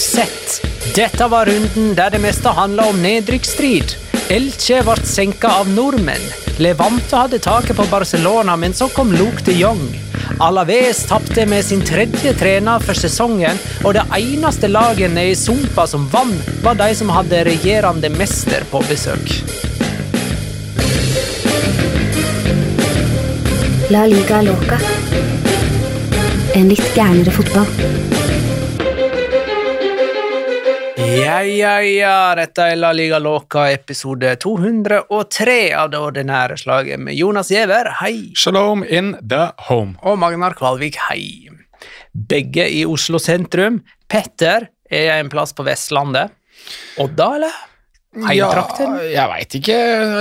Sett? 0.00 0.66
Dette 0.94 1.28
var 1.28 1.46
runden 1.46 1.94
der 1.94 2.10
det 2.10 2.20
meste 2.22 2.48
handla 2.48 2.88
om 2.90 3.02
nedrykksstrid. 3.02 3.96
Elche 4.30 4.80
ble 4.86 4.96
senka 5.06 5.50
av 5.60 5.68
nordmenn. 5.68 6.22
Levante 6.60 7.16
hadde 7.16 7.40
taket 7.42 7.76
på 7.76 7.86
Barcelona, 7.90 8.56
men 8.56 8.74
så 8.74 8.88
kom 8.88 9.12
Luke 9.12 9.44
de 9.44 9.54
Jong. 9.58 9.82
Alaves 10.40 11.04
tapte 11.08 11.46
med 11.46 11.64
sin 11.64 11.82
tredje 11.84 12.34
trener 12.38 12.82
for 12.84 12.96
sesongen, 12.96 13.58
og 13.84 13.94
det 13.96 14.04
eneste 14.16 14.68
laget 14.68 15.12
nede 15.14 15.34
i 15.34 15.38
sumpa 15.38 15.86
som 15.86 16.08
vant, 16.12 16.50
var 16.64 16.78
de 16.80 16.90
som 16.96 17.12
hadde 17.12 17.44
regjerende 17.48 18.12
mester 18.16 18.64
på 18.70 18.82
besøk. 18.88 19.34
La 23.90 24.06
liga 24.06 24.42
loca. 24.46 24.78
En 26.54 26.70
litt 26.70 26.94
gærnere 26.94 27.34
fotball. 27.34 27.99
Ja, 31.40 31.46
ja, 31.46 31.80
ja, 31.80 32.34
dette 32.36 32.66
er 32.68 32.76
La 32.76 32.90
Liga 32.92 33.16
Loca, 33.16 33.62
episode 33.72 34.34
203 34.42 35.54
av 35.72 35.88
det 35.88 36.00
ordinære 36.04 36.58
slaget 36.60 37.00
med 37.00 37.16
Jonas 37.16 37.48
Giæver, 37.48 37.88
hei. 38.02 38.34
Shalom 38.36 38.82
in 38.84 39.14
the 39.24 39.46
home. 39.70 39.94
Og 40.04 40.18
Magnar 40.20 40.52
Kvalvik, 40.58 40.98
hei. 41.06 41.48
Begge 42.12 42.66
i 42.68 42.82
Oslo 42.84 43.16
sentrum. 43.16 43.78
Petter 44.04 44.68
er 44.92 45.14
en 45.14 45.32
plass 45.32 45.56
på 45.56 45.64
Vestlandet. 45.64 46.34
Odda, 47.00 47.30
eller? 47.38 47.56
Heimtrakten? 48.10 48.96
Ja, 49.06 49.10
jeg 49.14 49.30
veit 49.30 49.54
ikke 49.60 49.74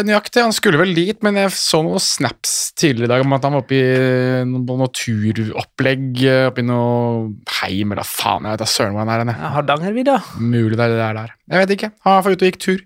nøyaktig. 0.05 0.43
Han 0.45 0.53
skulle 0.53 0.77
vel 0.77 0.91
dit, 0.93 1.17
men 1.25 1.39
jeg 1.41 1.49
så 1.57 1.79
noen 1.81 2.01
snaps 2.03 2.51
tidligere 2.77 3.07
i 3.07 3.11
dag 3.15 3.23
om 3.25 3.33
at 3.33 3.47
han 3.47 3.55
var 3.57 3.63
oppe 3.63 3.79
i 3.79 4.43
noe, 4.45 4.89
turopplegg 4.93 6.21
oppe 6.51 6.61
i 6.61 6.67
noe 6.67 7.31
heim 7.63 7.95
eller 7.95 8.05
faen, 8.05 8.45
jeg 8.45 8.53
vet 8.53 8.61
da 8.61 8.67
søren 8.69 8.93
hvor 8.93 9.01
han 9.07 9.13
er 9.15 9.23
hen. 9.23 9.33
Ja, 9.33 9.49
Hardangervidda? 9.55 10.19
Mulig 10.37 10.77
det 10.77 10.85
er 10.85 10.93
det 10.93 11.01
der. 11.01 11.33
Jeg 11.49 11.63
vet 11.63 11.73
ikke. 11.73 11.89
Han 12.05 12.19
var 12.19 12.29
ute 12.29 12.45
og 12.45 12.51
gikk 12.51 12.61
tur. 12.61 12.85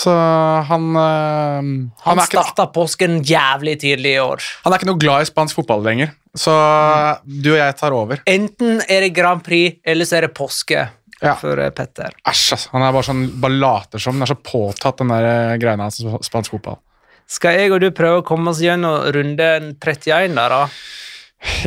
Så 0.00 0.16
han 0.70 0.88
øh, 0.96 1.60
han, 1.60 1.92
Han 2.06 2.24
starta 2.24 2.70
påsken 2.72 3.20
jævlig 3.28 3.76
tidlig 3.84 4.16
i 4.16 4.22
år. 4.24 4.40
han 4.64 4.72
er 4.72 4.80
ikke 4.80 4.88
noe 4.88 5.02
glad 5.02 5.26
i 5.26 5.28
spansk 5.28 5.60
fotball 5.60 5.84
lenger. 5.84 6.14
Så 6.32 6.52
du 7.28 7.50
og 7.52 7.58
jeg 7.60 7.76
tar 7.76 7.92
over. 7.92 8.22
Enten 8.24 8.80
er 8.88 9.04
det 9.04 9.12
Grand 9.12 9.44
Prix, 9.44 9.76
eller 9.84 10.08
så 10.08 10.16
er 10.16 10.24
det 10.30 10.32
påske 10.38 10.86
Ja. 11.22 11.36
for 11.38 11.58
eh, 11.62 11.70
Petter. 11.74 12.16
Æsj, 12.26 12.46
altså. 12.56 12.72
Han 12.74 12.84
er 12.86 12.94
bare 12.96 13.06
sånn, 13.06 13.26
bare 13.42 13.58
later 13.58 14.02
som. 14.02 14.16
Han 14.18 14.26
er 14.26 14.32
så 14.32 14.38
påtatt, 14.38 14.98
den 14.98 15.12
der 15.12 15.26
greina 15.26 15.60
greiene 15.62 15.86
hans 15.88 16.00
om 16.02 16.18
spansk 16.24 16.56
fotball. 16.56 16.80
Skal 17.30 17.56
jeg 17.56 17.72
og 17.72 17.80
du 17.80 17.88
prøve 17.94 18.20
å 18.20 18.26
komme 18.26 18.52
oss 18.52 18.60
gjennom 18.60 19.06
runde 19.14 19.48
31 19.78 20.36
der, 20.36 20.52
da? 20.52 20.66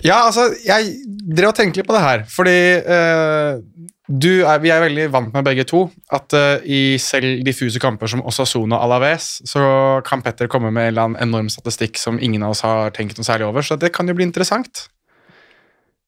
Ja, 0.06 0.22
altså, 0.28 0.50
jeg 0.64 0.94
drev 1.08 1.52
og 1.52 1.58
tenkte 1.58 1.82
litt 1.82 1.88
på 1.88 1.96
det 1.96 2.04
her, 2.04 2.24
fordi 2.32 2.60
eh, 2.80 3.64
du 4.08 4.46
er, 4.46 4.60
vi 4.62 4.70
er 4.70 4.84
veldig 4.84 5.08
vant 5.14 5.34
med 5.34 5.46
begge 5.48 5.66
to 5.68 5.88
at 6.14 6.36
uh, 6.38 6.62
i 6.62 6.98
selv 7.02 7.42
diffuse 7.46 7.82
kamper 7.82 8.10
som 8.12 8.22
Osasuna 8.28 8.78
Alaves, 8.86 9.40
så 9.50 9.64
kan 10.06 10.22
Petter 10.22 10.50
komme 10.52 10.70
med 10.70 10.86
en 10.86 10.92
eller 10.92 11.08
annen 11.08 11.24
enorm 11.26 11.50
statistikk 11.50 11.98
som 11.98 12.22
ingen 12.22 12.46
av 12.46 12.54
oss 12.54 12.62
har 12.66 12.94
tenkt 12.94 13.18
noe 13.18 13.26
særlig 13.26 13.50
over, 13.50 13.66
så 13.66 13.80
det 13.82 13.90
kan 13.96 14.08
jo 14.08 14.16
bli 14.18 14.28
interessant. 14.28 14.86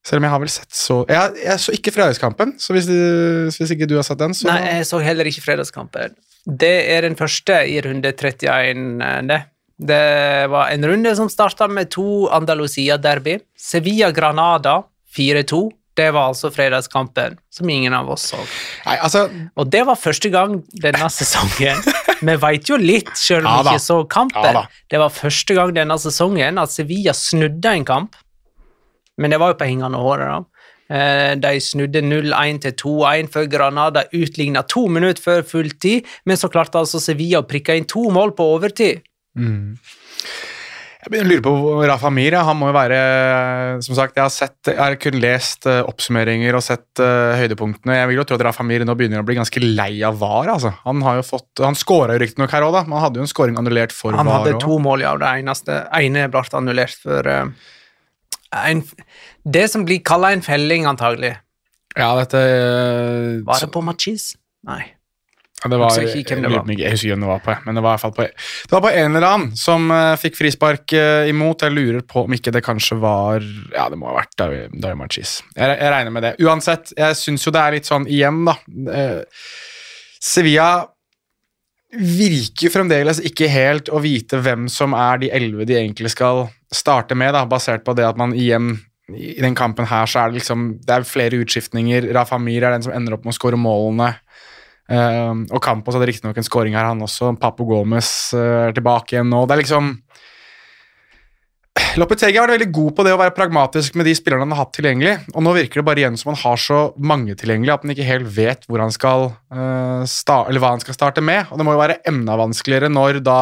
Selv 0.08 0.22
om 0.22 0.28
jeg 0.28 0.32
har 0.32 0.40
vel 0.40 0.52
sett 0.54 0.72
så 0.78 1.02
Jeg, 1.12 1.34
jeg 1.44 1.60
så 1.60 1.74
ikke 1.76 1.92
fredagskampen, 1.92 2.54
så 2.64 2.72
hvis, 2.76 2.86
du- 2.88 3.50
hvis 3.52 3.74
ikke 3.76 3.88
du 3.92 3.98
har 4.00 4.06
sett 4.08 4.22
den, 4.22 4.32
så 4.38 4.48
Nei, 4.48 4.62
jeg 4.78 4.86
så 4.88 5.02
heller 5.04 5.28
ikke 5.28 5.44
fredagskampen. 5.44 6.16
Det 6.48 6.74
er 6.96 7.04
den 7.04 7.18
første 7.20 7.58
i 7.68 7.82
runde 7.84 8.14
31. 8.16 9.02
eh, 9.04 9.22
Det, 9.28 9.40
det 9.92 10.50
var 10.50 10.72
en 10.72 10.86
runde 10.88 11.12
som 11.20 11.28
starta 11.30 11.68
med 11.68 11.90
to 11.92 12.30
Andalusia-derby. 12.32 13.40
Sevilla-Granada 13.60 14.84
4-2. 15.18 15.72
Det 15.98 16.12
var 16.14 16.28
altså 16.30 16.52
fredagskampen, 16.54 17.40
som 17.50 17.70
ingen 17.74 17.94
av 17.98 18.10
oss 18.14 18.28
så. 18.30 18.38
Nei, 18.86 18.98
altså 19.02 19.24
Og 19.58 19.70
det 19.74 19.82
var 19.88 19.98
første 19.98 20.30
gang 20.30 20.60
denne 20.84 21.08
sesongen 21.10 21.80
Vi 22.28 22.36
veit 22.42 22.70
jo 22.70 22.78
litt, 22.78 23.10
selv 23.18 23.48
om 23.50 23.64
vi 23.66 23.74
ikke 23.74 23.82
så 23.82 23.98
kampen. 24.10 24.60
Ja 24.62 24.66
det 24.94 25.00
var 25.02 25.10
første 25.14 25.54
gang 25.58 25.74
denne 25.76 25.98
sesongen 26.00 26.62
at 26.62 26.72
Sevilla 26.72 27.12
snudde 27.18 27.74
en 27.80 27.84
kamp. 27.86 28.16
Men 29.18 29.34
det 29.34 29.42
var 29.42 29.54
jo 29.54 29.60
på 29.60 29.70
hengende 29.70 30.02
håret, 30.02 30.30
da. 30.30 30.68
Eh, 30.88 31.36
De 31.36 31.60
snudde 31.60 32.02
0-1 32.06 32.62
til 32.64 32.76
2-1 32.80 33.32
før 33.34 33.48
Granada 33.52 34.06
utligna 34.16 34.64
to 34.64 34.88
minutter 34.88 35.24
før 35.24 35.46
fulltid, 35.48 36.08
men 36.26 36.40
så 36.40 36.52
klarte 36.52 36.80
altså 36.80 37.02
Sevilla 37.04 37.44
å 37.44 37.48
prikke 37.48 37.76
inn 37.76 37.90
to 37.90 38.08
mål 38.14 38.36
på 38.38 38.48
overtid. 38.56 39.04
Jeg 41.08 41.14
begynner 41.14 41.30
å 41.30 41.36
lure 41.38 41.44
på 41.46 41.84
Rafa 41.88 42.10
Mir. 42.12 42.36
Han 42.44 42.58
må 42.60 42.68
jo 42.68 42.76
være 42.76 42.98
Som 43.86 43.96
sagt, 43.96 44.18
jeg 44.18 44.26
har, 44.26 44.34
sett, 44.34 44.58
jeg 44.68 44.80
har 44.82 44.98
kun 45.00 45.20
lest 45.24 45.68
eh, 45.70 45.80
oppsummeringer 45.88 46.58
og 46.58 46.64
sett 46.66 47.00
uh, 47.00 47.38
høydepunktene. 47.40 47.96
Jeg 47.96 48.10
vil 48.10 48.20
jo 48.20 48.26
tro 48.28 48.36
at 48.36 48.44
Rafa 48.50 48.66
Mir 48.68 48.84
nå 48.84 48.96
begynner 48.98 49.22
å 49.24 49.28
bli 49.28 49.38
ganske 49.38 49.62
lei 49.64 50.02
av 50.04 50.18
VAR. 50.20 50.52
Altså. 50.58 50.74
Han 50.84 51.06
har 51.06 51.22
jo 51.22 51.24
fått 51.30 51.64
Han 51.64 51.80
skåra 51.80 52.18
jo 52.18 52.24
riktignok 52.26 52.52
her 52.52 52.66
òg, 52.68 52.76
da, 52.76 52.84
Man 52.90 52.98
han 52.98 53.08
hadde 53.08 53.22
jo 53.22 53.28
en 53.28 53.32
skåring 53.32 53.60
annullert 53.62 53.96
for 53.96 54.18
Han 54.18 54.28
VAR 54.28 54.42
hadde 54.42 54.60
to 54.66 54.80
mål, 54.84 55.06
ja, 55.06 55.14
det 55.22 55.32
eneste 55.44 55.80
ene 55.96 56.28
ble 56.34 56.44
annullert 56.60 57.00
for 57.06 57.32
eh, 57.32 57.72
en, 58.56 58.84
Det 59.44 59.66
som 59.72 59.86
blir 59.86 60.04
kalla 60.06 60.32
en 60.36 60.44
felling, 60.46 60.86
antagelig. 60.90 61.36
Ja, 61.98 62.12
dette 62.20 62.38
uh, 62.38 63.42
Var 63.48 63.64
det 63.64 63.74
på 63.74 63.82
Machis? 63.86 64.36
Nei. 64.68 64.84
Ja, 65.64 65.72
det 65.74 65.78
var, 65.82 65.90
Jeg 65.98 66.06
husker 66.06 66.20
ikke 66.22 66.36
hvem 66.36 66.44
det 66.46 66.52
var. 66.54 66.66
på 66.68 66.76
Jeg 66.78 66.94
husker 66.94 67.14
hvem 67.16 67.24
det 67.24 67.30
var 67.32 67.40
på, 67.42 67.54
men 67.66 67.78
det 67.78 67.82
var 67.82 67.90
i 67.90 67.96
hvert 67.96 68.04
fall 68.04 68.14
på 68.14 68.26
Det 68.28 68.76
var 68.76 68.84
på 68.86 68.92
en 68.94 69.16
eller 69.18 69.28
annen 69.28 69.56
som 69.58 69.88
uh, 69.90 70.14
fikk 70.22 70.38
frispark 70.38 70.94
uh, 70.94 71.30
imot. 71.30 71.66
Jeg 71.66 71.74
lurer 71.74 72.04
på 72.06 72.28
om 72.28 72.36
ikke 72.38 72.54
det 72.54 72.62
kanskje 72.66 73.00
var 73.02 73.42
Ja, 73.74 73.88
det 73.90 73.98
må 73.98 74.12
ha 74.12 74.20
vært 74.20 74.36
Dario 74.38 74.68
Dario 74.76 75.00
Machis. 75.00 75.40
Jeg, 75.56 75.72
jeg 75.72 75.96
regner 75.96 76.14
med 76.14 76.28
det. 76.28 76.36
Uansett, 76.46 76.94
jeg 76.98 77.18
syns 77.18 77.48
jo 77.48 77.56
det 77.56 77.64
er 77.64 77.80
litt 77.80 77.90
sånn 77.90 78.06
igjen, 78.12 78.46
da. 78.46 78.58
Sevilla 80.22 80.70
virker 81.98 82.70
fremdeles 82.70 83.22
ikke 83.26 83.48
helt 83.50 83.90
å 83.90 84.02
vite 84.04 84.42
hvem 84.44 84.68
som 84.70 84.94
er 84.98 85.22
de 85.24 85.32
elleve 85.34 85.66
de 85.66 85.78
egentlig 85.80 86.12
skal 86.14 86.46
starte 86.74 87.16
med, 87.16 87.34
da, 87.36 87.46
basert 87.50 87.86
på 87.88 87.96
det 87.98 88.06
at 88.08 88.20
man 88.20 88.36
igjen 88.36 88.76
i 89.08 89.40
den 89.40 89.56
kampen 89.56 89.88
her 89.88 90.08
så 90.10 90.20
er 90.20 90.32
det 90.32 90.42
liksom 90.42 90.70
Det 90.84 90.94
er 90.94 91.08
flere 91.08 91.40
utskiftninger. 91.40 92.10
Rafa 92.16 92.40
Mir 92.42 92.66
er 92.68 92.76
den 92.76 92.84
som 92.84 92.96
ender 92.96 93.16
opp 93.16 93.24
med 93.24 93.32
å 93.32 93.38
skåre 93.38 93.60
målene. 93.60 94.18
Um, 94.88 95.44
og 95.52 95.60
Campos 95.64 95.98
hadde 95.98 96.08
riktignok 96.08 96.38
en 96.40 96.48
skåring 96.48 96.76
her, 96.76 96.88
han 96.88 97.04
også. 97.04 97.34
Papo 97.40 97.66
Gomez 97.68 98.10
uh, 98.36 98.68
er 98.68 98.76
tilbake 98.76 99.16
igjen 99.16 99.32
nå. 99.32 99.46
Det 99.48 99.56
er 99.56 99.64
liksom 99.64 99.96
Lopetegi 101.98 102.34
har 102.38 102.48
vært 102.48 102.56
veldig 102.56 102.74
god 102.74 102.94
på 102.98 103.04
det 103.06 103.12
å 103.14 103.20
være 103.20 103.34
pragmatisk 103.38 103.98
med 103.98 104.08
de 104.10 104.14
spillerne 104.18 104.48
han 104.48 104.54
har 104.56 104.64
hatt 104.64 104.72
tilgjengelig. 104.78 105.14
Og 105.36 105.44
nå 105.46 105.54
virker 105.54 105.82
det 105.82 105.88
bare 105.88 106.02
igjen 106.02 106.18
som 106.18 106.32
han 106.32 106.40
har 106.42 106.62
så 106.62 106.80
mange 106.98 107.36
tilgjengelig 107.38 107.74
at 107.74 107.84
han 107.86 107.94
ikke 107.94 108.08
helt 108.08 108.32
vet 108.34 108.66
hvor 108.68 108.82
han 108.82 108.94
skal, 108.94 109.28
uh, 109.54 110.04
hva 110.04 110.72
han 110.72 110.84
skal 110.84 110.98
starte 110.98 111.24
med. 111.26 111.52
Og 111.52 111.60
det 111.60 111.68
må 111.68 111.76
jo 111.76 111.82
være 111.84 112.00
enda 112.10 112.38
vanskeligere 112.40 112.90
når 112.94 113.22
da 113.26 113.40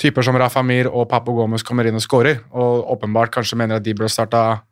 typer 0.00 0.24
som 0.26 0.38
Rafa 0.38 0.62
Mir 0.66 0.88
og 0.90 1.08
Papo 1.10 1.34
Gomez 1.36 1.64
kommer 1.66 1.88
inn 1.88 1.98
og 1.98 2.04
scorer, 2.04 2.42
og 2.52 2.90
åpenbart 2.96 3.34
kanskje 3.34 3.58
mener 3.60 3.80
at 3.80 3.86
de 3.86 3.94
burde 3.96 4.12
starta 4.12 4.62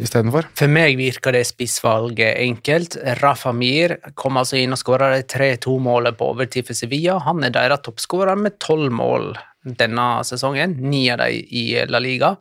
istedenfor. 0.00 0.48
For 0.58 0.70
meg 0.70 0.96
virker 1.00 1.34
det 1.34 1.44
spissvalget 1.48 2.38
enkelt. 2.44 2.96
Rafa 3.20 3.52
Mir 3.56 3.96
kom 4.18 4.38
altså 4.40 4.60
inn 4.60 4.74
og 4.74 4.80
skåra 4.80 5.12
de 5.16 5.24
3-2-målet 5.28 6.18
på 6.18 6.30
overtid 6.32 6.68
for 6.68 6.78
Sevilla. 6.78 7.18
Han 7.26 7.44
er 7.46 7.54
deres 7.54 7.82
toppskårer 7.86 8.38
med 8.38 8.58
tolv 8.62 8.92
mål 8.94 9.32
denne 9.80 10.06
sesongen, 10.24 10.78
ni 10.80 11.04
av 11.12 11.20
dem 11.20 11.36
i 11.52 11.64
La 11.90 12.00
Liga. 12.00 12.34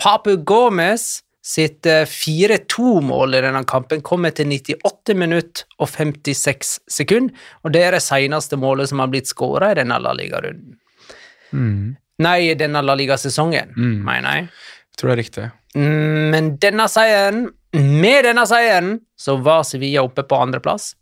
Papu 0.00 0.36
Gomez 0.46 1.24
sitt 1.44 1.84
eh, 1.86 2.06
4-2-mål 2.08 3.36
i 3.36 3.42
denne 3.44 3.60
kampen 3.68 4.00
kommer 4.04 4.32
til 4.32 4.48
98 4.48 5.16
minutter 5.20 5.66
og 5.76 5.90
56 5.92 6.78
sekunder, 6.88 7.36
og 7.62 7.74
det 7.74 7.82
er 7.84 7.98
det 7.98 8.04
seneste 8.04 8.56
målet 8.56 8.88
som 8.88 9.02
har 9.04 9.12
blitt 9.12 9.28
skåra 9.28 9.74
i 9.74 9.78
denne 9.82 10.00
La 10.00 10.14
Liga-runden. 10.16 10.78
Nei, 12.18 12.50
i 12.50 12.54
denne 12.54 12.82
La 12.82 12.94
Liga-sesongen, 12.94 13.72
Mm. 13.76 14.04
mener 14.04 14.36
jeg. 14.36 14.44
Jeg 14.44 14.96
tror 15.00 15.08
det 15.10 15.14
er 15.18 15.22
riktig. 15.22 15.50
Mm, 15.74 16.30
Men 16.30 16.56
denne 16.62 16.86
seieren, 16.88 17.48
med 17.74 18.24
denne 18.24 18.44
seieren, 18.46 19.00
så 19.18 19.34
var 19.42 19.64
Sevilla 19.64 20.02
oppe 20.06 20.22
på 20.22 20.36
andreplass. 20.38 20.94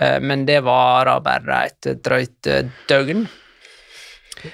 Eh, 0.00 0.20
Men 0.20 0.46
det 0.46 0.62
varer 0.62 1.20
bare 1.20 1.64
et 1.66 2.02
drøyt 2.02 2.46
eh, 2.46 2.68
døgn. 2.88 3.26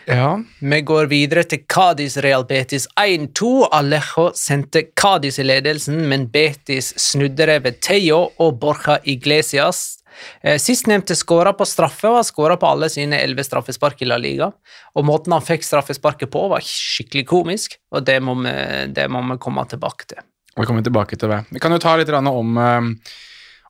Ja. 0.07 0.39
Vi 0.61 0.81
går 0.85 1.07
videre 1.09 1.45
til 1.49 1.63
Cádiz 1.67 2.17
Real 2.23 2.45
Betis 2.45 2.87
1-2. 3.01 3.69
Alejo 3.73 4.33
sendte 4.37 4.83
Cádiz 4.97 5.39
i 5.41 5.45
ledelsen, 5.47 6.03
men 6.09 6.27
Betis 6.29 6.93
snudde 6.97 7.47
det 7.47 7.63
ved 7.65 7.81
Teo 7.81 8.31
og 8.39 8.59
Borja 8.61 8.99
Iglesias. 9.05 9.99
Eh, 10.43 10.59
Sistnevnte 10.63 11.17
skåra 11.19 11.53
på 11.57 11.67
straffe 11.69 12.09
og 12.11 12.21
har 12.21 12.27
skåra 12.29 12.57
på 12.61 12.69
alle 12.71 12.89
sine 12.93 13.21
elleve 13.23 13.45
straffespark 13.47 14.03
i 14.03 14.09
La 14.09 14.19
Liga. 14.21 14.51
Og 14.95 15.07
måten 15.07 15.35
han 15.35 15.45
fikk 15.45 15.67
straffesparket 15.67 16.31
på, 16.33 16.49
var 16.53 16.65
skikkelig 16.65 17.27
komisk, 17.29 17.79
og 17.95 18.05
det 18.09 18.19
må 18.25 18.37
vi, 18.43 18.57
det 18.95 19.09
må 19.13 19.23
vi 19.33 19.39
komme 19.43 19.65
tilbake 19.71 20.11
til. 20.11 20.25
Vi 20.59 20.67
kommer 20.67 20.83
tilbake 20.83 21.17
til 21.19 21.31
det. 21.31 21.45
Vi 21.55 21.63
kan 21.63 21.73
jo 21.75 21.79
ta 21.83 21.95
litt 21.97 22.11
om, 22.11 22.59
eh, 22.59 23.15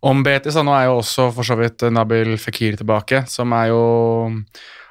om 0.08 0.24
Betis. 0.24 0.56
Nå 0.56 0.72
er 0.72 0.88
jo 0.88 0.98
også 1.02 1.30
for 1.34 1.44
så 1.44 1.58
vidt 1.58 1.84
Nabil 1.92 2.36
Fikir 2.40 2.78
tilbake, 2.80 3.26
som 3.28 3.52
er 3.52 3.68
jo 3.74 4.44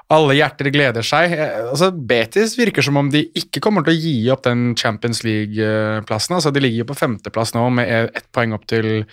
Alle 0.09 0.37
hjerter 0.37 0.69
gleder 0.71 1.03
seg. 1.03 1.33
Eh, 1.33 1.67
Altså, 1.67 1.91
Betis 1.91 2.55
virker 2.55 2.81
som 2.81 2.95
om 2.95 3.09
de 3.11 3.25
ikke 3.35 3.59
kommer 3.59 3.83
til 3.83 3.91
å 3.91 3.99
gi 3.99 4.29
opp 4.31 4.43
den 4.43 4.73
Champions 4.73 5.19
League-plassen. 5.25 6.37
Altså, 6.37 6.53
de 6.53 6.61
ligger 6.61 6.85
jo 6.85 6.93
på 6.93 6.95
femteplass 6.95 7.51
nå 7.53 7.69
med 7.69 8.15
ett 8.15 8.31
poeng 8.31 8.53
opp 8.55 8.65
til 8.67 9.05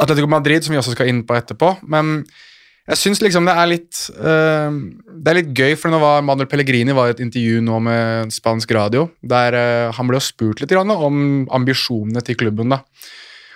Atletico 0.00 0.30
Madrid, 0.30 0.64
som 0.64 0.74
vi 0.74 0.80
også 0.80 0.96
skal 0.96 1.10
inn 1.10 1.20
på 1.28 1.36
etterpå. 1.36 1.74
Men 1.92 2.22
jeg 2.90 2.98
syns 2.98 3.20
liksom 3.22 3.46
det 3.46 3.52
er 3.54 3.68
litt 3.70 3.98
uh, 4.18 4.72
Det 4.72 5.30
er 5.30 5.36
litt 5.36 5.50
gøy, 5.54 5.76
for 5.78 5.92
nå 5.92 6.00
var 6.02 6.24
Manuel 6.26 6.48
Pellegrini 6.50 6.96
var 6.96 7.10
i 7.10 7.14
et 7.14 7.22
intervju 7.22 7.60
nå 7.62 7.78
med 7.86 8.32
spansk 8.34 8.72
radio, 8.74 9.04
der 9.20 9.54
uh, 9.54 9.94
han 9.94 10.10
ble 10.10 10.18
spurt 10.24 10.62
litt 10.62 10.74
om 10.74 11.46
ambisjonene 11.60 12.24
til 12.26 12.40
klubben. 12.40 12.74
da. 12.74 12.80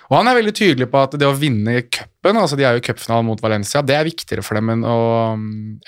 Og 0.05 0.19
han 0.19 0.27
er 0.29 0.35
veldig 0.37 0.53
tydelig 0.55 0.85
på 0.91 0.99
at 1.01 1.15
det 1.17 1.27
å 1.27 1.37
vinne 1.37 1.81
cupen, 1.89 2.37
altså 2.37 2.55
de 2.59 2.63
er 2.67 2.73
jo 2.75 2.81
i 2.83 2.85
cupfinalen 2.85 3.25
mot 3.25 3.41
Valencia, 3.41 3.81
det 3.81 3.95
er 3.97 4.05
viktigere 4.05 4.43
for 4.45 4.53
dem 4.59 4.69
enn 4.75 4.83
å, 4.85 4.97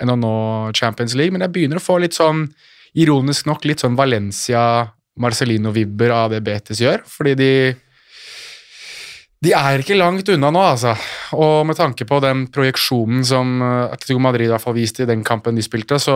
enn 0.01 0.13
å 0.13 0.15
nå 0.17 0.35
Champions 0.77 1.13
League. 1.17 1.33
Men 1.33 1.43
jeg 1.45 1.53
begynner 1.53 1.77
å 1.77 1.85
få 1.85 1.95
litt 2.01 2.15
sånn, 2.17 2.39
ironisk 2.97 3.45
nok, 3.45 3.65
litt 3.69 3.81
sånn 3.83 3.99
Valencia-Marcelino-vibber 3.99 6.11
av 6.15 6.27
det 6.33 6.41
Betis 6.47 6.79
gjør. 6.81 6.99
Fordi 7.05 7.33
de 7.37 7.51
de 9.45 9.53
er 9.53 9.83
ikke 9.83 9.97
langt 9.97 10.29
unna 10.33 10.49
nå, 10.53 10.61
altså. 10.73 10.95
Og 11.37 11.65
med 11.69 11.77
tanke 11.77 12.07
på 12.09 12.17
den 12.23 12.47
projeksjonen 12.53 13.25
som 13.27 13.59
eh, 13.61 13.91
Atletico 13.93 14.21
Madrid 14.23 14.47
i 14.47 14.53
hvert 14.53 14.63
fall 14.63 14.77
viste 14.77 15.05
i 15.05 15.09
den 15.09 15.25
kampen 15.27 15.57
de 15.57 15.65
spilte, 15.65 15.99
så 16.01 16.15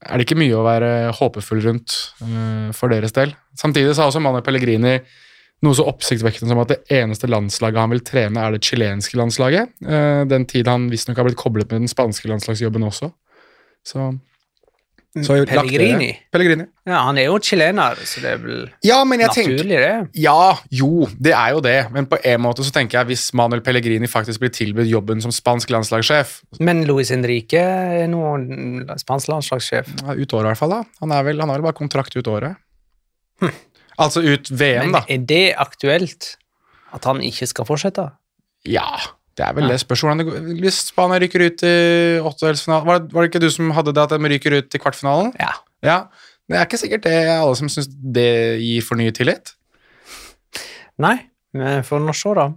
er 0.00 0.16
det 0.16 0.24
ikke 0.24 0.38
mye 0.38 0.56
å 0.56 0.64
være 0.64 0.90
håpefull 1.18 1.60
rundt 1.66 1.96
uh, 2.24 2.70
for 2.72 2.92
deres 2.92 3.12
del. 3.12 3.34
Samtidig 3.58 3.92
sa 3.96 4.06
også 4.08 4.22
Manuel 4.22 4.44
Pellegrini 4.46 4.94
noe 5.60 5.76
så 5.76 5.84
oppsiktsvekkende 5.90 6.48
som 6.48 6.62
at 6.62 6.70
det 6.72 6.78
eneste 6.96 7.28
landslaget 7.28 7.82
han 7.82 7.92
vil 7.92 8.00
trene, 8.06 8.40
er 8.40 8.54
det 8.54 8.62
chilenske 8.64 9.18
landslaget. 9.20 9.74
Uh, 9.84 10.22
den 10.30 10.46
tid 10.48 10.70
han 10.70 10.88
visstnok 10.92 11.20
har 11.20 11.28
blitt 11.28 11.40
koblet 11.40 11.68
med 11.68 11.82
den 11.82 11.92
spanske 11.92 12.30
landslagsjobben 12.30 12.86
også. 12.88 13.10
Så, 13.84 14.06
Pellegrini? 15.14 16.12
Pellegrini. 16.30 16.64
Ja, 16.86 17.00
han 17.08 17.18
er 17.18 17.24
jo 17.26 17.38
chilener, 17.42 17.98
så 18.06 18.20
det 18.22 18.30
er 18.30 18.38
vel 18.44 18.60
Ja, 18.86 19.00
men 19.04 19.18
jeg 19.24 19.32
tenker 19.34 19.56
naturlig, 19.56 19.80
det. 19.82 20.22
ja, 20.22 20.52
jo, 20.70 21.08
det 21.18 21.32
er 21.34 21.50
jo 21.56 21.60
det, 21.64 21.74
men 21.90 22.06
på 22.06 22.18
en 22.22 22.40
måte 22.44 22.62
så 22.62 22.70
tenker 22.76 23.00
jeg 23.00 23.08
hvis 23.10 23.24
Manuel 23.34 23.60
Pellegrini 23.66 24.06
faktisk 24.10 24.38
blir 24.44 24.52
tilbudt 24.54 24.86
jobben 24.86 25.20
som 25.24 25.32
spansk 25.34 25.70
landslagssjef 25.74 26.36
Men 26.60 26.84
Luis 26.86 27.10
Henrique 27.10 27.58
er 27.58 28.06
nå 28.12 28.22
spansk 29.02 29.32
landslagssjef. 29.32 29.90
ja, 30.04 30.14
Ut 30.14 30.32
året, 30.38 30.46
i 30.46 30.50
hvert 30.52 30.58
fall. 30.62 30.70
da. 30.78 30.82
Han, 31.02 31.16
vel, 31.26 31.40
han 31.42 31.48
har 31.50 31.58
vel 31.58 31.66
bare 31.72 31.78
kontrakt 31.82 32.14
ut 32.14 32.30
året. 32.30 32.54
Altså 34.00 34.22
ut 34.24 34.48
VM, 34.50 34.86
Men 34.90 34.92
da. 35.00 35.02
er 35.08 35.18
det 35.28 35.44
aktuelt 35.58 36.36
at 36.94 37.04
han 37.04 37.20
ikke 37.20 37.46
skal 37.50 37.66
fortsette? 37.68 38.06
Ja, 38.68 38.86
det 39.38 39.44
er 39.46 39.52
vel 39.56 39.68
det. 39.70 39.78
spørsmålet, 39.80 40.18
det 40.18 40.26
går. 40.26 40.48
Hvis 40.60 40.80
Spania 40.90 41.18
ryker 41.22 41.44
ut 41.46 41.62
i 41.64 41.74
åttedelsfinalen 42.20 42.86
var, 42.86 42.98
det- 43.00 43.12
var 43.14 43.22
det 43.22 43.30
ikke 43.30 43.40
du 43.44 43.50
som 43.50 43.70
hadde 43.76 43.94
det 43.94 44.02
at 44.02 44.10
de 44.10 44.28
ryker 44.34 44.56
ut 44.58 44.74
i 44.74 44.78
kvartfinalen? 44.82 45.32
Ja. 45.40 45.52
Ja. 45.82 45.98
Det 46.50 46.58
er 46.58 46.66
ikke 46.66 46.80
sikkert 46.82 47.02
det 47.06 47.12
er 47.14 47.38
alle 47.40 47.54
som 47.56 47.68
syns 47.70 47.86
det 47.88 48.58
gir 48.60 48.82
fornyet 48.82 49.14
tillit. 49.20 49.52
Nei, 51.00 51.16
vi 51.56 51.76
får 51.86 52.02
nå 52.04 52.14
se, 52.16 52.34
da. 52.36 52.48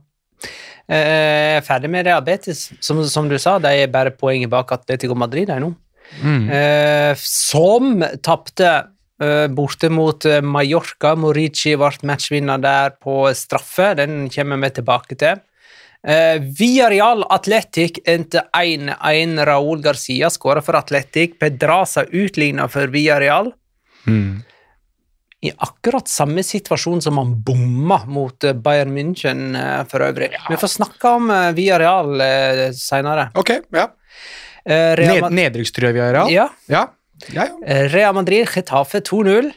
Jeg 0.90 1.60
er 1.60 1.62
ferdig 1.64 1.90
med 1.94 2.06
diabetes. 2.10 2.66
Som, 2.84 3.00
som 3.08 3.30
du 3.32 3.38
sa, 3.40 3.58
de 3.64 3.70
er 3.86 3.88
bare 3.94 4.12
poenget 4.12 4.50
bak 4.52 4.74
Atletico 4.76 5.16
Madrid 5.16 5.48
nå. 5.48 5.72
Mm. 6.22 6.50
Eh, 6.52 7.14
som 7.18 8.04
tapte 8.22 8.68
eh, 9.24 9.48
borte 9.56 9.90
mot 9.90 10.26
eh, 10.28 10.42
Mallorca. 10.44 11.14
Morici 11.16 11.78
ble 11.80 11.94
matchvinner 12.10 12.60
der 12.62 12.98
på 13.02 13.30
straffe. 13.38 13.94
Den 14.02 14.28
kommer 14.34 14.60
vi 14.66 14.74
tilbake 14.82 15.16
til. 15.22 15.40
Eh, 16.08 16.42
Real 16.90 17.24
Atletic 17.30 18.00
endte 18.06 18.44
1-1. 18.52 19.46
Raúl 19.46 19.82
Garcia 19.82 20.30
skåra 20.30 20.62
for 20.62 20.76
Atletic. 20.76 21.40
Pedraza 21.40 22.04
utligna 22.04 22.68
for 22.68 22.88
Villarreal. 22.88 23.54
Mm. 24.08 24.42
I 25.44 25.52
akkurat 25.58 26.08
samme 26.08 26.44
situasjon 26.44 27.02
som 27.02 27.18
han 27.20 27.34
bomma 27.44 28.02
mot 28.08 28.44
eh, 28.44 28.54
Bayern 28.54 28.94
München 28.96 29.56
eh, 29.56 29.84
for 29.88 30.04
øvrig. 30.04 30.32
Vi 30.50 30.60
får 30.60 30.72
snakke 30.78 31.16
om 31.18 31.32
eh, 31.32 31.52
Real 31.56 32.22
eh, 32.22 32.70
seinere. 32.76 33.30
Ok, 33.40 33.56
ja. 33.72 33.90
Eh, 34.66 34.94
Real 35.00 35.20
Ned, 35.20 35.36
Nedrykkstrøya 35.40 35.40
Nedrykkstrøye 35.40 35.94
vi 35.96 36.00
ja. 36.00 36.28
Ja. 36.32 36.48
Ja, 36.68 36.86
ja. 37.34 37.44
ja. 37.44 37.50
Eh, 37.66 37.88
Real 37.92 38.16
Madrid, 38.16 38.48
Getafe 38.48 39.00
2-0. 39.04 39.52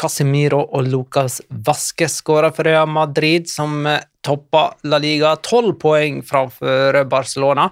Casemiro 0.00 0.62
og 0.64 0.88
Lucas 0.88 1.40
Vasques 1.48 2.20
skåra 2.22 2.52
for 2.54 2.68
Real 2.68 2.88
Madrid, 2.88 3.48
som 3.50 3.84
eh, 3.86 4.00
toppa 4.24 4.70
La 4.88 5.00
Liga. 5.02 5.34
Tolv 5.44 5.76
poeng 5.82 6.22
framfor 6.26 7.04
Barcelona. 7.10 7.68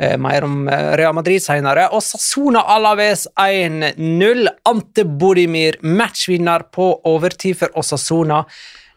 Eh, 0.00 0.18
mer 0.18 0.44
om 0.44 0.68
eh, 0.68 0.96
Real 0.96 1.14
Madrid 1.14 1.42
senere. 1.42 1.88
Og 1.92 2.02
Sassona 2.06 2.62
Alaves 2.70 3.26
1-0. 3.34 4.48
Ante 4.70 5.04
Bodimir, 5.04 5.80
matchvinner 5.82 6.68
på 6.72 6.92
overtid 7.10 7.58
for 7.58 7.80
Osasona. 7.80 8.44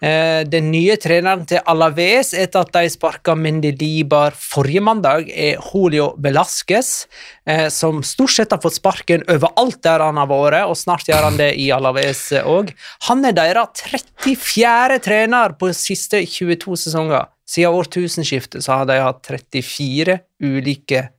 Eh, 0.01 0.41
Den 0.49 0.71
nye 0.73 0.95
treneren 0.97 1.43
til 1.45 1.61
Alaves 1.69 2.33
etter 2.33 2.65
at 2.65 2.73
de 2.73 2.89
sparka 2.89 3.35
Mendelibar 3.37 4.33
forrige 4.33 4.81
mandag, 4.81 5.29
er 5.29 5.61
Julio 5.61 6.15
Velasquez, 6.17 7.05
eh, 7.45 7.67
som 7.69 8.01
stort 8.01 8.33
sett 8.33 8.51
har 8.51 8.61
fått 8.63 8.79
sparken 8.79 9.25
overalt 9.29 9.81
der 9.85 10.01
han 10.01 10.17
har 10.17 10.29
vært, 10.31 10.65
og 10.65 10.77
snart 10.79 11.05
gjør 11.05 11.29
han 11.29 11.37
det 11.37 11.53
i 11.61 11.69
Alaves 11.75 12.31
òg. 12.41 12.73
Han 13.09 13.25
er 13.25 13.37
deres 13.37 13.85
34. 14.25 14.99
trener 15.05 15.53
på 15.53 15.69
de 15.69 15.77
siste 15.77 16.25
22 16.25 16.79
sesonger. 16.87 17.29
Siden 17.45 17.75
årtusenskiftet 17.75 18.63
så 18.63 18.79
har 18.79 18.85
de 18.87 18.97
hatt 19.01 19.27
34 19.27 20.17
ulike 20.41 21.09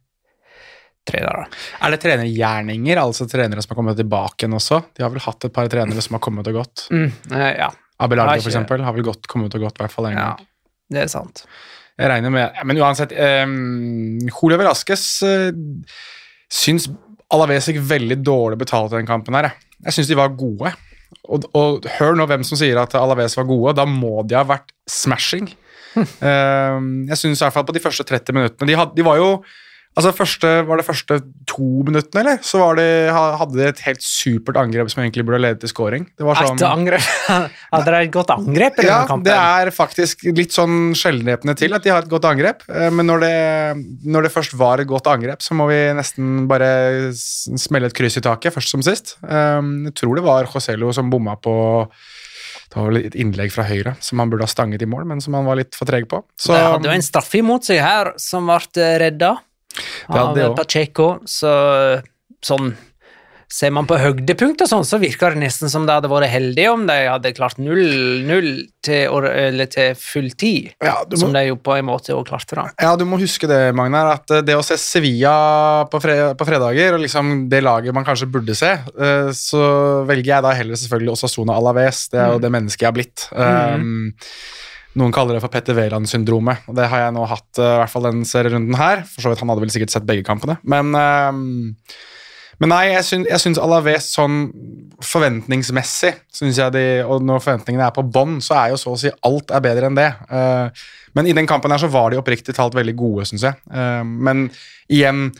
trenere. 1.06 1.46
Er 1.82 1.92
det 1.92 2.00
trenergjerninger, 2.02 2.98
altså 2.98 3.26
trenere 3.30 3.62
som 3.62 3.74
har 3.74 3.80
kommet 3.80 3.98
tilbake 4.00 4.44
igjen 4.44 4.56
også? 4.58 4.80
De 4.96 5.04
har 5.04 5.12
vel 5.12 5.22
hatt 5.24 5.46
et 5.46 5.54
par 5.54 5.70
trenere 5.70 6.02
som 6.04 6.16
har 6.16 6.22
kommet 6.24 6.48
og 6.50 6.60
gått. 6.62 6.86
Mm, 6.94 7.10
eh, 7.34 7.50
ja, 7.58 7.70
Abelardo, 8.02 8.36
ikke- 8.36 8.46
for 8.48 8.52
eksempel, 8.54 8.82
har 8.86 8.96
vel 8.96 9.06
godt, 9.06 9.28
kommet 9.30 9.54
og 9.54 9.66
gått, 9.66 9.78
i 9.78 9.84
hvert 9.84 9.94
fall 9.94 10.10
en 10.10 10.18
ja, 10.18 10.26
gang. 10.32 10.48
det 10.92 11.04
er 11.04 11.12
sant. 11.12 11.44
Jeg 12.00 12.08
regner 12.08 12.32
med 12.32 12.62
Men 12.64 12.78
uansett 12.80 13.12
um, 13.12 14.18
Julio 14.26 14.56
Velasquez 14.58 15.02
uh, 15.28 15.50
syns 16.52 16.88
Alaves 17.32 17.68
gikk 17.68 17.82
veldig 17.88 18.18
dårlig 18.24 18.58
betalt 18.60 18.92
i 18.92 18.98
den 18.98 19.08
kampen 19.08 19.36
her. 19.38 19.50
Jeg, 19.50 19.68
jeg 19.86 19.96
syns 19.96 20.10
de 20.10 20.18
var 20.18 20.34
gode. 20.36 20.72
Og, 21.28 21.46
og 21.56 21.86
hør 21.98 22.16
nå 22.18 22.26
hvem 22.28 22.44
som 22.44 22.58
sier 22.60 22.80
at 22.80 22.96
Alaves 22.98 23.36
var 23.38 23.46
gode. 23.48 23.76
Da 23.78 23.86
må 23.88 24.20
de 24.28 24.36
ha 24.36 24.42
vært 24.44 24.72
smashing. 24.90 25.48
Um, 25.96 27.04
jeg 27.10 27.20
syns 27.20 27.40
i 27.40 27.44
hvert 27.44 27.56
fall 27.56 27.68
på 27.68 27.76
de 27.76 27.82
første 27.84 28.04
30 28.08 28.36
minuttene 28.36 28.68
De, 28.70 28.76
had, 28.80 28.94
de 28.96 29.04
var 29.04 29.18
jo 29.20 29.30
Altså 29.92 30.12
første, 30.16 30.50
Var 30.64 30.80
det 30.80 30.84
første 30.86 31.18
to 31.48 31.66
minuttene, 31.84 32.22
eller? 32.22 32.38
Så 32.46 32.60
var 32.62 32.78
det, 32.78 32.86
hadde 33.12 33.58
de 33.58 33.66
et 33.68 33.82
helt 33.84 34.04
supert 34.04 34.56
angrep 34.56 34.88
som 34.92 35.02
egentlig 35.02 35.24
burde 35.28 35.42
ledet 35.42 35.60
til 35.60 35.72
scoring. 35.72 36.06
Det 36.16 36.24
var 36.24 36.40
sånn 36.40 36.62
angrep. 36.64 37.04
Hadde 37.74 37.92
de 37.92 37.98
et 38.06 38.14
godt 38.14 38.32
angrep 38.32 38.80
i 38.80 38.86
ja, 38.86 39.02
denne 39.02 39.10
kampen? 39.10 39.26
det 39.28 39.36
er 39.36 39.72
faktisk 39.76 40.24
litt 40.32 40.56
sånn 40.56 40.94
sjeldenhetene 40.96 41.56
til 41.60 41.76
at 41.76 41.84
de 41.84 41.92
har 41.92 42.06
et 42.06 42.12
godt 42.12 42.28
angrep. 42.30 42.64
eh, 42.72 42.88
Men 42.94 43.10
når 43.10 43.24
det, 43.26 43.36
når 44.08 44.28
det 44.28 44.32
først 44.32 44.56
var 44.56 44.80
et 44.80 44.88
godt 44.88 45.12
angrep, 45.12 45.44
så 45.44 45.56
må 45.58 45.68
vi 45.68 45.78
nesten 45.98 46.48
bare 46.48 46.72
smelle 47.12 47.92
et 47.92 47.96
kryss 47.96 48.16
i 48.16 48.24
taket, 48.24 48.56
først 48.56 48.72
som 48.72 48.84
sist. 48.86 49.18
Um, 49.28 49.84
Jeg 49.90 49.98
tror 50.00 50.16
det 50.16 50.24
var 50.24 50.48
Joselo 50.48 50.92
som 50.96 51.12
bomma 51.12 51.36
på 51.36 51.54
det 52.72 52.80
var 52.80 52.88
vel 52.88 53.02
et 53.04 53.16
innlegg 53.20 53.52
fra 53.52 53.66
høyre 53.68 53.92
som 54.00 54.20
han 54.22 54.30
burde 54.32 54.46
ha 54.46 54.48
stanget 54.48 54.80
i 54.80 54.88
mål, 54.88 55.04
men 55.10 55.20
som 55.20 55.34
han 55.36 55.44
var 55.44 55.58
litt 55.60 55.76
for 55.76 55.84
treg 55.88 56.06
på. 56.08 56.22
Så, 56.40 56.54
det 56.56 56.62
hadde 56.64 56.88
jo 56.88 56.94
en 56.96 57.04
straffe 57.04 57.42
imot 57.42 57.68
seg 57.68 57.82
her 57.84 58.14
som 58.16 58.48
ble 58.48 58.80
eh, 58.80 58.94
redda 59.02 59.34
av 60.08 60.38
eh. 60.38 60.54
Pacheco. 60.56 61.14
Så 61.28 61.52
sånn 62.42 62.74
Ser 63.52 63.68
man 63.76 63.84
på 63.84 63.98
høydepunkt 64.00 64.62
og 64.64 64.68
sånn, 64.70 64.84
så 64.88 64.96
virker 64.96 65.34
det 65.34 65.42
nesten 65.42 65.68
som 65.68 65.84
det 65.84 65.92
hadde 65.98 66.08
vært 66.08 66.30
heldig 66.32 66.64
om 66.70 66.86
de 66.88 66.94
hadde 67.04 67.34
klart 67.36 67.58
0-0 67.60 68.46
til, 68.80 69.26
eller 69.28 69.68
til 69.68 69.98
full 70.00 70.30
tid, 70.40 70.70
ja, 70.80 70.94
må, 71.04 71.18
som 71.20 71.36
de 71.36 71.42
jo 71.50 71.58
på 71.60 71.74
en 71.76 71.84
måte 71.84 72.14
også 72.16 72.24
klarte. 72.30 72.56
da. 72.56 72.64
ja, 72.80 72.94
du 72.96 73.04
må 73.04 73.18
huske 73.20 73.50
det, 73.50 73.60
Magnar, 73.76 74.14
at 74.14 74.32
eh, 74.32 74.40
det 74.48 74.56
å 74.56 74.64
se 74.64 74.78
Sevilla 74.80 75.34
på, 75.92 76.00
fre 76.00 76.16
på 76.38 76.48
fredager, 76.48 76.96
og 76.96 77.04
liksom 77.04 77.34
det 77.52 77.60
laget 77.60 77.92
man 77.92 78.08
kanskje 78.08 78.30
burde 78.32 78.56
se, 78.56 78.72
eh, 78.72 79.28
så 79.36 79.62
velger 80.08 80.38
jeg 80.38 80.48
da 80.48 80.56
heller 80.56 80.80
selvfølgelig 80.80 81.18
Osasuna 81.18 81.60
Alaves. 81.60 82.06
Det 82.08 82.24
er 82.24 82.32
jo 82.32 82.40
det 82.40 82.54
mennesket 82.56 82.86
jeg 82.86 82.88
har 82.88 82.96
blitt. 82.96 83.28
Um, 83.36 84.14
Noen 84.98 85.12
kaller 85.14 85.36
det 85.36 85.42
for 85.44 85.52
Petter 85.52 85.76
Wæland-syndromet, 85.76 86.66
det 86.76 86.88
har 86.92 87.06
jeg 87.06 87.14
nå 87.16 87.24
hatt 87.28 87.60
eh, 87.60 87.74
i 87.76 87.76
hvert 87.80 87.92
fall 87.92 88.08
den 88.10 88.24
serierunden 88.28 88.76
her. 88.76 89.04
For 89.08 89.24
så 89.24 89.32
vidt, 89.32 89.40
Han 89.40 89.52
hadde 89.52 89.64
vel 89.64 89.72
sikkert 89.72 89.94
sett 89.94 90.08
begge 90.08 90.24
kampene. 90.26 90.58
Men, 90.68 90.92
ehm, 90.98 91.78
men 92.60 92.70
nei, 92.70 92.82
jeg 92.92 93.06
syns, 93.08 93.28
jeg 93.30 93.42
syns 93.42 93.60
Alaves 93.62 94.10
sånn 94.12 94.42
forventningsmessig 95.02 96.12
synes 96.30 96.60
jeg 96.60 96.74
de, 96.76 96.84
Og 97.08 97.24
når 97.24 97.40
forventningene 97.42 97.88
er 97.88 97.94
på 97.96 98.04
bånn, 98.04 98.36
så 98.44 98.58
er 98.60 98.74
jo 98.74 98.82
så 98.82 98.92
å 98.92 99.00
si 99.00 99.10
alt 99.24 99.54
er 99.54 99.64
bedre 99.64 99.88
enn 99.88 99.96
det. 99.96 100.10
Eh, 100.28 100.84
men 101.16 101.28
i 101.28 101.34
den 101.36 101.48
kampen 101.48 101.72
her 101.72 101.80
så 101.80 101.90
var 101.92 102.12
de 102.12 102.20
oppriktig 102.20 102.54
talt 102.56 102.76
veldig 102.76 102.94
gode, 102.98 103.26
syns 103.30 103.46
jeg. 103.48 103.58
Eh, 103.72 104.04
men 104.04 104.44
igjen, 104.92 105.30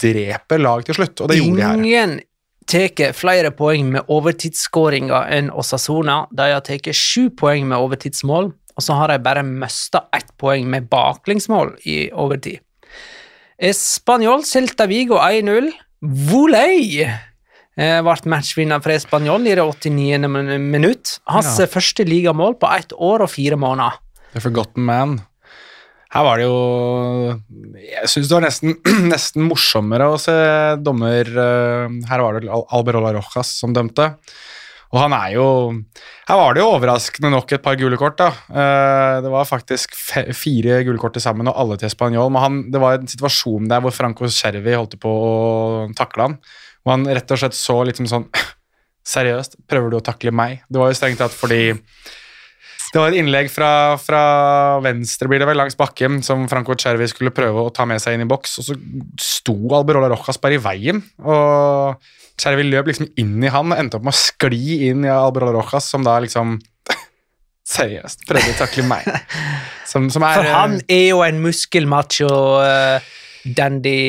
dreper 0.00 0.60
lag 0.64 0.82
til 0.86 0.96
slutt, 0.98 1.20
og 1.20 1.30
det 1.30 1.38
gjorde 1.38 1.60
de 1.60 1.66
her. 1.66 1.84
Ingen 1.84 2.16
tar 2.66 3.12
flere 3.14 3.50
poeng 3.54 3.90
med 3.94 4.08
overtidsskåringer 4.12 5.28
enn 5.36 5.50
Osasona. 5.54 6.26
De 6.34 6.50
har 6.52 6.60
tatt 6.66 6.88
sju 6.94 7.28
poeng 7.30 7.66
med 7.70 7.78
overtidsmål, 7.78 8.52
og 8.76 8.82
så 8.84 8.96
har 8.98 9.08
de 9.14 9.18
bare 9.24 9.42
mista 9.46 10.04
ett 10.12 10.32
poeng 10.38 10.66
med 10.70 10.88
baklengsmål 10.90 11.76
i 11.86 12.10
overtid. 12.12 12.60
Spanjol 13.72 14.44
Celta 14.44 14.86
Vigo 14.86 15.16
1-0. 15.16 15.70
Volei! 16.02 17.00
eh, 17.76 18.00
ble 18.02 18.16
matchvinner 18.32 18.82
for 18.84 18.98
Spanjol 19.00 19.46
i 19.48 19.54
det 19.56 19.64
89. 19.64 20.28
minutt. 20.60 21.18
Hans 21.28 21.58
Ja. 21.58 21.66
første 21.66 22.04
ligamål 22.04 22.58
på 22.60 22.68
ett 22.76 22.92
år 22.92 23.22
og 23.22 23.30
fire 23.30 23.56
måneder. 23.56 23.92
The 24.32 24.40
Forgotten 24.40 24.82
Man. 24.84 25.20
Her 26.14 26.22
var 26.22 26.38
det 26.38 26.44
jo 26.46 26.58
Jeg 27.82 28.10
syns 28.12 28.28
det 28.30 28.36
var 28.36 28.44
nesten, 28.46 28.76
nesten 29.12 29.46
morsommere 29.48 30.06
å 30.12 30.18
se 30.22 30.34
dommer 30.84 31.26
eh, 31.26 31.96
Her 32.10 32.22
var 32.22 32.38
det 32.38 32.50
Alberola 32.52 33.10
Rojas 33.16 33.50
som 33.58 33.74
dømte. 33.76 34.12
Og 34.94 35.00
han 35.02 35.14
er 35.16 35.32
jo 35.34 35.46
Her 36.28 36.38
var 36.38 36.54
det 36.54 36.62
jo 36.62 36.68
overraskende 36.76 37.32
nok 37.34 37.52
et 37.56 37.64
par 37.64 37.74
gule 37.80 37.98
kort. 38.00 38.16
da. 38.20 38.28
Eh, 38.48 39.16
Det 39.24 39.32
var 39.32 39.48
faktisk 39.50 39.96
fire 39.98 40.78
gule 40.86 41.00
kort 41.02 41.16
til 41.18 41.24
sammen, 41.24 41.50
og 41.50 41.58
alle 41.58 41.76
til 41.80 41.90
Spanjol. 41.90 42.30
Men 42.30 42.42
han, 42.44 42.60
det 42.70 42.80
var 42.82 43.00
en 43.00 43.10
situasjon 43.10 43.66
der 43.70 43.82
hvor 43.82 43.94
Franco 43.94 44.30
Cervi 44.30 44.76
holdt 44.78 44.94
på 45.02 45.10
å 45.10 45.34
takle 45.98 46.28
han. 46.30 46.38
Og 46.86 46.92
han 46.94 47.08
rett 47.10 47.34
og 47.34 47.42
slett 47.42 47.58
så 47.58 47.80
litt 47.84 47.98
som 47.98 48.06
sånn 48.14 48.28
Seriøst, 49.06 49.58
prøver 49.70 49.90
du 49.92 50.00
å 50.00 50.06
takle 50.06 50.32
meg? 50.34 50.62
Det 50.70 50.80
var 50.80 50.90
jo 50.90 50.96
strengt 50.98 51.20
tatt 51.22 51.34
fordi 51.34 51.74
det 52.96 53.02
var 53.02 53.12
et 53.12 53.20
innlegg 53.20 53.50
fra, 53.52 53.70
fra 54.00 54.20
venstre 54.80 55.28
blir 55.28 55.42
det 55.42 55.48
vel, 55.50 55.58
langs 55.60 55.76
bakken 55.76 56.22
som 56.24 56.46
Franco 56.48 56.72
Cervi 56.80 57.04
skulle 57.10 57.34
prøve 57.36 57.66
å 57.66 57.72
ta 57.74 57.84
med 57.88 58.00
seg 58.00 58.16
inn 58.16 58.24
i 58.24 58.28
boks, 58.28 58.54
og 58.62 58.68
så 58.70 58.76
sto 59.20 59.56
Alberola 59.76 60.08
Rojas 60.08 60.40
bare 60.40 60.56
i 60.56 60.62
veien. 60.64 61.02
og 61.20 62.00
Cervi 62.40 62.64
løp 62.64 62.88
liksom 62.88 63.10
inn 63.20 63.44
i 63.44 63.52
han 63.52 63.72
og 63.72 63.80
endte 63.80 63.98
opp 63.98 64.06
med 64.08 64.16
å 64.16 64.20
skli 64.20 64.88
inn 64.88 65.04
i 65.04 65.12
Alberola 65.12 65.58
Rojas, 65.58 65.90
som 65.92 66.06
da 66.06 66.16
liksom 66.24 66.56
Seriøst, 67.76 68.24
prøvde 68.30 68.54
å 68.54 68.58
takle 68.62 68.86
meg. 68.88 69.10
Som, 69.84 70.08
som 70.14 70.24
er 70.24 70.40
For 70.40 70.52
han 70.54 70.80
er 70.88 71.04
jo 71.10 71.20
en 71.26 71.42
muskelmacho 71.44 72.32
uh, 72.62 73.12
dandy 73.44 74.00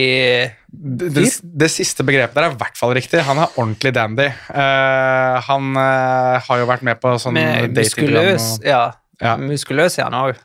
det, 0.67 1.09
det, 1.15 1.25
det 1.41 1.69
siste 1.71 2.03
begrepet 2.05 2.35
der 2.35 2.49
er 2.49 2.53
i 2.53 2.59
hvert 2.59 2.77
fall 2.77 2.91
riktig. 2.97 3.21
Han 3.23 3.39
er 3.39 3.53
ordentlig 3.55 3.93
dandy. 3.95 4.27
Uh, 4.51 5.39
han 5.47 5.71
uh, 5.79 6.37
har 6.43 6.61
jo 6.61 6.67
vært 6.67 6.83
med 6.85 6.99
på 7.01 7.13
sånn 7.21 7.39
datingprogram 7.39 8.33
muskuløs 8.33 8.47
Ja, 8.67 8.81
Ja. 9.23 9.37
muskuløs 9.39 9.95
er 9.97 10.09
han 10.09 10.17
òg. 10.19 10.41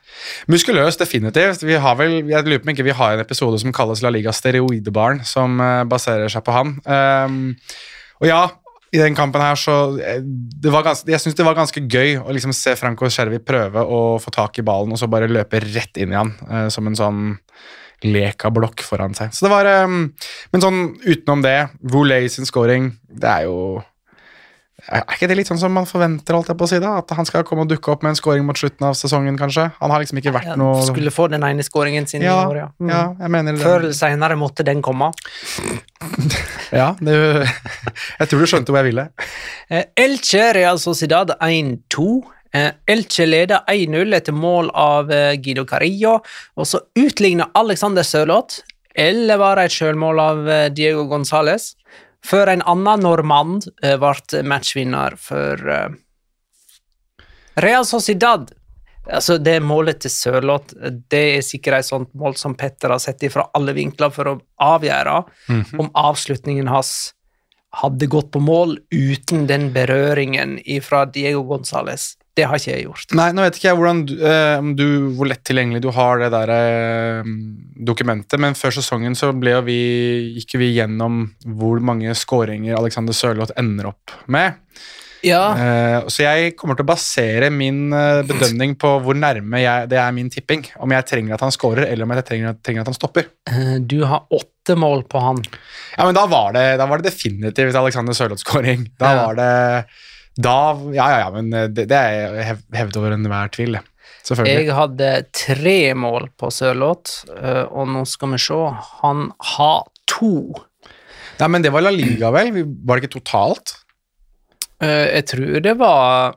Muskuløs, 0.53 0.97
definitivt. 1.01 1.67
Vi 1.67 1.75
har 1.75 1.99
vel, 1.99 2.21
jeg 2.31 2.47
lurer 2.47 2.63
på 2.63 2.71
om 2.71 2.75
ikke 2.77 2.87
vi 2.87 2.97
har 2.97 3.17
en 3.17 3.25
episode 3.25 3.59
som 3.61 3.75
kalles 3.75 4.05
La 4.05 4.15
Liga 4.15 4.33
Steroidebarn, 4.33 5.25
som 5.27 5.59
uh, 5.61 5.83
baserer 5.91 6.31
seg 6.33 6.47
på 6.47 6.55
han. 6.55 6.77
Um, 6.87 7.43
og 8.23 8.31
ja, 8.31 8.41
i 8.95 9.01
den 9.03 9.19
kampen 9.19 9.43
her 9.43 9.59
så 9.59 9.75
det 9.97 10.71
var 10.71 10.85
ganske, 10.85 11.09
Jeg 11.11 11.21
syns 11.25 11.35
det 11.35 11.45
var 11.49 11.57
ganske 11.57 11.81
gøy 11.81 12.19
å 12.21 12.33
liksom 12.37 12.53
se 12.55 12.77
Franco 12.79 13.09
Cervi 13.11 13.41
prøve 13.43 13.83
å 13.83 14.03
få 14.23 14.31
tak 14.31 14.61
i 14.61 14.65
ballen 14.67 14.93
og 14.93 15.01
så 15.01 15.09
bare 15.11 15.31
løpe 15.33 15.63
rett 15.65 15.97
inn 15.97 16.13
i 16.13 16.19
han 16.19 16.35
som 16.71 16.91
en 16.91 16.99
sånn 16.99 17.23
lekablokk 18.05 18.85
foran 18.87 19.17
seg. 19.19 19.33
Så 19.35 19.47
det 19.47 19.53
var 19.53 19.69
um, 19.87 20.05
Men 20.53 20.65
sånn 20.65 20.83
utenom 21.05 21.45
det, 21.45 21.57
Voulay 21.81 22.29
sin 22.33 22.49
scoring, 22.49 22.93
det 23.09 23.31
er 23.31 23.49
jo 23.51 23.57
er 24.83 25.05
ikke 25.15 25.29
det 25.31 25.37
litt 25.39 25.47
sånn 25.47 25.61
som 25.61 25.71
man 25.71 25.85
forventer, 25.87 26.35
alt 26.35 26.49
jeg 26.51 26.59
på 26.59 26.67
å 26.67 26.71
si 26.71 26.79
da? 26.83 26.97
At 26.99 27.13
han 27.15 27.27
skal 27.29 27.45
komme 27.47 27.63
og 27.63 27.71
dukke 27.71 27.93
opp 27.93 28.03
med 28.03 28.17
en 28.17 28.19
scoring 28.19 28.43
mot 28.49 28.59
slutten 28.59 28.89
av 28.89 28.97
sesongen, 28.99 29.37
kanskje? 29.39 29.69
Han 29.79 29.95
har 29.95 30.03
liksom 30.03 30.19
ikke 30.19 30.33
vært 30.35 30.51
Han 30.51 30.59
noe 30.59 30.81
skulle 30.89 31.13
få 31.15 31.29
den 31.31 31.47
ene 31.47 31.63
scoringen 31.63 32.09
sin 32.11 32.25
ja, 32.27 32.35
i 32.35 32.51
år, 32.51 32.59
ja. 32.59 32.67
Mm. 32.83 32.91
ja, 32.91 33.03
jeg 33.21 33.35
mener 33.37 33.55
det. 33.55 33.63
Før 33.63 33.79
eller 33.85 33.95
senere 33.95 34.39
måtte 34.41 34.67
den 34.67 34.83
komme. 34.85 35.13
Ja, 36.73 36.95
det, 37.05 37.15
jeg 38.19 38.29
tror 38.31 38.41
du 38.41 38.49
skjønte 38.49 38.73
hvor 38.73 38.81
jeg 38.81 38.95
ville. 38.95 39.03
Eh, 39.69 39.91
Elche 40.01 40.47
Real 40.57 40.79
Sociedad 40.81 41.35
1-2. 41.37 42.07
Eh, 42.53 42.73
Elche 42.87 43.27
leder 43.27 43.65
1-0 43.67 44.15
etter 44.15 44.33
mål 44.37 44.71
av 44.77 45.13
eh, 45.13 45.35
Guido 45.41 45.65
Carillo, 45.65 46.19
og 46.57 46.69
så 46.69 46.83
utligner 46.99 47.49
Alexander 47.57 48.05
Sørloth. 48.05 48.61
Eller 48.93 49.41
var 49.41 49.57
det 49.57 49.71
et 49.71 49.77
sjølmål 49.79 50.21
av 50.21 50.49
eh, 50.53 50.67
Diego 50.73 51.07
Gonzales? 51.09 51.73
Før 52.23 52.53
en 52.53 52.65
annen 52.69 53.07
nordmann 53.07 53.57
eh, 53.83 53.97
ble 54.01 54.43
matchvinner 54.45 55.17
for 55.19 55.65
Real 57.63 57.89
Sociedad. 57.89 58.53
Altså, 59.09 59.39
det 59.41 59.57
målet 59.65 60.05
til 60.05 60.13
Sørloth, 60.13 60.77
det 61.11 61.23
er 61.39 61.43
sikkert 61.47 61.81
et 61.81 61.89
sånt 61.89 62.13
mål 62.15 62.37
som 62.39 62.55
Petter 62.55 62.93
har 62.93 63.01
sett 63.03 63.25
fra 63.33 63.49
alle 63.57 63.73
vinkler 63.75 64.13
for 64.15 64.29
å 64.29 64.39
avgjøre 64.63 65.17
om 65.81 65.89
avslutningen 65.99 66.71
hans 66.71 67.11
hadde 67.81 68.07
gått 68.13 68.31
på 68.31 68.41
mål 68.45 68.77
uten 68.93 69.49
den 69.49 69.71
berøringen 69.75 70.59
fra 70.85 71.07
Diego 71.09 71.43
Gonzales. 71.49 72.13
Det 72.35 72.47
har 72.49 72.57
ikke 72.57 72.73
jeg 72.73 72.87
gjort. 72.87 73.13
Nei, 73.19 73.27
nå 73.37 73.43
vet 73.45 73.59
ikke 73.59 73.69
jeg 73.69 73.77
hvordan 73.77 73.99
du, 74.09 74.15
eh, 74.25 74.69
du, 74.79 74.87
hvor 75.19 75.29
lett 75.29 75.43
tilgjengelig 75.45 75.83
du 75.85 75.91
har 75.93 76.23
det 76.23 76.31
der 76.33 76.53
eh, 76.55 77.29
dokumentet, 77.85 78.41
men 78.41 78.57
før 78.57 78.73
sesongen 78.79 79.17
så 79.19 79.33
vi, 79.67 79.77
gikk 80.39 80.57
vi 80.63 80.71
gjennom 80.79 81.27
hvor 81.45 81.81
mange 81.85 82.15
skåringer 82.17 82.79
Alexander 82.79 83.13
Sørloth 83.13 83.53
ender 83.61 83.93
opp 83.93 84.17
med. 84.33 84.57
Ja, 85.23 85.43
Eh, 85.55 86.09
så 86.11 86.25
jeg 86.25 86.57
kommer 86.59 86.75
til 86.75 86.83
å 86.83 86.89
basere 86.89 87.51
min 87.55 87.93
eh, 87.95 88.25
bedømning 88.27 88.73
på 88.81 88.97
hvor 89.05 89.15
nærme 89.15 89.61
jeg, 89.63 89.87
det 89.93 90.01
er 90.03 90.11
min 90.17 90.31
tipping. 90.33 90.65
Om 90.83 90.91
jeg 90.97 91.07
trenger 91.07 91.37
at 91.37 91.45
han 91.47 91.53
scorer, 91.55 91.85
eller 91.87 92.09
om 92.09 92.15
jeg 92.17 92.27
trenger, 92.27 92.57
trenger 92.65 92.83
at 92.83 92.91
han 92.91 92.97
stopper. 92.99 93.29
eh, 93.53 93.77
du 93.79 94.01
har 94.09 94.25
åtte 94.35 94.75
mål 94.75 95.05
på 95.07 95.23
han. 95.23 95.39
Ja, 95.99 96.09
men 96.09 96.17
da 96.19 96.25
var 96.27 96.57
det, 96.57 96.65
da 96.81 96.89
var 96.91 96.99
det 96.99 97.13
definitivt 97.13 97.79
Alexander 97.79 98.17
Sørloth-skåring. 98.19 98.89
Da, 98.99 99.13
Ja. 99.15 99.27
var 99.29 99.35
det- 99.39 99.85
Da 100.41 100.57
Ja, 100.95 101.07
ja, 101.13 101.19
ja, 101.27 101.31
men 101.35 101.53
eh, 101.53 101.67
det, 101.69 101.89
det 101.91 101.99
er 101.99 102.39
hev- 102.47 102.67
hevet 102.79 102.97
over 102.97 103.13
enhver 103.17 103.51
tvil, 103.53 103.73
det. 103.79 103.83
Selvfølgelig. 104.23 104.67
Jeg 104.69 104.75
hadde 104.77 105.09
tre 105.35 105.77
mål 105.99 106.29
på 106.39 106.49
Sørloth, 106.55 107.25
eh, 107.37 107.65
og 107.69 107.89
nå 107.91 108.05
skal 108.07 108.31
vi 108.33 108.39
se. 108.39 108.59
Han 109.03 109.33
har 109.57 109.83
to. 110.07 110.31
Nei, 111.41 111.49
men 111.51 111.63
det 111.65 111.73
var 111.75 111.83
La 111.83 111.91
Liga, 111.91 112.31
vel? 112.31 112.53
Var 112.87 112.97
det 113.01 113.03
ikke 113.05 113.17
totalt? 113.21 113.75
Eh, 114.83 115.09
Jeg 115.19 115.27
tror 115.27 115.61
det 115.63 115.75
var 115.79 116.35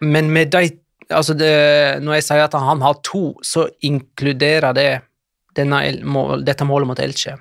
Men 0.00 0.32
med 0.32 0.50
de 0.50 0.78
Altså, 1.12 1.34
det, 1.36 2.00
når 2.00 2.14
jeg 2.14 2.24
sier 2.24 2.44
at 2.46 2.54
han 2.56 2.80
har 2.80 2.94
to, 3.04 3.34
så 3.44 3.66
inkluderer 3.84 4.72
det 4.72 5.02
denne, 5.58 5.82
mål, 6.08 6.40
dette 6.46 6.64
målet 6.64 6.88
mot 6.88 6.98
Elche. 7.04 7.34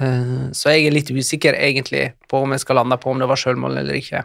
Eh, 0.00 0.48
Så 0.56 0.70
jeg 0.72 0.86
er 0.86 0.90
litt 0.94 1.10
usikker 1.10 1.54
egentlig 1.58 2.12
på 2.30 2.40
om 2.42 2.50
jeg 2.54 2.60
skal 2.64 2.76
lande 2.80 2.96
på 2.96 3.10
om 3.12 3.18
det 3.20 3.28
var 3.28 3.36
sjølmål 3.36 3.76
eller 3.82 3.94
ikke. 3.98 4.22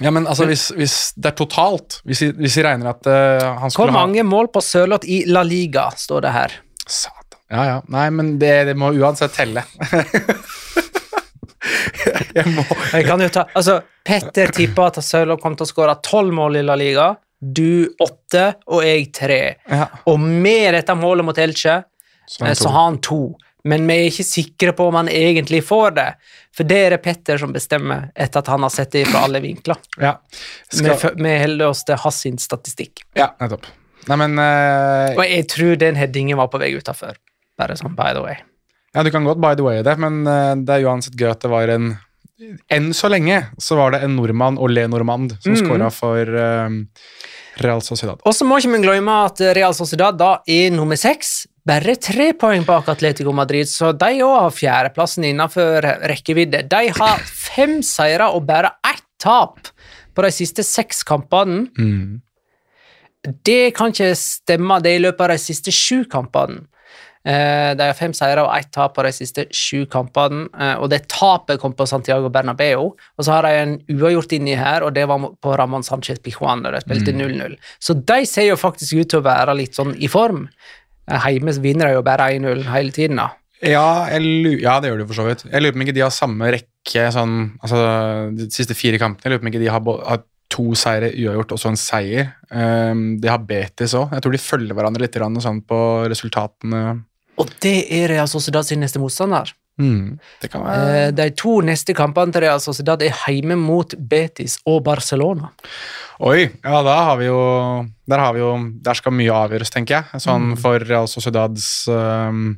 Ja, 0.00 0.10
men 0.14 0.26
altså, 0.30 0.44
hvis, 0.46 0.68
hvis 0.78 0.92
det 1.18 1.32
er 1.32 1.36
totalt 1.40 1.96
Hvis 2.06 2.20
vi, 2.22 2.28
hvis 2.38 2.54
vi 2.60 2.62
regner 2.62 2.92
at 2.92 3.06
uh, 3.10 3.56
han 3.64 3.72
Hvor 3.74 3.90
mange 3.90 4.20
mange 4.20 4.22
mål 4.28 4.46
på 4.54 4.60
Sørloth 4.62 5.08
i 5.10 5.24
La 5.26 5.42
Liga, 5.42 5.88
står 5.98 6.20
det 6.22 6.30
her. 6.36 6.52
Satan. 6.86 7.40
Ja, 7.50 7.64
ja. 7.66 7.78
Nei, 7.90 8.04
men 8.14 8.36
det, 8.38 8.52
det 8.68 8.76
må 8.78 8.92
uansett 8.94 9.32
telle. 9.34 9.64
jeg 12.36 12.46
må 12.54 12.62
Jeg 12.92 13.06
kan 13.08 13.22
jo 13.24 13.28
ta, 13.32 13.44
altså, 13.58 13.78
Petter 14.06 14.52
tippa 14.54 14.88
at 14.92 15.00
Sørloth 15.04 15.42
kom 15.42 15.56
til 15.58 15.66
å 15.66 15.70
skåre 15.72 15.96
tolv 16.04 16.34
mål 16.36 16.60
i 16.60 16.64
La 16.66 16.76
Liga. 16.78 17.10
Du 17.38 17.88
åtte, 18.02 18.52
og 18.70 18.82
jeg 18.86 19.10
tre. 19.14 19.40
ja. 19.70 19.86
Og 20.10 20.18
med 20.22 20.74
dette 20.78 20.94
målet 20.98 21.26
mot 21.26 21.38
Elche, 21.38 21.80
Så 22.28 22.42
eh, 22.44 22.48
han 22.50 22.56
så 22.58 22.64
to. 22.64 22.70
har 22.74 22.84
han 22.88 22.98
to. 23.04 23.20
Men 23.64 23.86
vi 23.88 23.96
er 23.96 24.10
ikke 24.10 24.26
sikre 24.26 24.72
på 24.76 24.86
om 24.88 24.98
han 25.00 25.08
egentlig 25.10 25.64
får 25.66 25.96
det. 25.96 26.06
For 26.54 26.68
det 26.68 26.78
er 26.84 26.94
det 26.94 27.00
Petter 27.02 27.40
som 27.40 27.52
bestemmer 27.54 28.08
etter 28.14 28.42
at 28.42 28.50
han 28.52 28.64
har 28.64 28.72
sett 28.74 28.94
det 28.94 29.04
fra 29.10 29.24
alle 29.26 29.42
vinkler. 29.42 29.80
Ja. 29.98 30.14
Skal, 30.70 30.94
Vi, 30.94 31.10
Vi 31.26 31.34
holder 31.42 31.72
oss 31.72 31.84
til 31.86 31.98
hans 32.04 32.48
statistikk. 32.48 33.04
ja, 33.18 33.32
nettopp. 33.40 33.66
Nei, 34.08 34.16
men 34.16 34.38
uh... 34.40 35.18
Og 35.18 35.24
jeg 35.26 35.44
tror 35.52 35.76
den 35.80 35.98
headingen 35.98 36.38
var 36.38 36.48
på 36.52 36.60
vei 36.62 36.70
utafor. 36.78 37.18
Bare 37.58 37.76
sånn 37.76 37.96
by 37.98 38.14
the 38.16 38.22
way. 38.24 38.38
Ja, 38.94 39.04
du 39.04 39.10
kan 39.12 39.26
godt 39.26 39.40
by 39.42 39.52
the 39.58 39.66
way 39.66 39.82
det, 39.84 39.98
men 40.00 40.22
eh, 40.26 40.54
det 40.64 40.78
er 40.78 40.86
uansett 40.88 41.18
gøy 41.18 41.32
at 41.34 41.42
det 41.44 41.50
var 41.52 41.74
en 41.74 41.96
Enn 42.70 42.92
så 42.94 43.08
lenge 43.10 43.40
så 43.58 43.74
var 43.74 43.96
det 43.96 43.98
en 44.06 44.12
nordmann 44.14 44.60
og 44.62 44.70
Le 44.70 44.84
Normand 44.86 45.32
som 45.42 45.56
mm. 45.56 45.58
skåra 45.58 45.88
for 45.90 46.22
eh, 46.22 46.76
Real 47.64 47.82
Sociedad. 47.82 48.22
Og 48.22 48.36
så 48.36 48.46
må 48.46 48.60
ikke 48.60 48.76
vi 48.76 48.82
glemme 48.84 49.16
at 49.26 49.42
Real 49.58 49.74
Sociedad 49.74 50.14
da 50.20 50.36
er 50.46 50.70
nummer 50.70 50.94
seks. 50.94 51.47
Bare 51.66 51.96
tre 52.00 52.32
poeng 52.38 52.64
bak 52.64 52.88
Atletico 52.88 53.32
Madrid, 53.32 53.68
så 53.68 53.90
de 53.92 54.22
òg 54.24 54.36
har 54.44 54.54
fjerdeplassen 54.54 55.26
innenfor 55.28 55.84
rekkevidde. 56.08 56.62
De 56.70 56.88
har 57.00 57.18
fem 57.26 57.80
seire 57.82 58.30
og 58.32 58.46
bare 58.48 58.70
ett 58.86 59.04
tap 59.18 59.68
på 60.14 60.22
de 60.24 60.30
siste 60.32 60.62
seks 60.64 61.02
kampene. 61.06 61.66
Mm. 61.78 62.20
Det 63.44 63.74
kan 63.76 63.92
ikke 63.92 64.14
stemme, 64.16 64.78
det 64.80 64.96
i 64.96 65.02
løpet 65.02 65.24
av 65.26 65.32
de 65.34 65.38
siste 65.42 65.74
sju 65.74 66.04
kampene. 66.10 66.64
Eh, 67.26 67.74
De 67.76 67.84
har 67.84 67.96
fem 67.98 68.14
seire 68.14 68.44
og 68.46 68.54
ett 68.56 68.70
tap 68.72 68.94
på 68.96 69.02
de 69.04 69.10
siste 69.12 69.44
sju 69.52 69.84
kampene, 69.90 70.46
eh, 70.54 70.76
og 70.78 70.88
det 70.90 71.08
tapet 71.08 71.60
kom 71.60 71.74
på 71.76 71.86
Santiago 71.86 72.30
Bernabeu. 72.32 72.94
Og 73.18 73.24
så 73.26 73.34
har 73.34 73.42
de 73.42 73.50
en 73.58 73.74
uavgjort 73.90 74.32
inni 74.38 74.54
her, 74.56 74.86
og 74.86 74.94
det 74.94 75.06
var 75.10 75.18
på 75.42 75.56
Ramón 75.58 75.84
Sánchez 75.84 76.22
Pijuan, 76.22 76.62
da 76.62 76.70
de 76.70 76.80
spilte 76.80 77.12
0-0. 77.12 77.58
Så 77.80 77.94
de 77.94 78.24
ser 78.24 78.48
jo 78.48 78.56
faktisk 78.56 79.02
ut 79.02 79.10
til 79.10 79.20
å 79.20 79.26
være 79.26 79.58
litt 79.58 79.74
sånn 79.74 79.96
i 79.98 80.08
form. 80.08 80.46
Eh, 81.08 81.28
Hjemme 81.34 81.54
vinner 81.64 81.90
de 81.90 81.98
jo 81.98 82.06
bare 82.06 82.30
1-0 82.36 82.64
hele 82.68 82.94
tiden, 82.94 83.20
da. 83.20 83.30
Ja, 83.64 84.06
jeg, 84.12 84.60
ja, 84.62 84.76
det 84.78 84.92
gjør 84.92 85.00
de 85.00 85.06
for 85.08 85.18
så 85.18 85.26
vidt. 85.26 85.46
Jeg 85.48 85.62
lurer 85.62 85.74
på 85.74 85.80
om 85.80 85.86
ikke 85.88 85.96
de 85.96 86.04
har 86.04 86.14
samme 86.14 86.50
rekke 86.54 87.06
sånn, 87.14 87.38
altså, 87.58 87.80
de 88.38 88.46
siste 88.54 88.76
fire 88.78 89.00
kampene. 89.02 89.26
Jeg 89.26 89.34
lurer 89.34 89.42
på 89.42 89.48
om 89.48 89.50
ikke 89.50 89.62
de 89.64 89.72
har, 89.72 89.88
har 90.06 90.22
to 90.52 90.66
seire 90.78 91.10
uavgjort 91.12 91.54
og 91.56 91.60
så 91.60 91.72
en 91.72 91.80
seier. 91.80 92.30
Um, 92.48 93.18
de 93.20 93.30
har 93.30 93.42
Betis 93.44 93.96
òg. 93.98 94.14
Jeg 94.14 94.24
tror 94.24 94.36
de 94.36 94.42
følger 94.42 94.78
hverandre 94.78 95.04
litt 95.04 95.18
sånn 95.44 95.60
på 95.66 95.80
resultatene. 96.08 96.84
Og 97.38 97.50
det 97.62 97.76
er 97.94 98.08
Real 98.14 98.30
Sociedad 98.30 98.66
sin 98.66 98.80
neste 98.82 99.02
motstander. 99.02 99.52
Mm. 99.78 100.18
Det 100.42 100.50
kan 100.50 100.64
være 100.66 101.06
Eh, 101.06 101.10
De 101.14 101.30
to 101.38 101.60
neste 101.62 101.94
kampene 101.94 102.32
til 102.34 102.42
Real 102.42 102.58
Sociedad 102.60 103.02
er 103.02 103.14
hjemme 103.28 103.54
mot 103.56 103.94
Betis 103.98 104.58
og 104.66 104.82
Barcelona. 104.84 105.52
Oi, 106.20 106.48
ja, 106.64 106.82
da 106.82 106.96
har 107.12 107.16
vi 107.20 107.26
jo 107.28 107.86
Der 108.10 108.18
har 108.18 108.32
vi 108.34 108.40
jo 108.40 108.52
Der 108.82 108.94
skal 108.98 109.12
mye 109.14 109.30
avgjøres, 109.30 109.70
tenker 109.70 110.00
jeg. 110.00 110.20
Sånn 110.20 110.56
for 110.58 110.78
Real 110.82 111.06
Sociedads 111.06 111.86
um, 111.86 112.56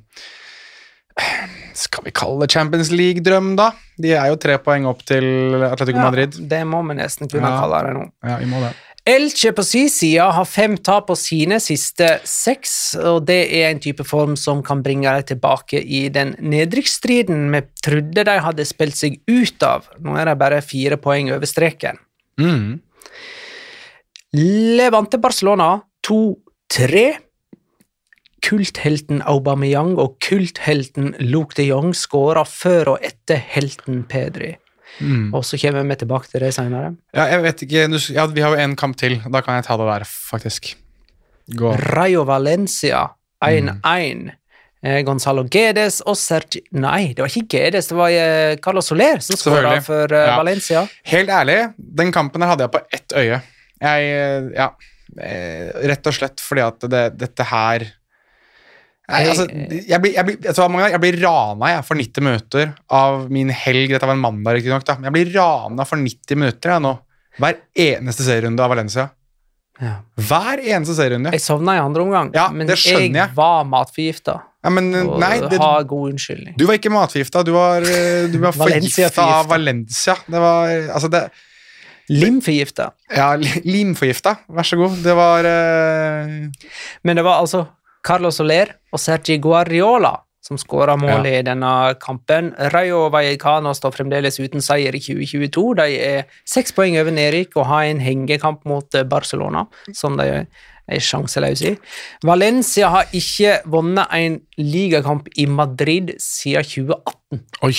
Skal 1.76 2.04
vi 2.06 2.12
kalle 2.16 2.40
det 2.46 2.52
Champions 2.54 2.90
League-drøm, 2.92 3.52
da? 3.58 3.70
De 4.00 4.12
er 4.16 4.30
jo 4.32 4.36
tre 4.40 4.56
poeng 4.62 4.86
opp 4.88 5.02
til 5.04 5.24
Atletico 5.68 6.00
Madrid. 6.00 6.32
Det 6.48 6.62
må 6.68 6.80
vi 6.88 6.96
nesten 6.96 7.28
kunne 7.28 7.48
Ja. 7.50 7.60
kalle 7.60 7.82
det 7.86 7.92
nå. 7.96 8.04
Ja, 8.24 8.36
vi 8.40 8.46
må 8.48 8.60
det. 8.64 8.72
Elche 9.08 9.52
på 9.56 9.64
sin 9.64 9.88
side 9.88 10.26
har 10.36 10.44
fem 10.44 10.74
tap 10.76 11.06
på 11.08 11.16
sine 11.16 11.56
siste 11.62 12.18
seks, 12.28 12.74
og 13.00 13.24
det 13.30 13.38
er 13.56 13.70
en 13.70 13.80
type 13.80 14.04
form 14.04 14.36
som 14.36 14.60
kan 14.64 14.82
bringe 14.84 15.08
dem 15.08 15.24
tilbake 15.32 15.80
i 15.80 16.02
den 16.12 16.34
nedrykksstriden 16.38 17.48
vi 17.54 17.62
trodde 17.80 18.26
de 18.28 18.36
hadde 18.44 18.68
spilt 18.68 19.00
seg 19.00 19.16
ut 19.30 19.64
av. 19.64 19.88
Nå 20.04 20.18
er 20.20 20.28
de 20.28 20.36
bare 20.42 20.60
fire 20.60 21.00
poeng 21.00 21.32
over 21.32 21.48
streken. 21.48 22.00
Mm. 22.40 22.80
Levante 24.36 25.18
Barcelona 25.18 25.72
2-3. 26.06 27.08
Kulthelten 28.44 29.24
Aubameyang 29.28 29.96
og 30.00 30.20
kulthelten 30.24 31.14
Luke 31.24 31.56
de 31.56 31.70
Jong 31.70 31.94
skåra 31.96 32.44
før 32.48 32.94
og 32.94 33.04
etter 33.04 33.40
helten 33.56 34.04
Pedri. 34.08 34.54
Mm. 34.98 35.30
Og 35.34 35.44
så 35.46 35.56
kommer 35.62 35.86
vi 35.88 35.96
tilbake 36.02 36.28
til 36.32 36.42
det 36.44 36.50
senere. 36.56 36.90
Ja, 37.16 37.28
jeg 37.30 37.42
vet 37.46 37.62
ikke 37.66 37.86
du, 37.92 37.96
ja, 38.12 38.26
Vi 38.26 38.42
har 38.44 38.56
jo 38.56 38.60
en 38.64 38.76
kamp 38.76 38.96
til. 39.00 39.20
Da 39.30 39.40
kan 39.40 39.56
jeg 39.60 39.64
ta 39.68 39.76
det 39.80 39.86
der, 39.88 40.04
faktisk. 40.10 40.74
Gå. 41.56 41.72
Rayo 41.94 42.24
Valencia 42.28 43.06
1-1. 43.44 44.30
Eh, 44.82 45.02
Gonzalo 45.04 45.44
Gedes 45.52 45.98
og 46.08 46.16
Sergi 46.16 46.62
Nei, 46.72 47.10
det 47.12 47.20
var 47.20 47.28
ikke 47.28 47.58
Gedes, 47.58 47.90
det 47.90 47.96
var 47.98 48.14
eh, 48.16 48.54
Carlos 48.64 48.86
Soler 48.88 49.20
som 49.20 49.36
skåra 49.36 49.74
for 49.84 50.08
eh, 50.08 50.26
Ja. 50.30 50.36
Valencia. 50.40 50.86
Helt 51.10 51.28
ærlig, 51.28 51.58
den 51.76 52.12
kampen 52.16 52.40
her 52.40 52.54
hadde 52.54 52.64
jeg 52.64 52.72
på 52.72 52.80
ett 52.96 53.12
øye. 53.20 53.40
Jeg 53.80 54.14
eh, 54.14 54.48
Ja. 54.56 54.70
Rett 55.90 56.06
og 56.06 56.14
slett 56.14 56.38
fordi 56.38 56.62
at 56.62 56.84
det, 56.86 57.00
dette 57.18 57.42
her 57.50 57.82
Nei, 59.10 59.20
altså, 59.28 59.46
jeg 59.90 60.00
blir, 60.02 60.12
jeg 60.14 60.38
jeg 60.94 61.20
rana 61.24 61.70
jeg, 61.74 61.84
for 61.86 61.98
90 61.98 62.24
minutter 62.26 62.74
av 63.00 63.24
min 63.32 63.50
helg. 63.50 63.90
Dette 63.94 64.06
var 64.06 64.14
en 64.14 64.22
mandag, 64.22 64.58
riktignok. 64.58 64.86
jeg 64.86 65.14
blir 65.16 65.32
rana 65.34 65.86
for 65.88 66.00
90 66.00 66.38
minutter 66.38 66.74
jeg, 66.76 66.84
nå. 66.86 66.92
Hver 67.40 67.58
eneste 67.74 68.26
serierunde 68.26 68.62
av 68.62 68.70
Valencia. 68.70 69.08
Ja. 69.80 69.96
Hver 70.28 70.60
eneste 70.60 70.94
serierunde. 70.98 71.32
Jeg 71.34 71.42
sovna 71.42 71.74
i 71.78 71.82
andre 71.82 72.04
omgang, 72.04 72.30
Ja, 72.36 72.48
men 72.52 72.68
jeg. 72.68 73.28
var 73.34 73.64
matforgifta. 73.64 74.40
Ja, 74.62 74.68
men 74.68 74.90
nei, 74.92 75.38
det, 75.48 75.56
har 75.58 75.84
god 75.88 76.10
unnskyldning. 76.12 76.54
du 76.58 76.66
var 76.68 76.76
ikke 76.76 76.92
matforgifta. 76.92 77.42
Du 77.42 77.52
var, 77.52 77.80
eh, 77.80 78.26
du 78.28 78.36
var 78.42 78.52
forgifta 78.52 79.22
av. 79.24 79.46
Valencia. 79.48 80.16
Det 80.28 80.38
var 80.38 80.68
Altså, 80.68 81.08
det 81.08 81.30
Limforgifta. 82.10 82.90
Ja, 83.14 83.36
li- 83.38 83.62
limforgifta. 83.64 84.34
Vær 84.50 84.66
så 84.66 84.76
god. 84.76 84.96
Det 85.04 85.14
var 85.14 85.46
uh... 85.46 86.50
Men 87.06 87.16
det 87.16 87.22
var 87.24 87.38
altså 87.40 87.68
Carlos 88.06 88.40
Soler 88.40 88.76
og 88.92 89.02
Sergi 89.02 89.38
Guardiola 89.42 90.16
som 90.50 90.58
skåra 90.58 90.96
målet 90.98 91.40
i 91.40 91.44
denne 91.46 91.70
kampen. 92.00 92.50
Rayo 92.72 93.04
Vallecano 93.12 93.74
står 93.76 93.94
fremdeles 93.98 94.40
uten 94.40 94.64
seier 94.64 94.96
i 94.96 95.02
2022. 95.02 95.64
De 95.78 95.98
er 96.00 96.40
seks 96.48 96.74
poeng 96.76 96.96
over 97.00 97.14
nedrykk 97.14 97.58
og 97.60 97.68
har 97.70 97.90
en 97.90 98.00
hengekamp 98.02 98.64
mot 98.68 98.98
eh, 98.98 99.06
Barcelona, 99.06 99.66
som 99.94 100.16
de 100.18 100.28
er 100.90 101.04
sjanseløse 101.06 101.74
i. 101.74 101.76
Valencia 102.26 102.88
har 102.90 103.12
ikke 103.14 103.60
vunnet 103.70 104.16
en 104.16 104.40
ligakamp 104.58 105.28
i 105.38 105.46
Madrid 105.46 106.16
siden 106.18 106.66
2018. 106.66 107.44
Oi! 107.68 107.74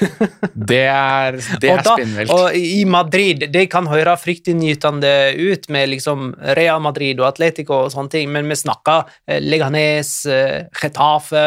Det 0.70 0.82
er, 0.88 1.36
det 1.60 1.70
er 1.70 1.82
da- 1.84 1.94
spinnvilt. 1.96 2.30
og 2.34 2.54
i 2.56 2.84
Madrid, 2.88 3.46
det 3.52 3.66
kan 3.72 3.86
høre 3.90 4.14
fryktinngytende 4.20 5.12
ut 5.38 5.68
med 5.72 5.90
liksom 5.92 6.30
Real 6.58 6.80
Madrid 6.84 7.20
og 7.20 7.28
Atletico 7.32 7.84
og 7.84 7.92
sånne 7.94 8.12
ting, 8.14 8.30
men 8.34 8.48
vi 8.50 8.56
snakker 8.58 9.04
eh, 9.28 9.40
Leganes, 9.42 10.12
eh, 10.30 10.66
Getafe, 10.80 11.44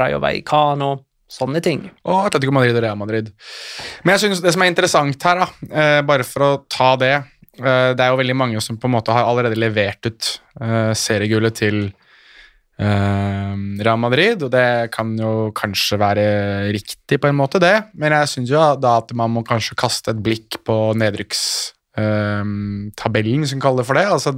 Rayo 0.00 0.20
Vallecano, 0.22 0.92
sånne 1.32 1.62
ting. 1.64 1.86
Og 2.04 2.26
Atletico 2.28 2.52
Madrid 2.54 2.76
og 2.76 2.84
Real 2.84 2.98
Madrid. 3.00 3.32
Men 4.04 4.16
jeg 4.16 4.26
synes 4.26 4.42
det 4.44 4.52
som 4.54 4.64
er 4.64 4.72
interessant 4.72 5.28
her, 5.28 5.44
da, 5.44 5.68
eh, 5.72 6.00
bare 6.08 6.26
for 6.28 6.48
å 6.48 6.52
ta 6.70 6.94
det 7.00 7.14
Det 7.52 8.00
er 8.00 8.08
jo 8.08 8.16
veldig 8.16 8.34
mange 8.34 8.60
som 8.64 8.78
på 8.80 8.88
en 8.88 8.94
måte 8.94 9.12
har 9.12 9.26
allerede 9.28 9.58
levert 9.60 10.06
ut 10.08 10.28
seriegullet 10.96 11.52
til 11.58 11.82
Real 12.82 14.00
Madrid, 14.02 14.42
og 14.42 14.50
det 14.52 14.90
kan 14.94 15.18
jo 15.18 15.52
kanskje 15.56 15.98
være 16.00 16.24
riktig 16.74 17.20
på 17.22 17.28
en 17.30 17.36
måte, 17.38 17.58
det. 17.62 17.76
Men 17.98 18.12
jeg 18.18 18.28
syns 18.34 18.50
jo 18.52 18.60
da 18.80 18.90
at 19.00 19.08
man 19.18 19.30
må 19.34 19.40
kanskje 19.46 19.78
kaste 19.78 20.10
et 20.12 20.24
blikk 20.24 20.50
på 20.66 20.76
nedrykkstabellen, 21.00 23.40
hvis 23.44 23.54
vi 23.56 23.62
kaller 23.62 23.80
det 23.82 23.90
for 23.90 23.96
det. 24.00 24.06
altså 24.08 24.30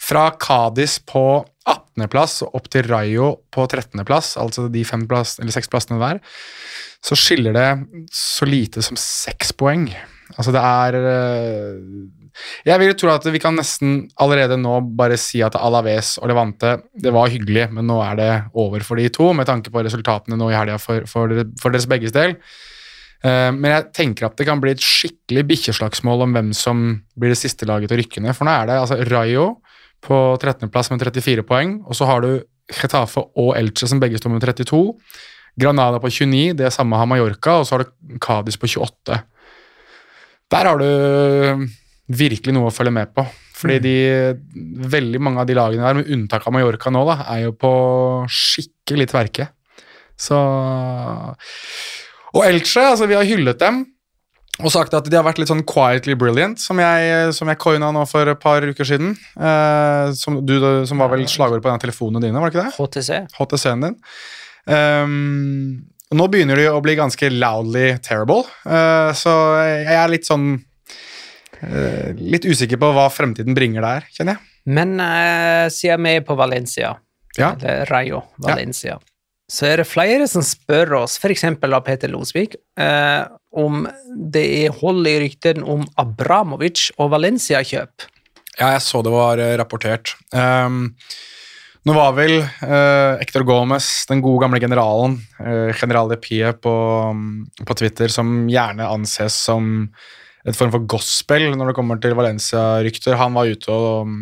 fra 0.00 0.30
Kadis 0.40 0.94
på 1.04 1.44
18.-plass 1.68 2.42
og 2.46 2.54
opp 2.56 2.70
til 2.72 2.86
Rayo 2.88 3.26
på 3.52 3.60
13.-plass, 3.66 4.28
altså 4.40 4.60
de 4.72 4.84
fem 4.88 5.04
plass, 5.08 5.30
eller 5.40 5.52
seks 5.54 5.68
plassene 5.70 6.00
der, 6.00 6.16
så 7.04 7.14
skiller 7.18 7.52
det 7.56 7.68
så 8.14 8.44
lite 8.48 8.82
som 8.84 8.96
seks 9.00 9.52
poeng. 9.56 9.88
Altså, 10.36 10.50
det 10.54 10.62
er 10.62 10.96
eh, 11.00 11.74
Jeg 12.66 12.80
vil 12.82 12.94
tro 12.98 13.10
at 13.12 13.26
vi 13.32 13.40
kan 13.42 13.56
nesten 13.58 14.02
allerede 14.20 14.58
nå 14.60 14.78
bare 14.98 15.18
si 15.20 15.42
at 15.44 15.56
Alaves 15.58 16.16
og 16.20 16.30
Levante 16.30 16.76
Det 16.94 17.12
var 17.14 17.30
hyggelig, 17.32 17.68
men 17.74 17.88
nå 17.90 18.00
er 18.04 18.18
det 18.20 18.32
over 18.54 18.84
for 18.86 19.00
de 19.00 19.08
to, 19.12 19.32
med 19.36 19.48
tanke 19.48 19.72
på 19.72 19.84
resultatene 19.86 20.38
nå 20.38 20.50
i 20.50 20.58
helga 20.58 20.78
for, 20.82 21.06
for, 21.10 21.32
for 21.60 21.74
deres 21.74 21.88
begges 21.90 22.14
del. 22.16 22.36
Eh, 23.24 23.50
Men 23.52 23.74
jeg 23.74 23.88
tenker 23.96 24.28
at 24.28 24.38
det 24.38 24.46
kan 24.48 24.60
bli 24.62 24.72
et 24.74 24.84
skikkelig 24.84 25.46
bikkjeslagsmål 25.50 26.24
om 26.26 26.36
hvem 26.36 26.54
som 26.56 26.86
blir 27.16 27.34
det 27.34 27.40
siste 27.40 27.68
laget 27.68 27.90
til 27.90 27.98
å 27.98 28.02
rykke 28.02 28.24
ned. 28.24 28.36
For 28.36 28.48
nå 28.48 28.54
er 28.54 28.70
det 28.70 28.78
altså 28.80 29.00
Rayo 29.10 29.50
på 30.04 30.20
13.-plass 30.40 30.92
med 30.92 31.02
34 31.04 31.44
poeng, 31.44 31.80
og 31.84 31.96
så 31.98 32.08
har 32.08 32.24
du 32.24 32.32
Getafe 32.70 33.26
og 33.36 33.52
Elche 33.58 33.88
som 33.90 34.00
begge 34.00 34.20
står 34.20 34.32
med 34.32 34.46
32. 34.46 34.80
Granada 35.60 35.98
på 36.00 36.08
29, 36.08 36.54
det 36.56 36.70
samme 36.72 36.96
har 36.96 37.08
Mallorca, 37.10 37.58
og 37.60 37.66
så 37.66 37.76
har 37.76 37.84
du 37.84 38.16
Cádiz 38.22 38.56
på 38.56 38.70
28. 38.70 39.18
Der 40.50 40.66
har 40.66 40.80
du 40.80 41.66
virkelig 42.10 42.54
noe 42.56 42.70
å 42.70 42.74
følge 42.74 42.94
med 42.94 43.12
på. 43.14 43.24
Fordi 43.60 43.76
de, 43.84 43.94
veldig 44.90 45.20
mange 45.22 45.42
av 45.42 45.48
de 45.48 45.56
lagene 45.58 45.84
der, 45.84 45.98
med 45.98 46.10
unntak 46.14 46.46
av 46.48 46.54
Mallorca 46.56 46.92
nå, 46.92 47.04
da, 47.08 47.16
er 47.34 47.44
jo 47.44 47.54
på 47.60 47.72
skikkelig 48.32 49.10
tverke. 49.12 49.50
Så 50.20 50.36
Og 52.36 52.44
Elche, 52.44 52.84
altså 52.84 53.08
vi 53.10 53.16
har 53.18 53.26
hyllet 53.26 53.60
dem 53.60 53.84
og 54.60 54.72
sagt 54.74 54.92
at 54.92 55.06
de 55.08 55.16
har 55.16 55.24
vært 55.24 55.38
litt 55.40 55.48
sånn 55.48 55.62
quietly 55.64 56.12
brilliant, 56.18 56.60
som 56.60 56.80
jeg, 56.82 57.30
som 57.32 57.48
jeg 57.48 57.60
coina 57.62 57.88
nå 57.96 58.02
for 58.08 58.28
et 58.28 58.40
par 58.42 58.60
uker 58.60 58.84
siden. 58.84 59.14
Eh, 59.40 60.10
som, 60.18 60.36
du, 60.44 60.52
som 60.88 61.00
var 61.00 61.12
vel 61.14 61.24
slagordet 61.30 61.64
på 61.64 61.70
denne 61.70 61.80
telefonen 61.80 62.24
dine, 62.24 62.36
var 62.36 62.50
det 62.50 62.58
ikke 62.58 62.66
det? 62.66 62.74
HTC. 62.76 63.38
HTC-en 63.38 63.86
din. 63.86 63.96
Um, 64.68 65.80
nå 66.12 66.26
begynner 66.28 66.60
de 66.60 66.66
å 66.68 66.82
bli 66.84 66.98
ganske 66.98 67.30
loudly 67.32 67.94
terrible, 68.04 68.44
uh, 68.68 69.14
så 69.16 69.32
jeg 69.64 69.96
er 69.96 70.12
litt 70.12 70.28
sånn 70.28 70.58
Litt 72.20 72.46
usikker 72.48 72.80
på 72.80 72.92
hva 72.96 73.08
fremtiden 73.12 73.56
bringer 73.56 73.84
der, 73.84 74.06
kjenner 74.14 74.38
jeg. 74.38 74.46
Men 74.70 74.98
eh, 75.00 75.66
siden 75.72 76.04
vi 76.04 76.16
er 76.18 76.26
på 76.26 76.36
Valencia, 76.38 76.96
Ja. 77.38 77.52
eller 77.54 77.86
Rayo 77.90 78.22
Valencia, 78.42 78.98
så 79.50 79.66
er 79.66 79.80
det 79.80 79.88
flere 79.90 80.28
som 80.30 80.44
spør 80.46 81.00
oss, 81.02 81.16
f.eks. 81.18 81.44
av 81.44 81.80
Peter 81.86 82.10
Losvik, 82.12 82.54
eh, 82.78 83.24
om 83.56 83.82
det 84.30 84.44
er 84.64 84.76
hold 84.78 85.08
i 85.10 85.16
ryktene 85.24 85.66
om 85.66 85.82
Abramovic 85.98 86.90
og 86.98 87.10
Valencia-kjøp. 87.16 88.06
Ja, 88.60 88.74
jeg 88.76 88.84
så 88.84 89.02
det 89.02 89.10
var 89.14 89.40
eh, 89.42 89.56
rapportert. 89.58 90.14
Um, 90.34 90.92
nå 91.88 91.94
var 91.96 92.12
vel 92.12 92.42
uh, 92.44 93.16
Hector 93.22 93.42
Gomez, 93.48 93.86
den 94.10 94.20
gode 94.20 94.44
gamle 94.44 94.60
generalen, 94.60 95.16
uh, 95.40 95.72
general 95.72 96.10
de 96.12 96.18
Pie 96.20 96.52
på, 96.52 96.74
på 97.64 97.76
Twitter, 97.80 98.12
som 98.12 98.44
gjerne 98.52 98.84
anses 98.90 99.38
som 99.48 99.88
et 100.48 100.56
form 100.56 100.72
for 100.72 100.86
gospel 100.88 101.50
når 101.52 101.70
det 101.70 101.76
kommer 101.76 102.00
til 102.00 102.16
Valencia-rykter. 102.16 103.18
Han 103.20 103.36
var 103.36 103.50
ute 103.50 103.74
og, 103.74 104.14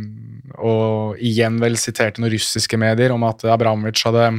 og 0.59 1.21
igjen 1.23 1.61
vel 1.63 1.79
siterte 1.79 2.23
noen 2.23 2.35
russiske 2.35 2.81
medier 2.81 3.15
om 3.15 3.27
at 3.29 3.47
Abramovic 3.47 4.03
hadde 4.09 4.33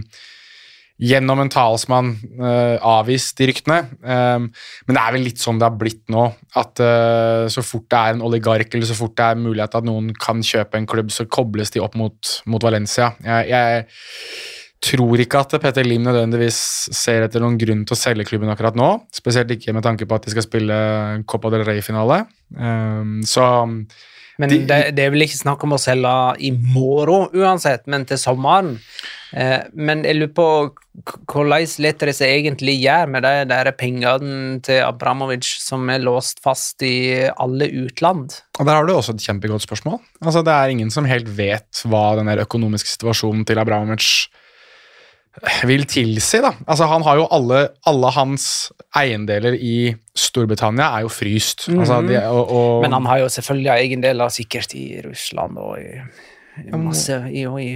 gjennom 0.99 1.39
en 1.39 1.51
talsmann 1.51 2.11
eh, 2.43 2.75
avvist 2.83 3.37
de 3.39 3.47
ryktene. 3.47 3.79
Um, 4.03 4.49
men 4.87 4.97
det 4.97 5.01
er 5.01 5.15
vel 5.15 5.25
litt 5.29 5.39
sånn 5.39 5.59
det 5.61 5.69
har 5.69 5.77
blitt 5.79 6.03
nå. 6.11 6.25
At 6.59 6.81
eh, 6.83 7.45
så 7.51 7.63
fort 7.63 7.87
det 7.87 7.99
er 7.99 8.17
en 8.17 8.25
oligark 8.27 8.75
eller 8.75 8.89
så 8.89 8.97
fort 8.97 9.15
det 9.15 9.29
er 9.29 9.39
mulighet 9.39 9.79
at 9.79 9.87
noen 9.87 10.11
kan 10.19 10.43
kjøpe 10.43 10.79
en 10.79 10.89
klubb, 10.89 11.13
så 11.15 11.27
kobles 11.31 11.71
de 11.75 11.83
opp 11.83 11.95
mot, 11.99 12.33
mot 12.51 12.67
Valencia. 12.67 13.13
Jeg, 13.23 13.47
jeg 13.53 14.58
tror 14.83 15.19
ikke 15.19 15.41
at 15.43 15.55
Petter 15.61 15.83
Lim 15.87 16.05
nødvendigvis 16.07 16.59
ser 16.95 17.25
etter 17.25 17.43
noen 17.43 17.59
grunn 17.59 17.83
til 17.87 17.95
å 17.95 17.99
selge 17.99 18.27
klubben 18.29 18.51
akkurat 18.51 18.77
nå. 18.79 18.91
Spesielt 19.15 19.51
ikke 19.55 19.75
med 19.75 19.85
tanke 19.85 20.07
på 20.07 20.15
at 20.15 20.27
de 20.27 20.33
skal 20.35 20.45
spille 20.45 20.79
Copa 21.29 21.51
del 21.53 21.65
Rey-finale. 21.67 22.23
Um, 22.55 23.19
så 23.27 23.45
Men 24.39 24.49
De- 24.49 24.63
det, 24.63 24.95
det 24.95 25.03
er 25.03 25.11
vel 25.11 25.25
ikke 25.27 25.41
snakk 25.43 25.63
om 25.67 25.75
å 25.75 25.81
selge 25.81 26.13
i 26.39 26.53
morgen 26.55 27.27
uansett, 27.35 27.83
men 27.91 28.05
til 28.07 28.17
sommeren. 28.17 28.77
Uh, 29.35 29.67
men 29.75 30.05
jeg 30.07 30.15
lurer 30.15 30.33
på 30.33 30.47
hvordan 31.27 31.49
lar 31.51 31.97
det 31.99 32.15
seg 32.15 32.31
egentlig 32.31 32.79
gjøre 32.79 33.11
med 33.11 33.23
de 33.23 33.33
der 33.51 33.69
pengene 33.77 34.59
til 34.63 34.79
Abramovic 34.83 35.47
som 35.59 35.87
er 35.91 35.99
låst 36.03 36.39
fast 36.43 36.81
i 36.87 37.27
alle 37.35 37.67
utland? 37.83 38.39
Og 38.59 38.65
Der 38.65 38.75
har 38.79 38.87
du 38.87 38.95
også 38.95 39.15
et 39.15 39.27
kjempegodt 39.27 39.67
spørsmål. 39.67 39.99
Altså, 40.23 40.43
det 40.43 40.55
er 40.55 40.71
ingen 40.71 40.89
som 40.91 41.07
helt 41.07 41.27
vet 41.27 41.83
hva 41.83 42.15
den 42.19 42.31
økonomiske 42.39 42.95
situasjonen 42.95 43.45
til 43.47 43.59
Abramovic 43.59 44.29
vil 45.67 45.85
tilsi. 45.89 46.41
da. 46.43 46.53
Altså, 46.67 46.87
han 46.89 47.03
har 47.05 47.19
jo 47.21 47.27
alle, 47.31 47.67
alle 47.87 48.11
hans 48.15 48.71
eiendeler 48.97 49.55
i 49.55 49.91
Storbritannia 50.17 50.89
er 50.97 51.05
jo 51.05 51.13
fryst. 51.13 51.69
altså, 51.69 52.01
de, 52.07 52.17
og, 52.27 52.49
og, 52.49 52.81
Men 52.83 52.97
han 52.97 53.07
har 53.09 53.23
jo 53.23 53.29
selvfølgelig 53.29 53.71
eiendeler 53.75 54.33
sikkert 54.33 54.73
i 54.75 55.01
Russland 55.05 55.57
og 55.61 55.77
i, 55.79 55.93
i 56.59 56.79
masse 56.81 57.15
i, 57.31 57.45
i, 57.45 57.67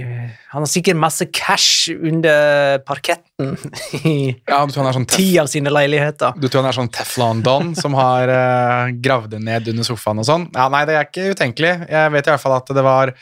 Han 0.52 0.64
har 0.64 0.68
sikkert 0.68 0.98
masse 1.00 1.24
cash 1.32 1.88
under 1.94 2.82
parketten 2.84 3.54
i 4.04 4.34
ja, 4.34 4.58
du 4.66 4.74
tror 4.74 4.82
han 4.82 4.90
er 4.90 4.98
sånn 4.98 5.08
ti 5.08 5.28
av 5.40 5.48
sine 5.48 5.72
leiligheter. 5.72 6.36
du 6.36 6.48
tror 6.48 6.64
han 6.64 6.72
er 6.72 6.78
sånn 6.80 6.92
Teflon-Don 6.92 7.72
som 7.78 7.96
har 7.96 8.28
uh, 8.34 8.92
gravd 8.92 9.38
det 9.38 9.44
ned 9.46 9.72
under 9.72 9.88
sofaen 9.88 10.20
og 10.20 10.28
sånn? 10.28 10.50
Ja, 10.52 10.68
Nei, 10.74 10.84
det 10.90 10.98
er 10.98 11.08
ikke 11.08 11.30
utenkelig. 11.32 11.72
Jeg 11.88 12.12
vet 12.18 12.28
i 12.28 12.34
hvert 12.34 12.44
fall 12.44 12.58
at 12.58 12.74
det 12.76 12.84
var 12.84 13.14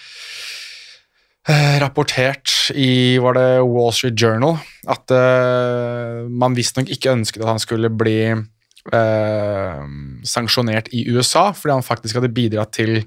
rapportert 1.83 2.71
i 2.79 3.19
var 3.19 3.35
det 3.35 3.47
Wall 3.67 3.91
Street 3.91 4.15
Journal 4.15 4.61
at 4.87 5.11
uh, 5.11 6.23
man 6.31 6.55
visstnok 6.55 6.91
ikke 6.95 7.11
ønsket 7.17 7.43
at 7.43 7.51
han 7.51 7.63
skulle 7.63 7.91
bli 7.91 8.19
uh, 8.31 9.83
sanksjonert 10.23 10.91
i 10.95 11.05
USA, 11.11 11.51
fordi 11.57 11.75
han 11.75 11.87
faktisk 11.87 12.19
hadde 12.21 12.33
bidratt 12.35 12.75
til 12.79 13.03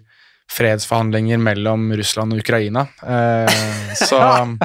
fredsforhandlinger 0.52 1.40
mellom 1.42 1.90
Russland 1.98 2.36
og 2.36 2.44
Ukraina. 2.44 2.86
Uh, 3.02 3.50
så, 3.98 4.20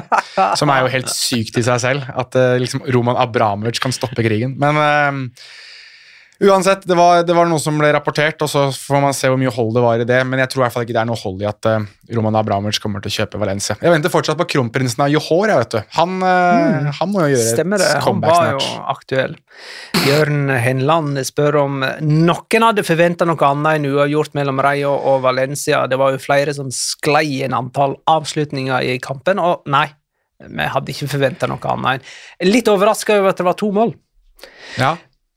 som 0.59 0.71
er 0.71 0.83
jo 0.83 0.93
helt 0.93 1.11
sykt 1.13 1.57
i 1.57 1.65
seg 1.65 1.81
selv, 1.83 2.05
at 2.05 2.37
uh, 2.37 2.55
liksom 2.61 2.85
Roman 2.93 3.19
Abramovic 3.19 3.81
kan 3.81 3.95
stoppe 3.95 4.23
krigen. 4.25 4.55
Men 4.61 4.77
eh, 4.77 5.47
Uansett, 6.41 6.87
det 6.89 6.95
var, 6.97 7.19
det 7.21 7.35
var 7.37 7.45
noe 7.45 7.61
som 7.61 7.75
ble 7.77 7.91
rapportert, 7.93 8.41
og 8.41 8.49
så 8.49 8.63
får 8.73 9.01
man 9.03 9.13
se 9.13 9.29
hvor 9.29 9.37
mye 9.37 9.51
hold 9.53 9.75
det 9.75 9.81
var 9.83 10.01
i 10.01 10.05
det. 10.09 10.17
Men 10.25 10.41
jeg 10.41 10.49
tror 10.49 10.61
i 10.61 10.63
hvert 10.63 10.73
fall 10.73 10.85
ikke 10.87 10.95
det 10.95 11.01
er 11.03 11.09
noe 11.11 11.19
hold 11.21 11.43
i 11.43 11.45
at 11.45 11.67
uh, 11.69 11.83
Roman 12.17 12.37
Abramovic 12.39 12.79
kommer 12.81 13.03
til 13.03 13.11
å 13.11 13.15
kjøpe 13.19 13.41
Valencia. 13.41 13.75
Jeg 13.77 13.93
venter 13.93 14.13
fortsatt 14.13 14.39
på 14.39 14.47
kronprinsen 14.55 15.03
av 15.05 15.11
Johor, 15.13 15.51
jeg, 15.51 15.61
vet 15.61 15.75
du. 15.75 15.91
Han, 15.99 16.15
eh, 16.25 16.87
han 16.97 17.11
må 17.11 17.27
jo 17.27 17.35
gjøre 17.35 17.51
Stemmer 17.51 17.83
det, 17.83 17.91
et 17.91 17.99
han 17.99 18.07
comeback 18.07 18.33
var 18.33 18.55
jo 18.55 18.71
aktuell. 18.95 19.35
Jørn 20.07 20.49
Henland 20.63 21.21
spør 21.29 21.59
om 21.61 21.77
noen 21.83 22.65
hadde 22.65 22.87
forventa 22.89 23.29
noe 23.29 23.51
annet 23.51 23.77
enn 23.77 23.87
uavgjort 23.91 24.33
mellom 24.39 24.63
Rayo 24.65 24.95
og 25.13 25.21
Valencia. 25.27 25.83
Det 25.91 26.01
var 26.01 26.15
jo 26.15 26.23
flere 26.25 26.57
som 26.57 26.73
sklei 26.73 27.43
inn 27.45 27.53
antall 27.53 27.99
avslutninger 28.09 28.89
i 28.89 28.97
kampen, 29.03 29.37
og 29.37 29.69
nei, 29.69 29.85
vi 30.41 30.73
hadde 30.73 30.89
ikke 30.89 31.11
forventa 31.11 31.45
noe 31.45 31.61
annet 31.69 32.13
Litt 32.49 32.69
overraska 32.71 33.19
over 33.21 33.29
at 33.29 33.37
det 33.37 33.45
var 33.45 33.61
to 33.61 33.69
mål. 33.75 33.93
Ja, 34.81 34.95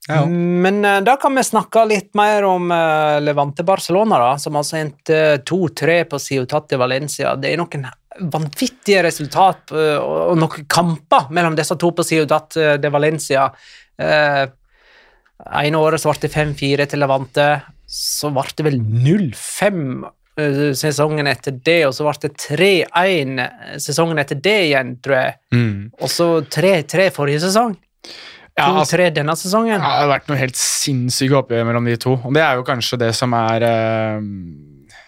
ja, 0.08 0.14
ja. 0.14 0.26
Men 0.26 0.84
eh, 0.84 1.00
da 1.00 1.16
kan 1.16 1.34
vi 1.34 1.44
snakke 1.44 1.84
litt 1.88 2.10
mer 2.18 2.44
om 2.44 2.72
eh, 2.72 3.20
Levante 3.24 3.64
Barcelona, 3.64 4.18
da, 4.20 4.32
som 4.38 4.56
altså 4.60 4.76
endte 4.76 5.20
2-3 5.48 6.00
på 6.10 6.20
Ciutat 6.20 6.68
de 6.68 6.78
Valencia. 6.80 7.32
Det 7.40 7.52
er 7.52 7.60
noen 7.60 7.86
vanvittige 8.34 9.04
resultat 9.06 9.72
eh, 9.72 9.96
og 9.96 10.36
noen 10.38 10.66
kamper 10.68 11.30
mellom 11.34 11.56
disse 11.56 11.76
to 11.80 11.94
på 11.96 12.04
Ciutat 12.04 12.58
eh, 12.60 12.74
de 12.82 12.90
Valencia. 12.92 13.46
Eh, 13.96 14.42
ene 15.64 15.80
året 15.80 16.02
så 16.02 16.12
ble 16.12 16.26
det 16.26 16.34
5-4 16.34 16.88
til 16.90 17.00
Levante, 17.00 17.48
så 17.88 18.28
ble 18.34 18.44
det 18.58 18.68
vel 18.68 18.78
0-5 18.84 19.80
eh, 20.36 20.60
sesongen 20.76 21.32
etter 21.32 21.56
det, 21.64 21.80
og 21.88 21.96
så 21.96 22.10
ble 22.10 22.28
det 22.28 22.34
3-1 22.44 23.80
sesongen 23.80 24.20
etter 24.20 24.36
det 24.36 24.58
igjen, 24.68 24.94
tror 25.00 25.18
jeg. 25.22 25.34
Mm. 25.56 25.74
Og 25.96 26.12
så 26.12 26.28
3-3 26.44 27.08
forrige 27.16 27.46
sesong. 27.48 27.72
Ja, 28.54 28.68
altså, 28.70 28.96
2-3 28.96 29.08
denne 29.16 29.34
sesongen. 29.38 29.80
Ja, 29.80 29.90
det 29.98 30.04
har 30.04 30.12
vært 30.12 30.28
noe 30.30 30.38
helt 30.38 30.58
sinnssyke 30.58 31.40
oppgjør 31.40 31.66
mellom 31.66 31.88
de 31.90 31.96
to. 31.98 32.14
Og 32.20 32.36
det 32.36 32.44
er 32.44 32.60
jo 32.60 32.66
kanskje 32.68 33.00
det 33.02 33.10
som 33.18 33.34
er 33.34 33.64
eh, 33.66 34.20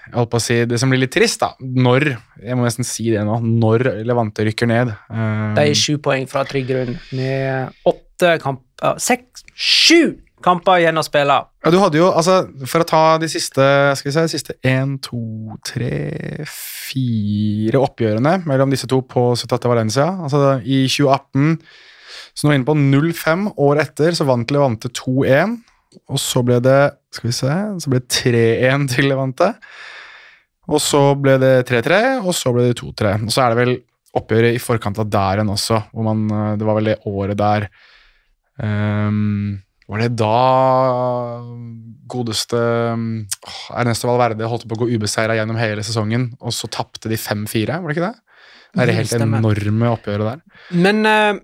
Jeg 0.08 0.14
holdt 0.16 0.32
på 0.32 0.40
å 0.40 0.42
si 0.42 0.56
Det 0.66 0.80
som 0.82 0.90
blir 0.90 1.02
litt 1.04 1.14
trist, 1.14 1.40
da. 1.44 1.52
Når 1.62 2.08
Jeg 2.42 2.58
må 2.58 2.66
nesten 2.66 2.86
si 2.86 3.06
det 3.14 3.22
nå. 3.26 3.38
Når 3.46 3.86
Levante 4.06 4.46
rykker 4.48 4.70
ned. 4.70 4.90
Eh, 4.90 5.48
De 5.60 5.66
er 5.70 5.78
sju 5.78 5.96
poeng 6.02 6.26
fra 6.30 6.42
trygg 6.48 6.66
grunn, 6.72 6.94
med 7.14 7.70
åtte 7.86 8.36
kamper 8.42 8.98
Seks 9.02 9.46
Sju 9.54 10.16
kamper 10.46 10.82
igjen 10.82 10.98
å 11.00 11.02
spille! 11.02 11.36
Ja, 11.64 11.70
du 11.72 11.78
hadde 11.80 11.98
jo, 11.98 12.10
altså, 12.14 12.42
For 12.68 12.84
å 12.84 12.86
ta 12.86 13.00
de 13.18 13.26
siste 13.30 13.64
skal 13.98 14.10
vi 14.10 14.12
se, 14.14 14.24
de 14.28 14.34
siste 14.34 14.54
én, 14.68 14.92
to, 15.02 15.18
tre, 15.66 16.44
fire 16.46 17.80
oppgjørene 17.82 18.36
mellom 18.46 18.70
disse 18.70 18.86
to 18.90 19.00
på 19.08 19.30
Ciutat 19.40 19.64
Valencia. 19.70 20.06
Altså 20.26 20.58
I 20.62 20.84
2018, 20.92 21.56
så 22.36 22.46
nå 22.46 22.56
inne 22.56 22.68
på 22.68 22.76
0-5 22.78 23.50
år 23.66 23.82
etter, 23.82 24.16
så 24.16 24.28
vant 24.28 24.54
Levante 24.54 24.92
2-1. 24.92 25.58
Og 26.12 26.20
så 26.20 26.42
ble 26.44 26.58
det 26.60 26.80
skal 27.14 27.30
vi 27.30 27.36
se, 27.36 27.52
så 27.82 27.90
ble 27.92 28.02
det 28.02 28.12
3-1 28.12 28.88
til 28.92 29.08
Levante. 29.10 29.52
Og 30.66 30.82
så 30.82 31.00
ble 31.18 31.36
det 31.40 31.54
3-3, 31.68 32.00
og 32.22 32.34
så 32.36 32.52
ble 32.54 32.68
det 32.68 32.80
2-3. 32.80 33.14
Og 33.28 33.32
så 33.32 33.44
er 33.44 33.52
det 33.52 33.60
vel 33.60 33.76
oppgjøret 34.16 34.56
i 34.56 34.62
forkant 34.62 34.98
av 35.02 35.08
der 35.12 35.40
igjen 35.40 35.52
også, 35.52 35.80
hvor 35.92 36.06
man, 36.06 36.26
eh, 36.32 36.56
det 36.58 36.66
var 36.66 36.78
vel 36.78 36.90
det 36.92 36.98
året 37.08 37.38
der 37.38 37.68
um, 38.56 39.56
Var 39.86 40.02
det 40.02 40.12
da 40.18 40.38
godeste 42.10 42.58
oh, 42.58 43.58
Ernesto 43.76 44.08
Valverde 44.08 44.48
holdt 44.50 44.66
på 44.66 44.78
å 44.78 44.80
gå 44.84 44.88
ubeseira 44.96 45.36
gjennom 45.38 45.58
hele 45.60 45.84
sesongen, 45.86 46.30
og 46.40 46.54
så 46.54 46.70
tapte 46.72 47.10
de 47.12 47.18
5-4, 47.20 47.82
var 47.82 47.86
det 47.86 47.96
ikke 47.96 48.08
det? 48.08 48.16
Det 48.76 48.82
er 48.82 48.90
det 48.90 48.96
helt 48.96 49.14
enorme 49.20 49.92
oppgjøret 49.94 50.32
der. 50.32 50.64
Men 50.76 51.06
eh, 51.08 51.38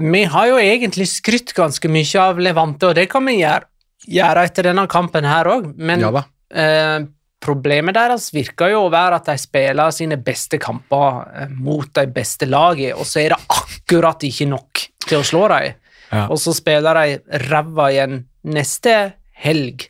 vi 0.00 0.24
har 0.24 0.48
jo 0.48 0.60
egentlig 0.60 1.08
skrytt 1.10 1.52
ganske 1.56 1.88
mye 1.92 2.20
av 2.20 2.38
Levante, 2.40 2.88
og 2.88 2.96
det 2.96 3.08
kan 3.12 3.26
vi 3.28 3.40
gjøre, 3.42 3.68
gjøre 4.08 4.46
etter 4.48 4.70
denne 4.70 4.86
kampen 4.90 5.28
her 5.28 5.50
òg, 5.52 5.74
men 5.76 6.06
Ja 6.06 6.22
eh, 6.52 7.00
problemet 7.42 7.96
deres 7.96 8.28
virker 8.34 8.72
jo 8.72 8.84
å 8.86 8.92
være 8.92 9.18
at 9.18 9.30
de 9.32 9.36
spiller 9.40 9.94
sine 9.94 10.18
beste 10.22 10.60
kamper 10.62 11.22
eh, 11.34 11.54
mot 11.54 11.88
de 11.98 12.06
beste 12.14 12.48
lagene, 12.48 12.94
og 12.96 13.08
så 13.08 13.24
er 13.24 13.34
det 13.34 13.40
akkurat 13.56 14.26
ikke 14.28 14.48
nok 14.52 14.84
til 15.08 15.18
å 15.18 15.26
slå 15.26 15.46
dem. 15.52 15.80
Ja. 16.12 16.26
Og 16.28 16.38
så 16.40 16.52
spiller 16.54 16.98
de 17.00 17.40
ræva 17.48 17.88
igjen 17.90 18.20
neste 18.52 18.94
helg. 19.42 19.88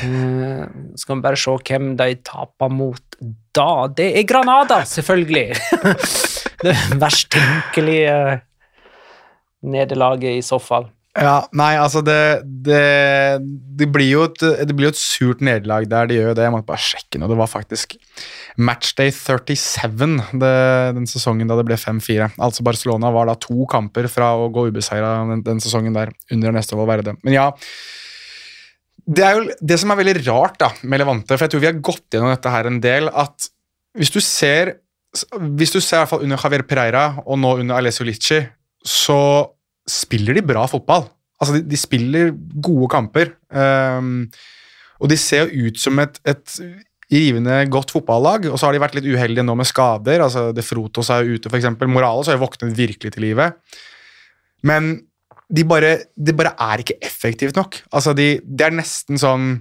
Eh, 0.00 0.64
skal 0.98 1.18
vi 1.18 1.26
bare 1.28 1.38
se 1.38 1.56
hvem 1.68 1.92
de 2.00 2.14
taper 2.24 2.72
mot 2.72 3.18
da. 3.52 3.86
Det 3.92 4.08
er 4.16 4.26
Granada, 4.26 4.82
selvfølgelig! 4.88 5.48
det 6.64 6.78
verst 6.98 7.30
tenkelige 7.34 8.40
nederlaget 9.62 10.38
i 10.38 10.44
så 10.44 10.58
fall. 10.62 10.90
Ja, 11.12 11.42
nei, 11.52 11.74
altså 11.76 12.00
det, 12.00 12.40
det, 12.64 12.84
det, 13.76 13.88
blir 13.92 14.08
jo 14.08 14.22
et, 14.30 14.44
det 14.64 14.72
blir 14.72 14.88
et 14.88 14.96
surt 14.96 15.42
nederlag 15.44 15.84
der, 15.90 16.06
det 16.08 16.16
gjør 16.16 16.30
jo 16.30 16.36
det. 16.38 16.46
Jeg 16.46 16.54
måtte 16.54 16.68
bare 16.70 16.80
sjekke 16.80 17.20
nå. 17.20 17.28
Det 17.28 17.36
var 17.36 17.50
faktisk 17.52 17.98
matchday 18.56 19.12
37 19.12 20.06
det, 20.40 20.54
den 20.96 21.08
sesongen 21.10 21.52
da 21.52 21.58
det 21.60 21.66
ble 21.68 21.76
5-4. 21.76 22.30
Altså 22.40 22.64
Barcelona 22.64 23.12
var 23.12 23.28
da 23.28 23.36
to 23.36 23.66
kamper 23.68 24.08
fra 24.12 24.30
å 24.40 24.48
gå 24.54 24.70
ubeseira 24.70 25.18
den, 25.28 25.44
den 25.44 25.60
sesongen 25.60 25.98
der 25.98 26.14
under 26.32 26.56
neste 26.56 26.80
Valverde. 26.80 27.18
Men 27.20 27.36
ja, 27.36 27.50
det 29.04 29.26
er 29.26 29.36
jo 29.36 29.58
det 29.60 29.78
som 29.82 29.92
er 29.92 30.00
veldig 30.00 30.16
rart 30.30 30.56
da 30.64 30.72
med 30.80 31.02
Levante, 31.02 31.36
for 31.36 31.44
jeg 31.44 31.52
tror 31.52 31.64
vi 31.66 31.70
har 31.74 31.84
gått 31.90 32.06
gjennom 32.14 32.32
dette 32.32 32.56
her 32.56 32.70
en 32.70 32.80
del, 32.80 33.12
at 33.12 33.52
hvis 33.98 34.14
du 34.14 34.20
ser 34.22 34.78
hvis 35.12 35.74
du 35.74 35.76
ser 35.76 35.98
i 35.98 36.00
hvert 36.00 36.08
fall 36.08 36.22
under 36.24 36.40
Javier 36.40 36.62
Pereira 36.64 37.02
og 37.26 37.36
nå 37.36 37.50
under 37.60 37.76
Alessio 37.76 38.06
Licci, 38.08 38.38
så 38.86 39.18
spiller 39.88 40.38
de 40.38 40.46
bra 40.46 40.64
fotball. 40.70 41.06
Altså, 41.42 41.58
de, 41.58 41.64
de 41.66 41.78
spiller 41.78 42.32
gode 42.62 42.88
kamper. 42.92 43.34
Um, 43.50 44.28
og 45.02 45.10
de 45.10 45.18
ser 45.18 45.50
jo 45.50 45.68
ut 45.68 45.80
som 45.82 45.98
et, 46.02 46.20
et 46.30 46.58
rivende 47.12 47.56
godt 47.72 47.92
fotballag, 47.92 48.46
og 48.48 48.58
så 48.58 48.68
har 48.68 48.76
de 48.76 48.82
vært 48.82 48.96
litt 48.96 49.08
uheldige 49.10 49.44
nå 49.44 49.56
med 49.58 49.68
skader. 49.68 50.22
altså 50.24 50.50
De 50.56 50.64
Frotos 50.64 51.10
er 51.12 51.26
jo 51.26 51.38
ute, 51.38 51.50
f.eks. 51.50 51.72
Morales 51.84 52.30
har 52.30 52.38
jo 52.38 52.44
våknet 52.44 52.76
virkelig 52.78 53.14
til 53.14 53.26
livet. 53.26 53.58
Men 54.66 54.94
de 55.52 55.66
bare, 55.68 55.96
det 56.16 56.36
bare 56.38 56.54
er 56.70 56.82
ikke 56.84 57.00
effektivt 57.04 57.58
nok. 57.58 57.82
Altså, 57.92 58.14
de, 58.16 58.36
det 58.42 58.68
er 58.68 58.78
nesten 58.78 59.20
sånn 59.20 59.52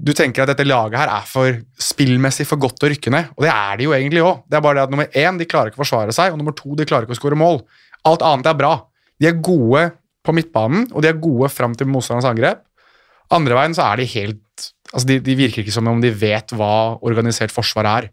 Du 0.00 0.12
tenker 0.16 0.42
at 0.42 0.50
dette 0.50 0.66
laget 0.66 0.98
her 1.00 1.10
er 1.12 1.24
for 1.28 1.56
spillmessig 1.80 2.44
for 2.48 2.60
godt 2.60 2.84
å 2.84 2.88
rykke 2.92 3.12
ned, 3.12 3.30
og 3.36 3.44
det 3.44 3.50
er 3.52 3.78
de 3.78 3.86
jo 3.86 3.94
egentlig 3.96 4.22
òg. 4.24 4.42
Det 4.48 4.58
er 4.58 4.62
bare 4.64 4.76
det 4.76 4.82
at 4.84 4.92
nummer 4.92 5.16
én, 5.16 5.38
de 5.40 5.46
klarer 5.48 5.70
ikke 5.70 5.80
å 5.80 5.84
forsvare 5.84 6.12
seg, 6.16 6.32
og 6.32 6.40
nummer 6.40 6.56
to, 6.56 6.72
de 6.76 6.86
klarer 6.88 7.08
ikke 7.08 7.16
å 7.16 7.20
skåre 7.20 7.38
mål. 7.40 7.62
Alt 8.08 8.24
annet 8.24 8.48
er 8.50 8.58
bra. 8.58 8.74
De 9.20 9.28
er 9.28 9.40
gode 9.44 9.90
på 10.24 10.34
midtbanen, 10.36 10.88
og 10.92 11.04
de 11.04 11.10
er 11.10 11.20
gode 11.20 11.50
fram 11.52 11.74
til 11.76 11.88
motstanderens 11.90 12.28
angrep. 12.30 12.64
Andre 13.34 13.56
veien 13.56 13.76
så 13.76 13.86
er 13.90 14.00
de 14.00 14.08
helt 14.10 14.70
altså 14.90 15.06
de, 15.06 15.18
de 15.22 15.36
virker 15.38 15.62
ikke 15.62 15.74
som 15.74 15.88
om 15.90 16.00
de 16.02 16.10
vet 16.14 16.54
hva 16.56 16.98
organisert 17.06 17.54
forsvar 17.54 17.88
er. 17.90 18.10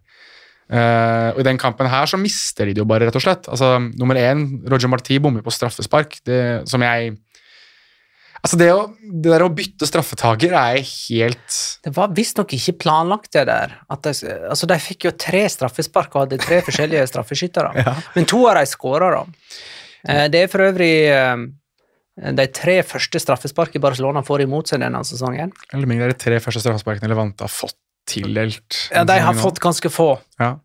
Uh, 0.68 1.32
og 1.32 1.40
I 1.40 1.46
den 1.46 1.58
kampen 1.60 1.88
her 1.88 2.08
så 2.10 2.18
mister 2.20 2.68
de 2.68 2.74
det 2.76 2.82
jo 2.82 2.88
bare, 2.88 3.08
rett 3.08 3.16
og 3.16 3.24
slett. 3.24 3.48
Altså, 3.48 3.78
nummer 3.98 4.18
én, 4.20 4.44
Roger 4.68 4.90
Marti 4.92 5.16
bommer 5.22 5.44
på 5.44 5.54
straffespark, 5.54 6.20
det, 6.28 6.42
som 6.70 6.84
jeg 6.84 7.16
Altså 8.38 8.54
det, 8.54 8.68
å, 8.70 8.84
det 9.02 9.32
der 9.32 9.42
å 9.42 9.48
bytte 9.50 9.86
straffetaker 9.88 10.52
er 10.54 10.76
helt 10.78 11.56
Det 11.82 11.90
var 11.96 12.12
visstnok 12.14 12.52
ikke 12.54 12.76
planlagt, 12.84 13.32
det 13.34 13.48
der. 13.48 13.72
De, 13.90 14.12
altså, 14.46 14.68
de 14.70 14.76
fikk 14.78 15.08
jo 15.08 15.12
tre 15.18 15.40
straffespark 15.50 16.14
og 16.14 16.22
hadde 16.22 16.38
tre 16.44 16.60
forskjellige 16.68 17.08
straffeskyttere. 17.10 17.72
Ja. 17.82 17.96
Men 18.14 18.28
to 18.30 18.44
av 18.46 18.60
de 18.60 18.68
skåra, 18.70 19.10
da. 19.16 19.24
Eh, 20.06 20.28
Det 20.28 20.42
er 20.44 20.48
for 20.52 20.58
øvrig 20.68 20.92
eh, 21.10 22.32
de 22.34 22.46
tre 22.52 22.82
første 22.82 23.18
straffesparkene 23.22 23.80
Barcelona 23.82 24.22
får 24.26 24.42
imot 24.46 24.68
seg 24.68 24.80
denne 24.82 25.00
sesongen. 25.06 25.52
Eller 25.72 25.86
mindre 25.86 26.08
de 26.12 26.18
tre 26.18 26.38
første 26.42 26.60
straffesparkene 26.64 27.08
Levante 27.10 27.46
har 27.46 27.52
fått 27.52 27.76
tildelt. 28.08 28.88
Ja, 28.94 29.04
de 29.04 29.18
har 29.20 29.34
fått 29.36 29.60
ganske 29.60 29.90
få. 29.92 30.18
Ja. 30.40 30.56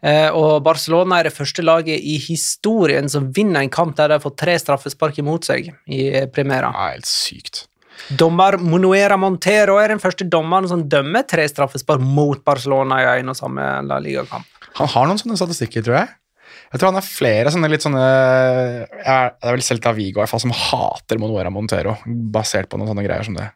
Eh, 0.00 0.30
Og 0.32 0.62
Barcelona 0.64 1.18
er 1.20 1.24
det 1.28 1.34
første 1.36 1.60
laget 1.62 2.00
i 2.00 2.16
historien 2.18 3.08
som 3.10 3.30
vinner 3.32 3.60
en 3.60 3.70
kamp 3.70 3.96
der 3.96 4.08
de 4.08 4.14
har 4.14 4.20
fått 4.24 4.38
tre 4.40 4.54
straffespark 4.58 5.18
imot 5.18 5.44
seg 5.44 5.72
i 5.88 6.26
Primera. 6.32 6.70
ja, 6.72 6.90
helt 6.94 7.04
sykt. 7.10 7.66
Dommer 8.10 8.56
Monuera 8.58 9.16
Montero 9.16 9.76
er 9.78 9.88
den 9.88 10.00
første 10.02 10.24
dommeren 10.28 10.66
som 10.68 10.88
dømmer 10.88 11.22
tre 11.28 11.44
straffespark 11.48 12.00
mot 12.00 12.40
Barcelona 12.44 12.98
i 13.02 13.20
en 13.20 13.28
og 13.28 13.36
samme 13.36 13.60
La 13.86 13.98
Liga-kamp. 14.02 14.46
Han 14.80 14.88
har 14.88 15.06
noen 15.06 15.18
sånne 15.20 15.36
statistikker, 15.38 15.84
tror 15.86 15.98
jeg. 16.00 16.08
Jeg 16.74 16.80
tror 16.82 16.90
han 16.90 16.98
er 16.98 17.06
flere 17.06 17.50
sånne 17.54 17.68
litt 17.70 17.84
sånne 17.84 18.04
Det 18.90 19.04
er 19.06 19.52
vel 19.54 19.62
Celta 19.62 19.92
Vigo 19.94 20.18
i 20.18 20.24
hvert 20.24 20.32
fall, 20.32 20.42
som 20.42 20.54
hater 20.58 21.20
Monuera 21.22 21.52
Montero, 21.54 21.94
basert 22.04 22.66
på 22.70 22.80
noen 22.80 22.90
sånne 22.90 23.04
greier 23.06 23.26
som 23.26 23.36
det. 23.38 23.46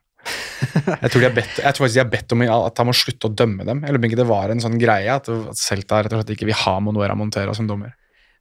Jeg 0.58 1.10
tror, 1.10 1.20
de 1.20 1.26
har 1.26 1.34
bedt, 1.34 1.58
jeg 1.62 1.74
tror 1.74 1.88
de 1.88 2.00
har 2.00 2.10
bedt 2.12 2.34
om 2.34 2.44
at 2.46 2.80
han 2.80 2.88
må 2.88 2.94
slutte 2.94 3.30
å 3.30 3.34
dømme 3.34 3.66
dem. 3.66 3.82
Jeg 3.82 3.94
lurer 3.94 4.10
ikke 4.10 4.20
det 4.20 4.28
var 4.28 4.52
en 4.52 4.62
sånn 4.62 4.78
greie 4.80 5.14
at 5.18 5.30
Celta 5.58 6.02
rett 6.04 6.14
og 6.14 6.22
slett 6.22 6.34
ikke 6.36 6.48
vil 6.50 6.60
ha 6.62 6.76
Monuera 6.84 7.16
Montero 7.18 7.54
som 7.56 7.66
dommer. 7.70 7.96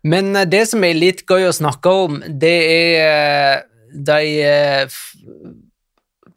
Men 0.06 0.36
eh, 0.36 0.48
det 0.50 0.66
som 0.72 0.84
er 0.86 0.98
litt 0.98 1.26
gøy 1.28 1.48
å 1.48 1.56
snakke 1.56 1.94
om, 2.06 2.20
det 2.28 2.58
er 2.74 3.08
eh, 3.08 3.66
de 4.10 4.34
eh, 4.46 5.00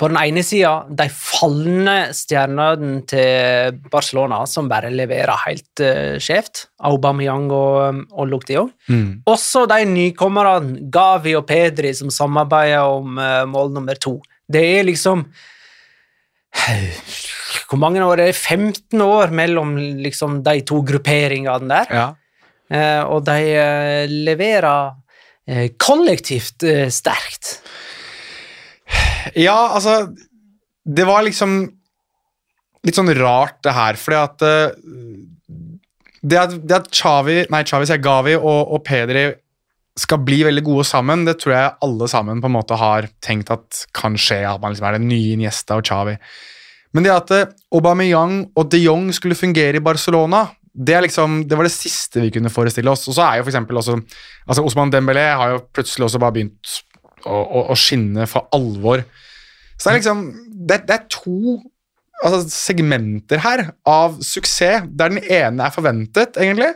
På 0.01 0.09
den 0.09 0.17
ene 0.17 0.41
sida 0.47 0.87
de 0.97 1.05
falne 1.13 1.97
stjernene 2.17 3.03
til 3.09 3.81
Barcelona, 3.93 4.39
som 4.49 4.69
bare 4.71 4.89
leverer 4.95 5.43
helt 5.45 5.83
uh, 5.85 6.17
skjevt. 6.17 6.71
Aubameyang 6.89 7.51
og, 7.53 8.05
og 8.17 8.31
Luc 8.31 8.49
Mm. 8.89 9.21
Også 9.29 9.67
de 9.69 9.85
nykommerne, 9.87 10.89
Gavi 10.91 11.35
og 11.37 11.45
Pedri, 11.47 11.93
som 11.95 12.09
samarbeider 12.11 12.89
om 12.89 13.19
uh, 13.21 13.45
mål 13.47 13.75
nummer 13.75 13.99
to. 14.01 14.17
Det 14.51 14.63
er 14.79 14.89
liksom 14.89 15.27
Hvor 17.71 17.79
mange 17.79 18.03
år 18.03 18.19
er 18.19 18.31
det? 18.33 18.35
15 18.35 19.01
år 19.05 19.31
mellom 19.31 19.77
liksom, 20.03 20.41
de 20.43 20.65
to 20.67 20.81
grupperingene 20.83 21.69
der. 21.71 21.93
Ja. 21.95 22.09
Uh, 22.73 23.03
og 23.13 23.29
de 23.29 24.09
leverer 24.11 24.97
kollektivt 25.83 26.63
sterkt. 26.95 27.61
Ja, 29.39 29.75
altså 29.77 30.15
Det 30.85 31.05
var 31.07 31.25
liksom 31.27 31.61
litt 32.87 32.97
sånn 32.97 33.13
rart, 33.19 33.59
det 33.67 33.75
her, 33.77 33.99
fordi 34.01 34.17
at 34.17 34.43
eh, 34.47 34.71
Det 36.23 36.39
at, 36.41 36.55
det 36.65 36.77
at 36.79 36.89
Chavi, 36.95 37.43
nei, 37.53 37.63
Chavi 37.69 37.89
sier 37.89 38.01
Gavi 38.03 38.37
og, 38.39 38.75
og 38.75 38.83
Pedri 38.87 39.29
skal 40.01 40.21
bli 40.25 40.39
veldig 40.47 40.63
gode 40.65 40.85
sammen, 40.89 41.27
det 41.27 41.37
tror 41.41 41.55
jeg 41.55 41.73
alle 41.85 42.09
sammen 42.09 42.41
på 42.41 42.49
en 42.49 42.55
måte 42.55 42.77
har 42.79 43.09
tenkt 43.25 43.51
at 43.53 43.83
kan 43.97 44.15
skje. 44.17 44.39
At 44.49 44.63
man 44.63 44.73
liksom 44.73 44.87
er 44.89 44.97
den 44.97 45.09
nye 45.11 45.35
Iniesta 45.35 45.77
og 45.77 45.85
Chavi. 45.85 46.15
Men 46.97 47.07
det 47.07 47.13
at 47.15 47.33
eh, 47.35 47.51
Aubameyang 47.75 48.51
og 48.59 48.71
de 48.73 48.83
Jong 48.85 49.11
skulle 49.17 49.39
fungere 49.39 49.79
i 49.79 49.85
Barcelona, 49.85 50.47
det, 50.73 50.95
er 50.95 51.05
liksom, 51.05 51.43
det 51.49 51.59
var 51.59 51.67
det 51.67 51.75
siste 51.75 52.23
vi 52.23 52.31
kunne 52.35 52.53
forestille 52.53 52.91
oss. 52.91 53.09
Og 53.11 53.17
så 53.17 53.27
er 53.27 53.41
jo 53.41 53.49
for 53.49 53.83
også 53.83 53.99
altså 54.47 54.65
Osman 54.65 54.93
Dembélé 54.93 55.27
har 55.37 55.55
jo 55.55 55.65
plutselig 55.75 56.07
også 56.07 56.23
bare 56.23 56.37
begynt 56.39 56.79
å, 57.25 57.41
å, 57.41 57.65
å 57.73 57.77
skinne 57.79 58.27
for 58.31 58.49
alvor. 58.57 59.05
Så 59.77 59.89
det 59.89 59.93
er 59.93 60.01
liksom 60.01 60.25
Det, 60.69 60.83
det 60.89 60.97
er 60.97 61.05
to 61.09 61.59
altså, 62.21 62.43
segmenter 62.53 63.41
her 63.43 63.65
av 63.89 64.19
suksess, 64.25 64.85
der 64.87 65.13
den 65.15 65.23
ene 65.25 65.67
er 65.67 65.75
forventet, 65.75 66.37
egentlig, 66.41 66.75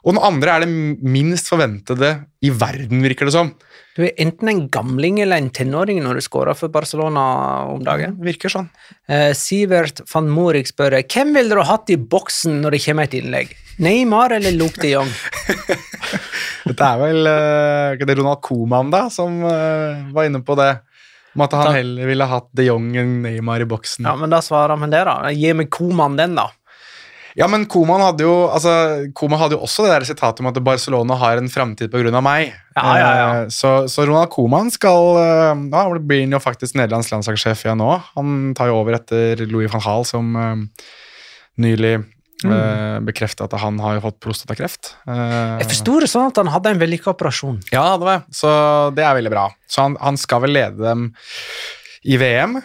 og 0.00 0.14
den 0.14 0.22
andre 0.24 0.54
er 0.54 0.64
det 0.64 0.70
minst 1.04 1.50
forventede 1.52 2.14
i 2.40 2.52
verden, 2.54 3.02
virker 3.04 3.28
det 3.28 3.34
som. 3.34 3.52
Du 3.96 4.04
er 4.06 4.14
enten 4.22 4.48
en 4.48 4.62
gamling 4.72 5.18
eller 5.20 5.42
en 5.42 5.50
tenåring 5.52 5.98
når 6.00 6.20
du 6.20 6.24
scorer 6.24 6.56
for 6.56 6.72
Barcelona 6.72 7.22
om 7.68 7.82
dagen. 7.84 8.14
Virker 8.24 8.52
sånn. 8.52 8.70
Eh, 9.10 9.32
Sivert 9.36 10.00
van 10.12 10.30
Morik 10.32 10.70
spør 10.70 10.96
hvem 11.02 11.34
ville 11.36 11.58
du 11.58 11.64
hatt 11.66 11.90
i 11.92 11.98
boksen 12.00 12.62
når 12.62 12.76
det 12.76 12.82
kommer 12.86 13.08
et 13.08 13.16
innlegg. 13.18 13.52
Neymar 13.80 14.36
eller 14.36 14.56
Luke 14.56 14.80
de 14.80 14.94
Jong? 14.94 15.10
Dette 16.68 16.86
er 16.86 17.00
vel 17.00 17.28
uh, 17.28 18.06
det 18.06 18.16
Ronald 18.18 18.42
Koeman 18.44 18.92
da, 18.92 19.06
som 19.12 19.40
uh, 19.44 20.12
var 20.14 20.28
inne 20.28 20.42
på 20.44 20.56
det. 20.60 20.74
Om 21.34 21.44
at 21.46 21.54
han 21.54 21.76
heller 21.76 22.08
ville 22.10 22.26
hatt 22.26 22.48
de 22.58 22.66
Jong 22.66 22.88
enn 22.98 23.20
Neymar 23.24 23.62
i 23.62 23.68
boksen. 23.68 24.08
Ja, 24.08 24.16
men 24.18 24.32
da 24.32 24.40
svarer 24.44 24.80
han 24.80 24.92
det, 24.92 25.02
da. 25.06 25.30
Gi 25.34 25.52
meg 25.56 25.70
Coman 25.72 26.16
den, 26.18 26.34
da. 26.38 26.48
Ja, 27.38 27.46
men 27.50 27.66
Koman 27.70 28.02
hadde 28.02 28.24
jo 28.24 28.34
altså, 28.50 28.72
Koeman 29.16 29.40
hadde 29.40 29.56
jo 29.56 29.64
også 29.66 29.86
det 29.86 29.92
der 29.94 30.06
sitatet 30.08 30.42
om 30.42 30.48
at 30.50 30.58
Barcelona 30.64 31.16
har 31.20 31.40
en 31.40 31.50
framtid 31.52 31.92
pga. 31.92 32.20
meg. 32.24 32.54
Ja, 32.76 32.94
ja, 32.98 33.10
ja. 33.16 33.28
Eh, 33.42 33.48
Så, 33.54 33.88
så 33.90 34.06
Ronald 34.06 34.30
Koeman 34.34 34.70
skal 34.74 35.18
eh, 35.20 35.66
Ja, 35.70 35.84
blir 35.98 36.24
jo 36.26 36.40
faktisk 36.42 36.78
Nederlands 36.78 37.10
landslagssjef 37.12 37.66
igjen 37.66 37.78
nå. 37.82 37.90
Han 38.16 38.54
tar 38.58 38.72
jo 38.72 38.80
over 38.80 38.98
etter 38.98 39.44
Louis 39.50 39.70
van 39.70 39.84
Hall, 39.84 40.04
som 40.08 40.34
uh, 40.36 40.56
nylig 41.60 42.00
Mm. 42.40 43.04
Bekrefta 43.04 43.44
at 43.44 43.52
han 43.60 43.76
har 43.84 43.98
fått 44.00 44.16
prostatakreft. 44.24 44.94
Eh, 45.04 45.58
Jeg 45.60 45.66
forsto 45.74 45.98
det 46.00 46.06
sånn 46.08 46.30
at 46.30 46.38
han 46.40 46.48
hadde 46.48 46.70
en 46.72 46.78
vellykka 46.80 47.12
operasjon. 47.12 47.58
Ja, 47.68 47.98
det 48.00 48.06
var 48.08 48.22
Så 48.32 48.48
det 48.96 49.04
er 49.04 49.18
veldig 49.18 49.32
bra. 49.34 49.42
Så 49.68 49.82
han, 49.84 49.98
han 50.00 50.16
skal 50.16 50.40
vel 50.46 50.54
lede 50.56 50.80
dem 50.80 51.10
i 52.00 52.16
VM, 52.16 52.56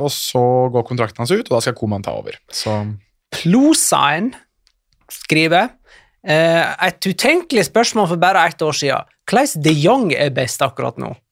og 0.00 0.08
så 0.08 0.40
går 0.72 0.86
kontrakten 0.88 1.20
hans 1.20 1.34
ut, 1.34 1.44
og 1.44 1.58
da 1.58 1.60
skal 1.60 1.76
Koman 1.76 2.00
ta 2.00 2.14
over. 2.16 2.40
Så 2.48 2.72
Plosain 3.36 4.32
skriver 5.12 5.68
eh, 6.26 6.64
et 6.88 7.06
utenkelig 7.06 7.68
spørsmål 7.68 8.08
for 8.14 8.22
bare 8.22 8.46
ett 8.48 8.62
år 8.62 8.76
siden. 8.76 9.12
Hvordan 9.26 9.62
de 9.62 9.72
Jong 9.74 10.12
er 10.14 10.34
best 10.34 10.62
akkurat 10.62 10.98
nå? 11.02 11.14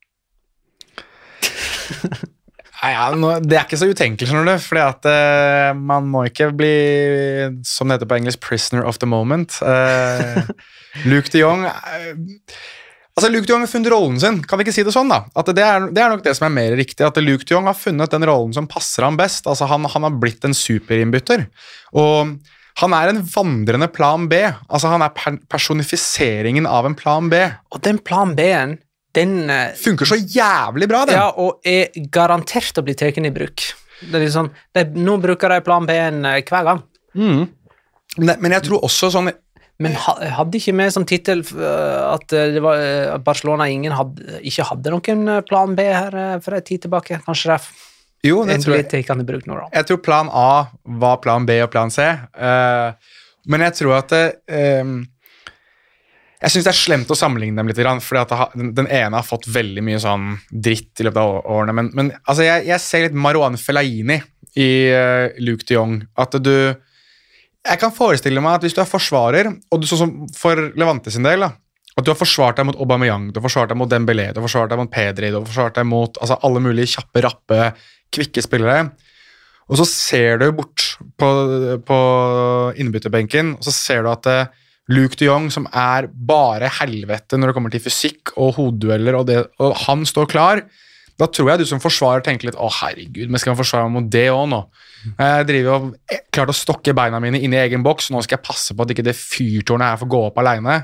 Nei, 2.84 2.90
ja, 2.92 3.04
Det 3.40 3.56
er 3.56 3.64
ikke 3.64 3.78
så 3.80 3.86
utenkelig, 3.88 4.26
skjønner 4.28 4.58
du. 4.58 4.60
fordi 4.60 4.82
at 4.84 5.06
uh, 5.08 5.78
man 5.78 6.04
må 6.12 6.26
ikke 6.28 6.50
bli, 6.52 6.72
som 7.64 7.88
det 7.88 7.96
heter 7.96 8.10
på 8.10 8.18
engelsk, 8.18 8.42
'prisoner 8.44 8.84
of 8.84 8.98
the 9.00 9.08
moment'. 9.08 9.56
Uh, 9.64 10.44
Luke 11.10 11.32
de 11.32 11.40
Jong 11.40 11.64
eh, 11.64 12.12
Altså, 13.14 13.30
Luke 13.30 13.46
de 13.46 13.52
Jong 13.52 13.62
har 13.62 13.70
funnet 13.70 13.92
rollen 13.92 14.16
sin. 14.18 14.40
Kan 14.42 14.58
vi 14.58 14.64
ikke 14.66 14.74
si 14.74 14.82
det 14.86 14.94
sånn, 14.94 15.12
da? 15.12 15.20
At 15.38 15.50
det 15.54 15.62
er, 15.62 15.86
det 15.94 16.02
er 16.02 16.10
nok 16.10 16.24
det 16.24 16.34
som 16.34 16.48
er 16.48 16.54
mer 16.56 16.74
riktig. 16.74 17.04
At 17.06 17.20
Luke 17.22 17.46
de 17.46 17.54
Jong 17.54 17.68
har 17.70 17.76
funnet 17.78 18.10
den 18.10 18.26
rollen 18.26 18.54
som 18.56 18.66
passer 18.70 19.06
ham 19.06 19.18
best. 19.20 19.46
Altså, 19.46 19.68
han, 19.70 19.86
han 19.90 20.06
har 20.08 20.16
blitt 20.18 20.42
en 20.46 20.56
superinnbytter. 20.56 21.46
Og 22.00 22.34
han 22.82 22.96
er 22.98 23.12
en 23.12 23.20
vandrende 23.22 23.86
plan 23.94 24.26
B. 24.30 24.40
Altså, 24.66 24.90
han 24.90 25.04
er 25.06 25.14
per 25.14 25.38
personifiseringen 25.52 26.66
av 26.66 26.88
en 26.90 26.98
plan 26.98 27.30
B. 27.30 27.38
Og 27.70 27.84
den 27.86 28.02
plan 28.02 28.34
B-en, 28.34 28.80
den 29.14 29.36
eh, 29.46 29.76
Funker 29.78 30.10
så 30.10 30.18
jævlig 30.18 30.90
bra, 30.90 31.04
den. 31.06 31.20
Ja, 31.20 31.30
og 31.38 31.62
er 31.62 31.94
garantert 32.10 32.82
å 32.82 32.82
bli 32.82 32.96
tatt 32.98 33.22
i 33.22 33.34
bruk. 33.34 33.68
Det 34.02 34.10
er 34.10 34.24
litt 34.24 34.34
sånn, 34.34 34.50
de, 34.74 34.88
nå 34.98 35.20
bruker 35.22 35.54
de 35.54 35.62
plan 35.62 35.86
B-en 35.86 36.24
eh, 36.32 36.40
hver 36.42 36.66
gang. 36.66 36.82
Mm. 37.14 37.44
Men, 38.18 38.36
men 38.42 38.58
jeg 38.58 38.66
tror 38.66 38.82
også 38.86 39.14
sånn 39.14 39.30
Men 39.82 39.96
ha, 39.98 40.14
hadde 40.36 40.60
ikke 40.60 40.74
vi 40.78 40.86
som 40.94 41.06
tittel 41.08 41.40
at, 41.42 42.28
at 42.30 42.34
eh, 42.38 42.58
eh, 42.58 43.16
Barcelona 43.24 43.66
ingen 43.70 43.94
hadde, 43.96 44.38
ikke 44.46 44.68
hadde 44.68 44.92
noen 44.94 45.32
eh, 45.32 45.42
plan 45.48 45.74
B 45.74 45.86
her 45.88 46.14
eh, 46.14 46.36
for 46.44 46.54
en 46.54 46.66
tid 46.66 46.84
tilbake? 46.84 47.18
Kanskje 47.26 47.50
det 47.50 47.58
Jo, 48.30 48.44
det 48.46 48.60
tror 48.62 48.78
jeg. 48.78 49.02
Jeg 49.74 49.88
tror 49.88 49.98
plan 50.04 50.30
A 50.30 50.70
var 51.02 51.18
plan 51.24 51.46
B 51.48 51.58
og 51.64 51.72
plan 51.74 51.90
C. 51.90 52.06
Uh, 52.38 52.94
men 53.50 53.66
jeg 53.66 53.76
tror 53.82 53.98
at 53.98 54.14
eh, 54.14 54.94
Jeg 56.40 56.52
syns 56.54 56.64
det 56.64 56.70
er 56.70 56.78
slemt 56.78 57.10
å 57.12 57.18
sammenligne 57.18 57.58
dem 57.58 57.68
litt, 57.68 57.82
den, 57.82 58.70
den 58.78 58.88
ene 58.88 59.18
har 59.18 59.26
fått 59.26 59.50
veldig 59.50 59.84
mye 59.84 60.00
sånn 60.00 60.36
dritt 60.48 61.02
i 61.02 61.08
løpet 61.08 61.20
av 61.20 61.50
årene. 61.50 61.74
Men, 61.76 61.90
men 61.98 62.14
altså, 62.22 62.46
jeg, 62.46 62.68
jeg 62.70 62.84
ser 62.84 63.08
litt 63.08 63.22
Marwan 63.26 63.58
Fellaini 63.58 64.22
i 64.54 64.70
uh, 64.94 65.34
Luke 65.42 65.66
de 65.66 65.76
Jong. 65.80 65.98
At 66.14 66.38
du 66.38 66.54
Jeg 67.64 67.80
kan 67.80 67.92
forestille 67.96 68.42
meg 68.44 68.58
at 68.58 68.66
hvis 68.66 68.74
du 68.76 68.82
er 68.82 68.88
forsvarer, 68.88 69.48
og 69.72 69.80
du 69.80 69.86
sånn 69.88 70.00
som 70.02 70.16
for 70.36 70.60
Levante 70.76 71.12
sin 71.12 71.24
del 71.24 71.46
da, 71.46 71.54
at 71.94 72.04
du 72.04 72.10
har 72.10 72.18
forsvart 72.18 72.58
deg 72.58 72.68
mot 72.68 72.78
Aubameyang, 72.82 73.30
du 73.30 73.38
har 73.38 73.46
forsvart 73.46 73.70
deg 73.70 73.78
mot 73.78 73.90
Dembélé, 73.90 74.28
du 74.34 74.40
har 74.40 74.46
forsvart 74.48 74.72
deg 74.72 74.80
mot 74.80 74.90
Pedri, 74.90 75.30
du 75.30 75.38
har 75.38 75.46
forsvart 75.46 75.78
deg 75.78 75.86
mot 75.88 76.18
altså, 76.20 76.36
alle 76.44 76.62
mulige 76.64 76.90
kjappe, 76.96 77.22
rappe, 77.24 77.68
kvikke 78.14 78.42
spillere. 78.44 78.88
Og 79.70 79.80
så 79.80 79.86
ser 79.88 80.42
du 80.42 80.48
bort 80.58 80.90
på, 81.16 81.28
på 81.88 81.98
innbytterbenken, 82.82 83.54
og 83.56 83.64
så 83.64 83.72
ser 83.72 84.04
du 84.04 84.10
at 84.12 84.28
eh, 84.28 84.50
Luke 84.92 85.16
de 85.16 85.30
Jong, 85.30 85.48
som 85.54 85.68
er 85.70 86.10
bare 86.12 86.68
helvete 86.82 87.38
når 87.38 87.50
det 87.50 87.56
kommer 87.56 87.72
til 87.72 87.84
fysikk 87.86 88.34
og 88.34 88.58
hodedueller, 88.58 89.16
og, 89.16 89.32
og 89.62 89.78
han 89.86 90.04
står 90.08 90.28
klar, 90.34 90.64
da 91.20 91.28
tror 91.30 91.52
jeg 91.52 91.62
du 91.62 91.68
som 91.68 91.82
forsvarer 91.82 92.24
tenker 92.26 92.48
litt 92.48 92.58
å 92.58 92.68
herregud, 92.80 93.30
men 93.30 93.38
skal 93.38 93.52
jeg 93.52 93.60
forsvare 93.60 93.86
meg 93.86 93.94
mot 93.96 94.10
det 94.10 94.26
òg 94.32 94.48
nå? 94.50 94.60
Jeg 95.18 95.46
driver 95.50 95.76
og 95.76 95.90
klart 96.08 96.30
klarte 96.34 96.54
å 96.54 96.58
stokke 96.58 96.94
beina 96.96 97.20
mine 97.22 97.38
inn 97.38 97.54
i 97.54 97.60
egen 97.60 97.84
boks, 97.86 98.10
nå 98.10 98.22
skal 98.24 98.38
jeg 98.38 98.46
passe 98.46 98.74
på 98.74 98.82
at 98.82 98.94
ikke 98.94 99.04
det 99.06 99.14
fyrtårnet 99.18 99.92
her 99.92 100.00
får 100.00 100.10
gå 100.10 100.22
opp 100.30 100.40
aleine. 100.42 100.80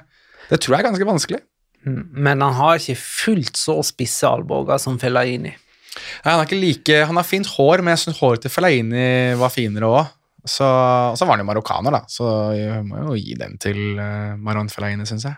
Det 0.50 0.60
tror 0.60 0.76
jeg 0.76 0.84
er 0.84 0.88
ganske 0.90 1.08
vanskelig. 1.08 1.40
Mm, 1.88 2.02
Men 2.12 2.44
han 2.44 2.54
har 2.58 2.78
ikke 2.78 2.98
fullt 3.00 3.58
så 3.58 3.78
spisse 3.86 4.28
albuer 4.28 4.78
som 4.82 5.00
Fellaini. 5.00 5.54
Nei, 5.56 6.30
han, 6.30 6.38
er 6.38 6.46
ikke 6.46 6.60
like, 6.60 7.02
han 7.08 7.18
har 7.18 7.26
fint 7.26 7.48
hår, 7.56 7.82
men 7.82 7.96
jeg 7.96 8.04
syns 8.04 8.20
håret 8.20 8.44
til 8.44 8.52
Fellaini 8.52 9.06
var 9.40 9.52
finere 9.54 9.90
òg. 9.90 10.16
Så, 10.46 10.64
og 10.64 11.18
så 11.18 11.26
var 11.26 11.36
han 11.36 11.42
jo 11.42 11.50
marokkaner, 11.50 11.92
da, 11.92 12.04
så 12.08 12.26
jeg 12.56 12.84
må 12.86 13.02
jo 13.10 13.16
gi 13.18 13.34
den 13.36 13.58
til 13.60 13.98
uh, 13.98 14.38
Maran 14.40 14.70
Fellaini, 14.72 15.04
syns 15.08 15.26
jeg. 15.28 15.36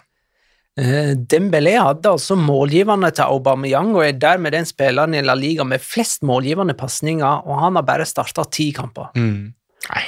Eh, 0.80 1.12
Dembélé 1.28 1.74
hadde 1.76 2.08
altså 2.08 2.36
målgivende 2.38 3.10
til 3.12 3.28
Aubameyang 3.28 3.90
og 3.92 4.06
er 4.06 4.16
dermed 4.16 4.54
den 4.56 4.64
spilleren 4.64 5.12
i 5.12 5.20
La 5.24 5.34
Liga 5.36 5.66
med 5.68 5.84
flest 5.84 6.24
målgivende 6.24 6.76
pasninger, 6.78 7.44
og 7.44 7.60
han 7.60 7.76
har 7.76 7.84
bare 7.84 8.08
starta 8.08 8.46
ti 8.48 8.70
kamper. 8.72 9.10
Mm. 9.16 9.52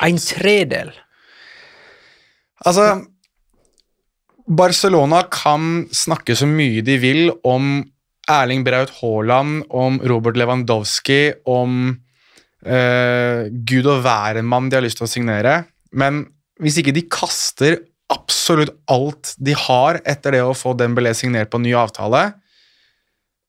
En 0.08 0.20
tredel. 0.22 0.94
Altså 2.64 3.04
Barcelona 4.44 5.24
kan 5.32 5.84
snakke 5.92 6.36
så 6.36 6.48
mye 6.48 6.84
de 6.84 6.96
vil 7.00 7.28
om 7.44 7.82
Erling 8.30 8.64
Braut 8.64 8.92
Haaland, 9.02 9.66
om 9.68 9.98
Robert 10.00 10.38
Lewandowski, 10.40 11.34
om 11.44 11.90
eh, 12.64 13.50
gud 13.52 13.84
og 13.84 14.00
hver-en-mann 14.04 14.70
de 14.70 14.78
har 14.78 14.84
lyst 14.86 15.00
til 15.00 15.08
å 15.08 15.12
signere, 15.12 15.58
men 15.92 16.24
hvis 16.62 16.78
ikke 16.80 16.94
de 16.96 17.04
kaster 17.10 17.82
absolutt 18.12 18.74
alt 18.90 19.34
de 19.38 19.54
har 19.56 20.00
etter 20.04 20.36
det 20.36 20.42
å 20.44 20.56
få 20.56 20.74
Dembélé 20.76 21.14
signert 21.16 21.50
på 21.52 21.60
en 21.60 21.64
ny 21.66 21.74
avtale, 21.78 22.26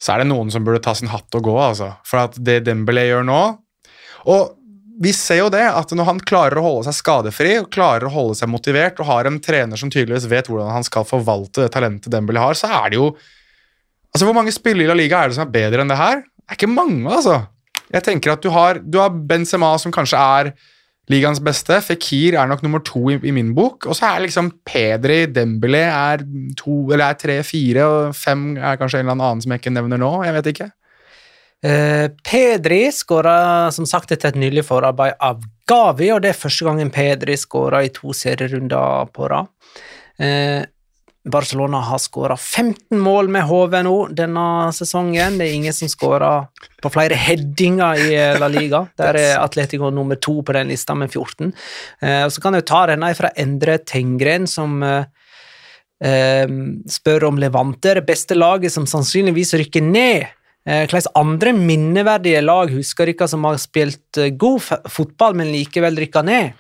så 0.02 0.14
er 0.14 0.22
det 0.22 0.30
noen 0.30 0.52
som 0.52 0.64
burde 0.66 0.84
ta 0.84 0.94
sin 0.96 1.12
hatt 1.12 1.36
og 1.38 1.48
gå, 1.48 1.56
altså. 1.60 1.94
For 2.08 2.26
at 2.26 2.38
det 2.40 2.62
Dembélé 2.68 3.08
gjør 3.08 3.26
nå 3.28 3.42
Og 4.32 4.56
vi 5.02 5.12
ser 5.16 5.42
jo 5.42 5.50
det, 5.52 5.64
at 5.68 5.92
når 5.92 6.08
han 6.08 6.20
klarer 6.24 6.60
å 6.60 6.64
holde 6.64 6.86
seg 6.88 6.96
skadefri 6.96 7.58
og 7.60 7.72
klarer 7.74 8.08
å 8.08 8.14
holde 8.14 8.38
seg 8.40 8.48
motivert 8.48 9.00
og 9.04 9.10
har 9.10 9.28
en 9.28 9.42
trener 9.44 9.80
som 9.80 9.92
tydeligvis 9.92 10.28
vet 10.32 10.48
hvordan 10.48 10.72
han 10.72 10.88
skal 10.88 11.08
forvalte 11.08 11.66
det 11.66 11.74
talentet 11.74 12.14
Dembélé 12.14 12.40
har, 12.40 12.56
så 12.56 12.72
er 12.84 12.94
det 12.94 13.02
jo 13.02 13.10
Altså, 14.16 14.30
Hvor 14.30 14.38
mange 14.38 14.54
spillere 14.56 14.86
i 14.86 14.88
La 14.88 14.96
Liga 14.96 15.20
er 15.20 15.28
det 15.28 15.36
som 15.36 15.44
er 15.44 15.52
bedre 15.52 15.84
enn 15.84 15.90
det 15.92 15.98
her? 16.00 16.22
Det 16.24 16.54
er 16.54 16.56
ikke 16.56 16.72
mange, 16.72 17.04
altså. 17.12 17.42
Jeg 17.92 18.06
tenker 18.06 18.32
at 18.32 18.46
Du 18.46 18.48
har, 18.56 18.80
du 18.80 18.96
har 19.02 19.12
Benzema, 19.12 19.74
som 19.76 19.92
kanskje 19.92 20.22
er 20.22 20.54
ligaens 21.12 21.42
beste. 21.44 21.78
Fikir 21.86 22.38
er 22.40 22.50
nok 22.50 22.64
nummer 22.66 22.82
to 22.86 23.04
i, 23.14 23.20
i 23.22 23.34
min 23.36 23.54
bok. 23.58 23.86
Og 23.90 23.98
så 23.98 24.10
er 24.10 24.26
liksom 24.26 24.52
Pedri, 24.68 25.26
Dembélé 25.32 25.86
er 25.90 26.26
to, 26.58 26.86
eller 26.92 27.10
er 27.10 27.20
tre, 27.20 27.38
fire, 27.46 27.86
og 27.86 28.18
fem 28.18 28.56
er 28.58 28.80
kanskje 28.82 29.02
en 29.04 29.08
eller 29.08 29.18
annen 29.20 29.44
som 29.44 29.54
jeg 29.54 29.64
ikke 29.64 29.76
nevner 29.76 30.02
nå. 30.02 30.12
Jeg 30.26 30.38
vet 30.40 30.52
ikke. 30.54 30.70
Eh, 31.66 32.08
Pedri 32.26 32.84
skåra 32.94 33.72
som 33.74 33.88
sagt 33.90 34.12
etter 34.14 34.34
et 34.34 34.40
nylig 34.40 34.66
forarbeid 34.68 35.16
av 35.24 35.42
Gavi, 35.70 36.12
og 36.14 36.22
det 36.22 36.34
er 36.34 36.38
første 36.38 36.68
gangen 36.68 36.92
Pedri 36.94 37.38
skåra 37.42 37.82
i 37.86 37.92
to 37.94 38.14
serierunder 38.14 39.10
på 39.16 39.30
rad. 39.32 39.50
Eh, 40.22 40.62
Barcelona 41.26 41.80
har 41.82 41.98
skåra 41.98 42.38
15 42.38 43.00
mål 43.00 43.30
med 43.34 43.48
HV 43.50 43.74
nå 43.88 43.96
denne 44.14 44.46
sesongen. 44.78 45.40
Det 45.40 45.48
er 45.48 45.56
ingen 45.58 45.74
som 45.74 45.90
skårer 45.90 46.46
på 46.84 46.92
flere 46.94 47.18
headinger 47.18 48.02
i 48.04 48.12
eh, 48.14 48.38
La 48.42 48.50
Liga. 48.52 48.84
Der 49.02 49.18
er 49.18 49.42
Atletico 49.42 49.90
nummer 49.90 50.20
to 50.22 50.38
på 50.46 50.54
den 50.54 50.70
lista 50.70 50.94
med 50.98 51.10
14. 51.10 51.50
Eh, 52.02 52.22
og 52.28 52.34
så 52.34 52.44
kan 52.44 52.58
jeg 52.58 52.68
ta 52.70 52.84
denne 52.92 53.10
fra 53.18 53.34
Endre 53.42 53.80
Tengren, 53.82 54.46
som 54.50 54.78
eh, 54.86 56.46
spør 56.94 57.30
om 57.32 57.42
Levante, 57.42 57.98
det 57.98 58.06
beste 58.06 58.38
laget 58.38 58.76
som 58.76 58.86
sannsynligvis 58.90 59.56
rykker 59.58 59.86
ned. 59.86 60.32
Hvilke 60.66 61.12
andre 61.14 61.52
minneverdige 61.54 62.40
lag 62.42 62.72
husker 62.74 63.06
dere 63.06 63.28
som 63.30 63.44
har 63.46 63.60
spilt 63.62 64.18
god 64.34 64.64
fotball, 64.90 65.36
men 65.38 65.52
likevel 65.54 66.00
rykka 66.02 66.24
ned? 66.26 66.58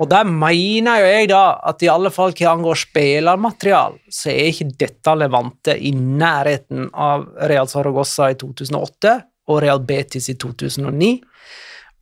Og 0.00 0.08
der 0.08 0.24
mener 0.24 1.02
jo 1.02 1.08
jeg 1.10 1.28
da 1.32 1.58
at 1.68 1.82
i 1.84 1.88
alle 1.92 2.10
fall 2.14 2.32
hva 2.36 2.52
angår 2.54 2.76
spillermaterial, 2.80 3.92
så 4.08 4.30
er 4.32 4.48
ikke 4.48 4.70
dette 4.80 5.14
Levante 5.18 5.74
i 5.76 5.92
nærheten 5.96 6.88
av 6.92 7.26
Real 7.50 7.68
Saragossa 7.70 8.30
i 8.32 8.36
2008 8.40 9.12
og 9.52 9.56
Real 9.64 9.80
Betis 9.84 10.26
i 10.32 10.34
2009. 10.40 11.12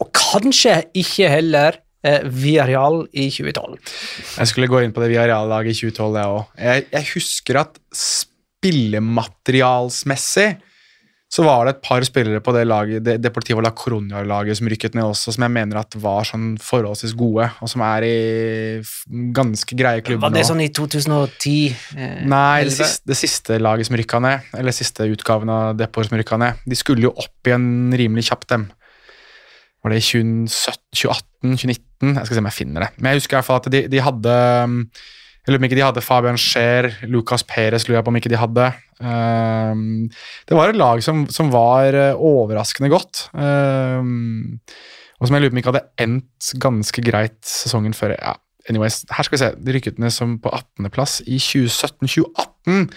Og 0.00 0.08
kanskje 0.16 0.74
ikke 0.96 1.28
heller 1.32 1.70
eh, 2.06 2.22
Viareal 2.24 3.06
i 3.10 3.30
2012. 3.32 3.78
Jeg 4.38 4.46
skulle 4.48 4.68
gå 4.70 4.78
inn 4.84 4.94
på 4.94 5.02
det 5.02 5.10
Viareal-laget 5.12 5.70
i 5.74 5.76
2012, 5.90 6.16
jeg 6.16 6.26
òg. 6.36 6.44
Jeg, 6.56 6.84
jeg 6.94 7.04
husker 7.14 7.54
at 7.66 7.72
spillematerialsmessig 8.00 10.50
så 11.30 11.44
var 11.46 11.66
det 11.66 11.76
et 11.76 11.82
par 11.86 12.02
spillere 12.02 12.40
på 12.42 12.52
det 12.56 12.64
laget, 12.66 13.04
det 13.06 13.20
Deportivo 13.22 13.62
La 13.62 13.70
Coruña-laget 13.70 14.58
som 14.58 14.66
rykket 14.70 14.96
ned 14.98 15.06
også, 15.06 15.36
som 15.36 15.44
jeg 15.46 15.54
mener 15.54 15.78
at 15.78 15.94
var 16.02 16.26
sånn 16.26 16.56
forholdsvis 16.58 17.14
gode, 17.18 17.46
og 17.62 17.70
som 17.70 17.84
er 17.86 18.06
i 18.08 18.16
ganske 19.36 19.78
greie 19.78 20.02
klubber 20.02 20.26
nå. 20.26 20.34
Var 20.34 20.40
det 20.40 20.48
sånn 20.48 20.64
i 20.64 20.68
2010? 20.74 21.54
Eh, 21.94 22.16
Nei, 22.26 22.64
det 22.66 22.74
siste, 22.74 23.06
det 23.12 23.18
siste 23.20 23.60
laget 23.62 23.86
som 23.86 23.98
rykka 24.00 24.18
ned, 24.26 24.50
eller 24.58 24.74
siste 24.74 25.06
utgaven 25.06 25.54
av 25.54 25.78
Depor 25.78 26.08
som 26.08 26.18
rykka 26.18 26.40
ned, 26.42 26.66
de 26.66 26.78
skulle 26.78 27.06
jo 27.06 27.14
opp 27.14 27.46
igjen 27.46 27.94
rimelig 27.94 28.26
kjapt, 28.32 28.50
dem. 28.50 28.66
Var 29.84 29.94
det 29.94 30.02
i 30.02 30.06
2018, 30.08 31.54
2019? 31.54 32.10
Jeg 32.10 32.26
skal 32.26 32.34
se 32.34 32.42
om 32.42 32.50
jeg 32.50 32.58
finner 32.58 32.84
det. 32.84 32.90
Men 32.98 33.12
jeg 33.12 33.22
husker 33.22 33.36
i 33.36 33.38
hvert 33.38 33.48
fall 33.52 33.62
at 33.62 33.70
de, 33.72 33.86
de 33.92 34.02
hadde 34.02 34.34
um, 34.66 34.80
Jeg 35.40 35.54
lurer 35.54 35.58
på 35.58 35.62
om 35.62 35.68
ikke 35.70 35.78
de 35.78 35.84
hadde 35.86 36.04
Fabian 36.04 36.38
Scheer, 36.40 36.90
Lucas 37.08 37.44
Perez 37.48 37.86
lurer 37.88 38.00
jeg 38.00 38.06
på 38.06 38.12
om 38.12 38.18
ikke 38.20 38.32
de 38.32 38.40
hadde. 38.40 38.66
Um, 39.00 40.10
det 40.46 40.58
var 40.58 40.70
et 40.70 40.76
lag 40.78 41.00
som, 41.04 41.24
som 41.32 41.48
var 41.52 41.96
uh, 41.96 42.20
overraskende 42.20 42.90
godt. 42.92 43.24
Um, 43.32 44.60
og 45.16 45.28
som 45.28 45.36
jeg 45.36 45.46
lurer 45.46 45.52
på 45.52 45.56
om 45.56 45.62
ikke 45.62 45.72
hadde 45.72 45.86
endt 46.04 46.52
ganske 46.60 47.04
greit 47.08 47.40
sesongen 47.48 47.96
før. 47.96 48.14
Ja, 48.18 48.36
anyways, 48.68 49.02
her 49.08 49.26
skal 49.26 49.36
vi 49.38 49.42
se. 49.42 49.50
De 49.56 49.76
rykket 49.76 50.00
ned 50.02 50.12
som 50.14 50.36
på 50.44 50.52
18.-plass 50.60 51.22
i 51.24 51.40
2017-2018. 51.40 52.88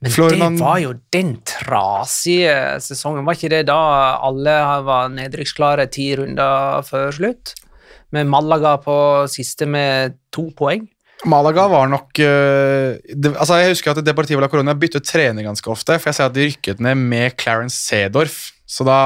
Men 0.00 0.12
Florian- 0.14 0.56
det 0.56 0.64
var 0.64 0.78
jo 0.80 0.94
den 1.12 1.34
trasige 1.44 2.54
sesongen. 2.80 3.26
Var 3.26 3.36
ikke 3.36 3.52
det 3.52 3.66
da 3.68 3.80
alle 4.24 4.54
var 4.86 5.10
nedrykksklare 5.12 5.90
ti 5.92 6.14
runder 6.16 6.86
før 6.86 7.12
slutt? 7.12 7.54
Med 8.10 8.26
Malaga 8.26 8.78
på 8.82 8.96
siste 9.30 9.68
med 9.70 10.16
to 10.34 10.48
poeng. 10.56 10.88
Malaga 11.28 11.66
var 11.68 11.88
nok 11.90 12.16
øh, 12.24 12.96
det, 13.12 13.34
altså 13.36 13.58
Jeg 13.60 13.74
husker 13.74 13.92
at 13.92 14.06
Deportivo 14.06 14.40
la 14.40 14.48
Corona 14.48 14.72
byttet 14.74 15.04
trener 15.04 15.44
ganske 15.44 15.70
ofte, 15.70 15.98
for 15.98 16.08
jeg 16.08 16.16
ser 16.16 16.30
at 16.30 16.36
de 16.36 16.46
rykket 16.48 16.80
ned 16.80 16.96
med 16.96 17.36
Clarence 17.40 17.76
Sedorf. 17.76 18.50
Så 18.66 18.86
da 18.86 19.00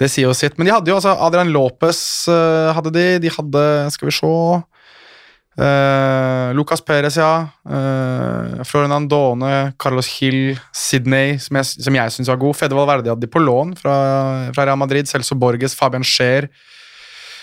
Det 0.00 0.10
sier 0.12 0.26
jo 0.26 0.34
sitt. 0.36 0.58
Men 0.58 0.66
de 0.66 0.74
hadde 0.74 0.90
jo 0.90 0.96
altså 0.98 1.14
Adrian 1.24 1.52
Lopez 1.54 2.28
øh, 2.28 2.74
hadde 2.76 2.92
de. 2.92 3.06
De 3.22 3.30
hadde 3.32 3.62
Skal 3.94 4.10
vi 4.10 4.16
se 4.16 4.32
uh, 5.56 6.52
Lucas 6.56 6.82
Perez, 6.84 7.16
ja. 7.16 7.48
Uh, 7.64 8.62
Florian 8.64 9.08
Done, 9.08 9.72
Carlos 9.78 10.08
Hill, 10.18 10.58
Sydney, 10.74 11.38
som 11.38 11.56
jeg, 11.56 11.66
som 11.66 11.94
jeg 11.94 12.12
syns 12.12 12.28
var 12.28 12.40
god. 12.40 12.54
Fede 12.58 12.76
Valverde 12.76 13.12
hadde 13.12 13.24
de 13.24 13.32
på 13.32 13.42
lån 13.42 13.76
fra, 13.78 13.96
fra 14.52 14.66
Real 14.66 14.78
Madrid. 14.78 15.08
Celso 15.08 15.34
Borges, 15.34 15.76
Fabian 15.78 16.04
Scheer. 16.04 16.50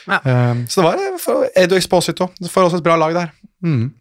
Ja. 0.07 0.19
Eh, 0.25 0.63
så 0.69 0.81
det 0.81 0.87
var 0.89 1.03
eh, 1.07 1.19
for 1.21 1.49
Edo 1.55 1.75
Exposito. 1.79 2.29
For 2.41 2.53
får 2.55 2.69
også 2.69 2.81
et 2.81 2.87
bra 2.87 2.97
lag 2.99 3.13
der. 3.17 3.31
Mm. 3.63 3.91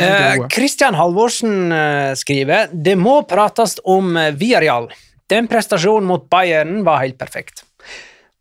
Er 0.00 0.42
Eh, 0.42 0.94
Halvorsen 0.98 1.72
eh, 1.72 2.12
skriver 2.18 2.72
det 2.72 2.96
må 2.98 3.22
prates 3.28 3.78
om 3.84 4.16
Viareal. 4.36 4.88
Den 5.30 5.46
prestasjonen 5.48 6.08
mot 6.08 6.28
Bayern 6.28 6.82
var 6.84 7.00
helt 7.04 7.16
perfekt. 7.20 7.62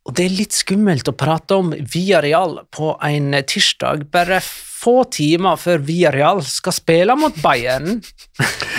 Og 0.07 0.16
det 0.18 0.26
er 0.26 0.34
litt 0.34 0.55
skummelt 0.57 1.07
å 1.07 1.14
prate 1.14 1.55
om 1.62 1.70
Viareal 1.93 2.57
på 2.74 2.95
en 3.05 3.34
eh, 3.38 3.45
tirsdag, 3.47 4.07
bare 4.12 4.41
få 4.41 5.03
timer 5.14 5.59
før 5.62 5.78
Viareal 5.86 6.41
skal 6.43 6.74
spille 6.74 7.16
mot 7.16 7.36
Bayern 7.43 7.99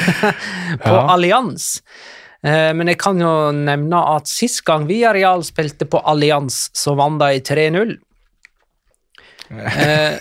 på 0.83 0.97
Ja. 0.97 1.05
Allianz. 1.15 1.77
Eh, 2.43 2.73
Men 2.75 2.91
jeg 2.91 2.99
kan 2.99 3.21
jo 3.23 3.53
nevne 3.55 4.01
at 4.17 4.27
sist 4.27 4.65
gang 4.67 4.89
Viareal 4.91 5.45
spilte 5.47 5.87
på 5.87 6.03
Allianz, 6.03 6.71
så 6.75 6.97
vant 6.99 7.23
de 7.23 7.39
3-0. 7.41 7.95
Eh, 9.53 10.17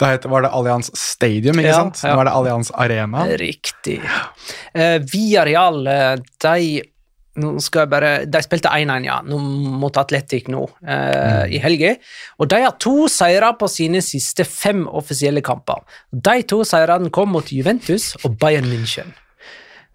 Da 0.00 0.12
het, 0.14 0.24
var 0.24 0.42
det 0.46 0.52
Allianz 0.56 0.90
Stadium, 0.96 1.58
ikke 1.60 1.68
Ja, 1.68 1.80
sant? 1.82 2.00
Nå 2.04 2.14
er 2.20 2.30
det 2.30 2.32
Allianz 2.32 2.70
Arena. 2.72 3.26
Riktig. 3.40 4.00
Eh, 4.74 4.98
via 5.12 5.44
Real, 5.44 5.84
de 6.40 6.82
nå 7.40 7.52
skal 7.62 7.84
jeg 7.84 7.90
bare, 7.92 8.10
De 8.26 8.40
spilte 8.42 8.70
1-1 8.74 9.04
ja, 9.06 9.20
nå, 9.22 9.38
mot 9.80 9.96
Atletic 10.00 10.48
nå 10.50 10.64
eh, 10.82 11.46
i 11.54 11.60
helga. 11.62 11.94
Og 12.42 12.50
de 12.50 12.58
har 12.64 12.76
to 12.82 13.06
seire 13.12 13.52
på 13.60 13.68
sine 13.70 14.02
siste 14.04 14.44
fem 14.48 14.86
offisielle 14.88 15.42
kamper. 15.46 15.84
De 16.10 16.40
to 16.50 16.62
seirene 16.66 17.12
kom 17.14 17.32
mot 17.36 17.52
Juventus 17.54 18.12
og 18.24 18.36
Bayern 18.42 18.68
München. 18.70 19.14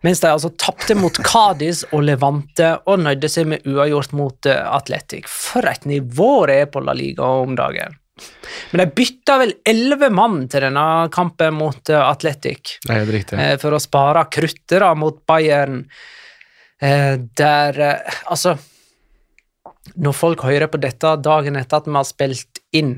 Mens 0.05 0.21
de 0.21 0.29
altså 0.29 0.51
tapte 0.61 0.93
mot 0.97 1.17
Cádiz 1.25 1.81
og 1.91 2.03
Levante 2.05 2.75
og 2.86 2.99
nøyde 3.01 3.29
seg 3.31 3.47
med 3.49 3.65
uavgjort 3.67 4.13
mot 4.17 4.49
eh, 4.49 4.63
Atletic. 4.77 5.27
For 5.31 5.65
et 5.69 5.86
nivå 5.89 6.45
det 6.49 6.59
er 6.63 6.71
på 6.71 6.83
La 6.86 6.93
Liga 6.97 7.27
om 7.43 7.55
dagen. 7.57 7.97
Men 8.72 8.82
de 8.82 8.86
bytta 8.95 9.38
vel 9.41 9.53
elleve 9.68 10.09
mann 10.13 10.45
til 10.51 10.63
denne 10.63 10.86
kampen 11.13 11.57
mot 11.57 11.89
eh, 11.91 11.99
Atletic 11.99 12.78
Det 12.86 12.95
er 12.95 13.09
riktig. 13.11 13.39
eh, 13.39 13.55
for 13.61 13.76
å 13.76 13.82
spare 13.84 14.24
kruttet 14.32 14.80
da, 14.80 14.93
mot 14.95 15.18
Bayern, 15.28 15.82
eh, 16.80 17.18
der 17.38 17.82
Altså 18.32 18.55
Når 19.95 20.16
folk 20.16 20.45
hører 20.47 20.72
på 20.72 20.80
dette 20.82 21.16
dagen 21.24 21.59
etter 21.59 21.82
at 21.82 21.89
vi 21.89 21.95
har 21.97 22.07
spilt 22.07 22.63
inn 22.76 22.97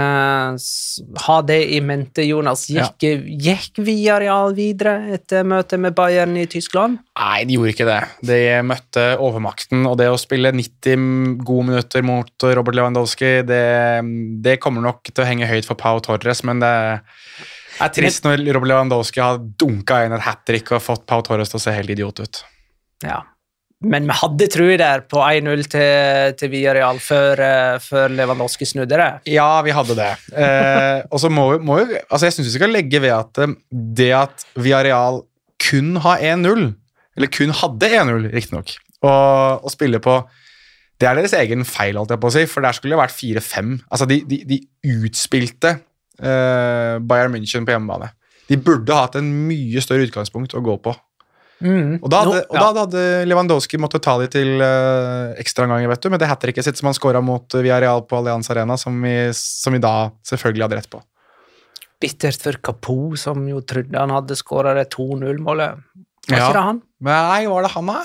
eh, 0.00 1.20
Ha 1.26 1.36
det 1.46 1.58
i 1.76 1.80
mente, 1.84 2.24
Jonas. 2.26 2.66
Gikk, 2.72 3.04
gikk 3.40 3.80
Villarreal 3.84 4.54
videre 4.56 5.14
etter 5.16 5.46
møtet 5.46 5.82
med 5.82 5.94
Bayern 5.98 6.36
i 6.40 6.46
Tyskland? 6.50 7.00
Nei, 7.20 7.44
de 7.48 7.56
gjorde 7.58 7.74
ikke 7.74 7.88
det. 7.88 8.00
De 8.32 8.40
møtte 8.66 9.06
overmakten, 9.22 9.84
og 9.88 9.98
det 10.00 10.10
å 10.10 10.18
spille 10.20 10.52
90 10.56 11.40
gode 11.46 11.70
minutter 11.70 12.04
mot 12.06 12.48
Robert 12.58 12.78
Lewandowski, 12.78 13.32
det, 13.48 13.64
det 14.44 14.58
kommer 14.62 14.84
nok 14.88 15.12
til 15.12 15.24
å 15.24 15.28
henge 15.28 15.50
høyt 15.50 15.68
for 15.68 15.78
Pau 15.80 16.00
Torres, 16.04 16.44
men 16.48 16.62
det 16.62 16.74
er 17.80 17.92
trist 17.96 18.26
når 18.26 18.42
Robert 18.50 18.72
Lewandowski 18.72 19.22
har 19.24 19.40
dunka 19.40 20.02
inn 20.04 20.16
et 20.16 20.24
hat 20.26 20.42
trick 20.48 20.72
og 20.74 20.82
fått 20.84 21.06
Pau 21.08 21.22
Torres 21.26 21.52
til 21.52 21.60
å 21.60 21.64
se 21.64 21.74
helt 21.76 21.92
idiot 21.92 22.24
ut. 22.24 22.42
Ja. 23.04 23.22
Men 23.80 24.04
vi 24.04 24.12
hadde 24.12 24.48
trua 24.52 24.76
der 24.76 25.02
på 25.08 25.22
1-0 25.24 25.62
til, 25.72 26.34
til 26.36 26.50
Viareal 26.52 26.98
før, 27.00 27.40
eh, 27.40 27.78
før 27.80 28.12
Lewandowski 28.12 28.68
snudde 28.68 28.98
det. 29.00 29.08
Ja, 29.32 29.62
vi 29.64 29.72
hadde 29.72 29.96
det. 29.96 30.10
Eh, 30.36 31.00
og 31.08 31.22
så 31.22 31.30
må, 31.32 31.46
må 31.64 31.78
vi 31.80 31.96
altså 32.02 32.28
Jeg 32.28 32.36
syns 32.36 32.50
vi 32.50 32.58
skal 32.58 32.74
legge 32.76 33.00
ved 33.00 33.14
at 33.16 33.40
eh, 33.40 33.56
det 33.72 34.10
at 34.18 34.44
Viareal 34.60 35.22
kun 35.70 35.96
har 36.04 36.20
1-0, 36.20 36.68
eller 37.16 37.32
kun 37.32 37.56
hadde 37.56 37.90
1-0, 38.02 38.28
riktignok, 38.34 38.76
og, 39.00 39.64
og 39.64 39.72
spille 39.72 40.00
på 40.00 40.18
Det 41.00 41.08
er 41.08 41.16
deres 41.16 41.32
egen 41.40 41.64
feil, 41.64 41.96
holdt 41.96 42.12
jeg 42.12 42.20
på 42.20 42.28
å 42.28 42.36
si, 42.36 42.46
for 42.52 42.64
der 42.64 42.76
skulle 42.76 42.92
det 42.92 43.00
vært 43.00 43.16
4-5. 43.16 43.76
Altså, 43.88 44.08
de, 44.08 44.20
de, 44.28 44.42
de 44.44 44.60
utspilte 45.00 45.78
eh, 46.20 46.96
Bayern 47.00 47.32
München 47.32 47.64
på 47.64 47.72
hjemmebane. 47.72 48.12
De 48.50 48.58
burde 48.60 48.92
hatt 48.92 49.16
en 49.16 49.30
mye 49.48 49.80
større 49.80 50.04
utgangspunkt 50.04 50.52
å 50.52 50.60
gå 50.64 50.76
på. 50.84 50.92
Og 51.60 52.08
da 52.08 52.22
hadde, 52.24 52.40
og 52.48 52.56
da 52.56 52.68
hadde 52.84 53.02
Lewandowski 53.28 53.76
måttet 53.80 54.02
ta 54.06 54.14
de 54.22 54.28
til 54.32 54.54
uh, 54.62 55.34
ekstraomganger, 55.40 55.90
vet 55.92 56.02
du, 56.02 56.08
med 56.14 56.22
det 56.22 56.28
hat 56.30 56.40
tricket 56.40 56.64
sitt 56.64 56.80
som 56.80 56.88
han 56.88 56.96
scora 56.96 57.20
mot 57.20 57.44
eh, 57.54 57.60
Villarreal 57.66 58.00
på 58.08 58.16
Allianz 58.20 58.48
Arena, 58.54 58.78
som 58.80 58.96
vi, 59.04 59.12
som 59.36 59.76
vi 59.76 59.80
da 59.82 60.10
selvfølgelig 60.26 60.64
hadde 60.66 60.78
rett 60.80 60.90
på. 60.92 61.02
Bittert 62.00 62.40
for 62.40 62.56
Kapo, 62.64 62.96
som 63.20 63.42
jo 63.48 63.60
trodde 63.60 63.98
han 64.00 64.12
hadde 64.14 64.36
skåra 64.40 64.72
det 64.78 64.86
2-0-målet. 64.94 65.82
Var 66.30 66.38
Ja. 66.38 66.46
ikke 66.46 66.56
det 66.56 66.62
han? 66.70 66.80
Nei, 67.04 67.42
var 67.50 67.62
det 67.66 67.72
han, 67.74 67.86
da? 67.92 67.98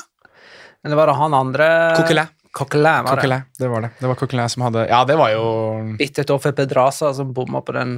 Eller 0.85 0.99
var 0.99 1.07
det 1.11 1.15
han 1.21 1.33
andre 1.33 1.67
Coquelin. 1.95 2.27
Coquelin, 2.55 3.03
var 3.03 3.03
det. 3.03 3.15
Coquelin, 3.21 3.45
det 3.59 3.67
var 3.71 3.81
det. 3.85 3.89
Det 3.99 4.07
var 4.11 4.15
Coquelin 4.19 4.49
som 4.51 4.63
hadde 4.67 4.83
Ja, 4.87 5.01
det 5.07 5.15
var 5.19 5.31
jo 5.33 5.95
Bittert 5.99 6.29
offer 6.35 6.51
Pedraza 6.55 7.13
som 7.13 7.31
bomma 7.35 7.59
på 7.61 7.73
den 7.75 7.97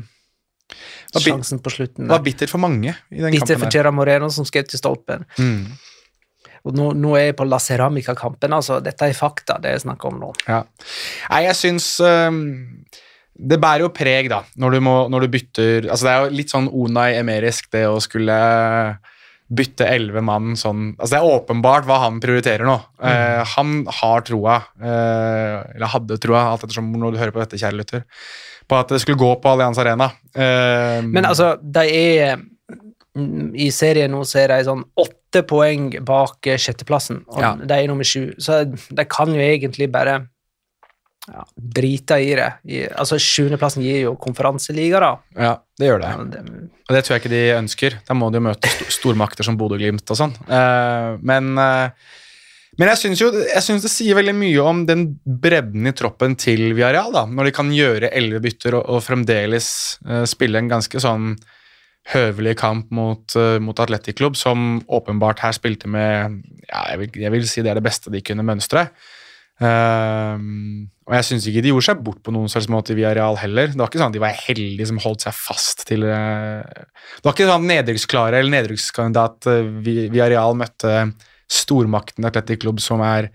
Var 1.13 1.23
sjansen 1.23 1.61
på 1.63 1.71
slutten. 1.73 2.09
Var 2.11 2.23
bitter 2.25 2.49
for 2.51 2.61
mange 2.63 2.91
i 2.91 3.21
den 3.21 3.31
bitter 3.31 3.39
for 3.39 3.47
Bitter 3.47 3.61
for 3.63 3.77
Gerard 3.77 3.95
Moreno 3.95 4.29
som 4.33 4.47
skrev 4.47 4.67
til 4.67 4.81
stolpen. 4.81 5.23
Mm. 5.39 5.77
Og 6.67 6.75
nå, 6.75 6.91
nå 6.99 7.15
er 7.15 7.29
jeg 7.29 7.37
på 7.39 7.47
La 7.47 7.59
Ceramica-kampen, 7.63 8.55
altså. 8.57 8.81
Dette 8.83 9.07
er 9.07 9.17
fakta, 9.17 9.57
det 9.63 9.75
jeg 9.75 9.85
snakker 9.85 10.11
om 10.11 10.21
nå. 10.21 10.31
Ja. 10.49 10.63
Nei, 11.31 11.43
jeg 11.47 11.55
syns 11.59 11.89
øhm, 12.03 12.41
Det 13.31 13.59
bærer 13.61 13.85
jo 13.85 13.93
preg, 13.95 14.27
da, 14.33 14.41
når 14.59 14.75
du, 14.75 14.79
må, 14.83 14.95
når 15.13 15.25
du 15.25 15.35
bytter 15.37 15.87
Altså, 15.87 16.07
det 16.07 16.15
er 16.15 16.25
jo 16.25 16.39
litt 16.41 16.55
sånn 16.55 16.71
Unai 16.73 17.13
Emerisk, 17.19 17.69
det 17.75 17.85
å 17.87 18.01
skulle 18.03 18.35
bytte 19.47 19.87
elleve 19.87 20.19
mann 20.27 20.57
sånn 20.59 20.89
Altså, 20.97 21.13
det 21.13 21.19
er 21.21 21.37
åpenbart 21.37 21.87
hva 21.87 22.01
han 22.03 22.19
prioriterer 22.23 22.67
nå. 22.67 22.75
Eh, 22.99 23.43
han 23.55 23.77
har 24.01 24.25
troa, 24.27 24.57
uh, 24.83 25.55
eller 25.71 25.93
hadde 25.93 26.19
troa, 26.19 26.49
alt 26.51 26.65
ettersom 26.67 26.89
når 26.91 27.15
du 27.15 27.21
hører 27.21 27.35
på 27.35 27.43
dette, 27.43 27.59
kjære 27.61 27.79
lytter, 27.79 28.03
på 28.67 28.75
at 28.79 28.89
det 28.91 28.99
skulle 29.03 29.19
gå 29.19 29.31
på 29.41 29.49
Allianz 29.53 29.77
Arena. 29.79 30.09
Eh, 30.35 31.01
Men 31.07 31.25
altså, 31.25 31.53
de 31.61 31.85
er 31.87 32.37
I 33.57 33.69
serien 33.73 34.11
nå 34.13 34.19
så 34.29 34.43
er 34.43 34.51
de 34.51 34.63
sånn 34.67 34.83
åtte 35.01 35.41
poeng 35.49 35.87
bak 36.05 36.45
eh, 36.51 36.57
sjetteplassen, 36.61 37.23
og 37.31 37.39
Ja. 37.41 37.55
de 37.57 37.73
er 37.73 37.87
nummer 37.89 38.05
sju. 38.05 38.33
Så 38.37 38.59
de 38.67 39.05
kan 39.09 39.31
jo 39.33 39.39
egentlig 39.41 39.87
bare 39.91 40.27
ja, 41.27 41.43
drite 41.57 42.19
i 42.23 42.35
det. 42.37 42.51
I, 42.71 42.83
altså, 42.87 43.17
Sjuendeplassen 43.19 43.81
gir 43.83 44.03
jo 44.05 44.13
konferanseliga, 44.15 44.99
da. 45.03 45.09
Ja, 45.35 45.55
det 45.79 45.89
gjør 45.89 45.99
det. 46.03 46.11
Ja, 46.13 46.23
det. 46.35 46.43
Og 46.87 46.93
det 46.95 47.01
tror 47.03 47.15
jeg 47.17 47.23
ikke 47.23 47.33
de 47.33 47.41
ønsker. 47.57 47.97
Da 48.07 48.15
må 48.15 48.29
de 48.31 48.39
jo 48.39 48.45
møte 48.45 48.69
st 48.71 48.87
stormakter 48.99 49.43
som 49.43 49.57
Bodø-Glimt 49.59 50.07
og 50.13 50.19
sånn. 50.21 50.37
Eh, 50.47 51.17
men 51.27 51.57
eh, 51.59 51.89
men 52.77 52.91
jeg 52.91 52.99
syns 53.01 53.21
jo 53.21 53.31
jeg 53.33 53.63
synes 53.65 53.85
det 53.85 53.91
sier 53.91 54.17
veldig 54.17 54.35
mye 54.37 54.63
om 54.63 54.83
den 54.85 55.07
bredden 55.25 55.89
i 55.89 55.93
troppen 55.97 56.35
til 56.39 56.69
Villarreal, 56.77 57.13
da, 57.15 57.25
når 57.25 57.49
de 57.49 57.53
kan 57.57 57.71
gjøre 57.73 58.11
elleve 58.13 58.43
bytter 58.45 58.77
og, 58.77 58.89
og 58.93 59.05
fremdeles 59.05 59.69
uh, 60.07 60.23
spille 60.29 60.61
en 60.61 60.69
ganske 60.69 61.01
sånn 61.01 61.33
høvelig 62.13 62.55
kamp 62.61 62.91
mot, 62.95 63.25
uh, 63.35 63.57
mot 63.63 63.79
Atletic 63.83 64.19
Klubb, 64.19 64.37
som 64.39 64.79
åpenbart 64.87 65.41
her 65.43 65.55
spilte 65.57 65.89
med 65.91 66.37
ja, 66.67 66.83
jeg, 66.93 67.01
vil, 67.01 67.21
jeg 67.25 67.33
vil 67.33 67.47
si 67.49 67.65
det 67.65 67.73
er 67.73 67.81
det 67.81 67.87
beste 67.87 68.13
de 68.13 68.21
kunne 68.25 68.45
mønstre. 68.47 68.87
Uh, 69.57 70.37
og 71.07 71.15
jeg 71.17 71.25
syns 71.25 71.47
ikke 71.49 71.63
de 71.65 71.71
gjorde 71.71 71.87
seg 71.87 72.01
bort 72.05 72.19
på 72.21 72.33
noen 72.35 72.51
slags 72.51 72.67
måte 72.69 72.93
i 72.93 72.97
Villarreal 72.99 73.39
heller. 73.41 73.71
Det 73.71 73.81
var 73.81 73.89
ikke 73.89 74.01
sånn 74.03 74.11
at 74.11 74.17
de 74.19 74.21
var 74.21 74.37
heldige 74.43 74.89
som 74.89 74.99
holdt 75.01 75.25
seg 75.25 75.33
fast 75.33 75.81
til 75.89 76.05
uh, 76.05 76.61
Det 76.61 77.25
var 77.25 77.33
ikke 77.33 77.49
sånn 77.49 77.65
nedrykksklare 77.71 78.41
eller 78.41 78.53
nedrykkskandidat 78.53 79.49
uh, 79.49 79.71
Villarreal 79.81 80.57
møtte 80.61 80.93
stormakten 81.51 82.27
Atletic 82.27 82.61
Klubb 82.63 82.81
som 82.83 83.01
er 83.05 83.29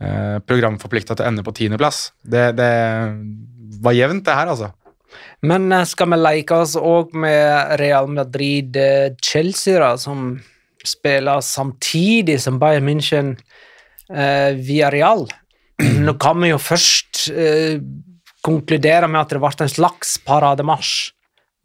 eh, 0.00 0.38
programforplikta 0.46 1.16
til 1.16 1.26
å 1.26 1.30
ende 1.30 1.44
på 1.46 1.54
tiendeplass. 1.56 2.10
Det, 2.22 2.50
det 2.58 2.72
var 3.82 3.96
jevnt, 3.96 4.26
det 4.26 4.36
her, 4.38 4.52
altså. 4.52 4.72
Men 5.46 5.70
eh, 5.72 5.86
skal 5.88 6.12
vi 6.12 6.20
leke 6.20 6.60
oss 6.64 6.76
òg 6.78 7.14
med 7.16 7.76
Real 7.80 8.10
Madrid-Chelsea, 8.12 9.78
da, 9.82 9.94
som 10.00 10.36
spiller 10.86 11.42
samtidig 11.42 12.38
som 12.42 12.60
Bayern 12.62 12.86
München 12.88 13.34
eh, 14.10 14.90
Real? 14.92 15.26
Nå 16.06 16.16
kan 16.22 16.40
vi 16.42 16.52
jo 16.52 16.60
først 16.62 17.28
eh, 17.32 17.78
konkludere 18.46 19.08
med 19.10 19.24
at 19.24 19.34
det 19.34 19.42
ble 19.42 19.52
en 19.66 19.72
slags 19.72 20.16
parademarsj 20.26 21.12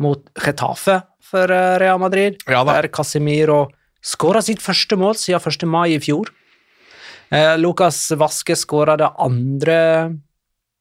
mot 0.02 0.24
Getafe 0.42 1.02
for 1.32 1.54
eh, 1.54 1.78
Real 1.82 2.02
Madrid. 2.02 2.42
Ja 2.50 2.64
der 2.68 2.90
Casemiro 2.94 3.68
skåra 4.02 4.42
sitt 4.46 4.62
første 4.64 4.98
mål 5.00 5.16
siden 5.20 5.42
1. 5.42 5.68
mai 5.70 5.96
i 5.96 6.02
fjor. 6.02 6.32
Eh, 7.32 7.56
Lukas 7.62 8.10
Vaske 8.20 8.58
skåra 8.60 8.98
det 9.00 9.10
andre 9.22 9.80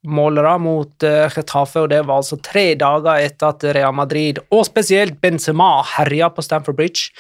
målet 0.09 0.45
da 0.47 0.55
mot 0.59 1.05
eh, 1.05 1.29
Getafe, 1.29 1.83
og 1.83 1.91
det 1.93 2.01
var 2.09 2.23
altså 2.23 2.39
tre 2.43 2.73
dager 2.79 3.21
etter 3.21 3.53
at 3.53 3.67
Real 3.77 3.95
Madrid, 3.95 4.41
og 4.51 4.65
spesielt 4.69 5.21
Benzema, 5.21 5.83
herja 5.97 6.31
på 6.33 6.45
Stamford 6.45 6.79
Bridge. 6.79 7.11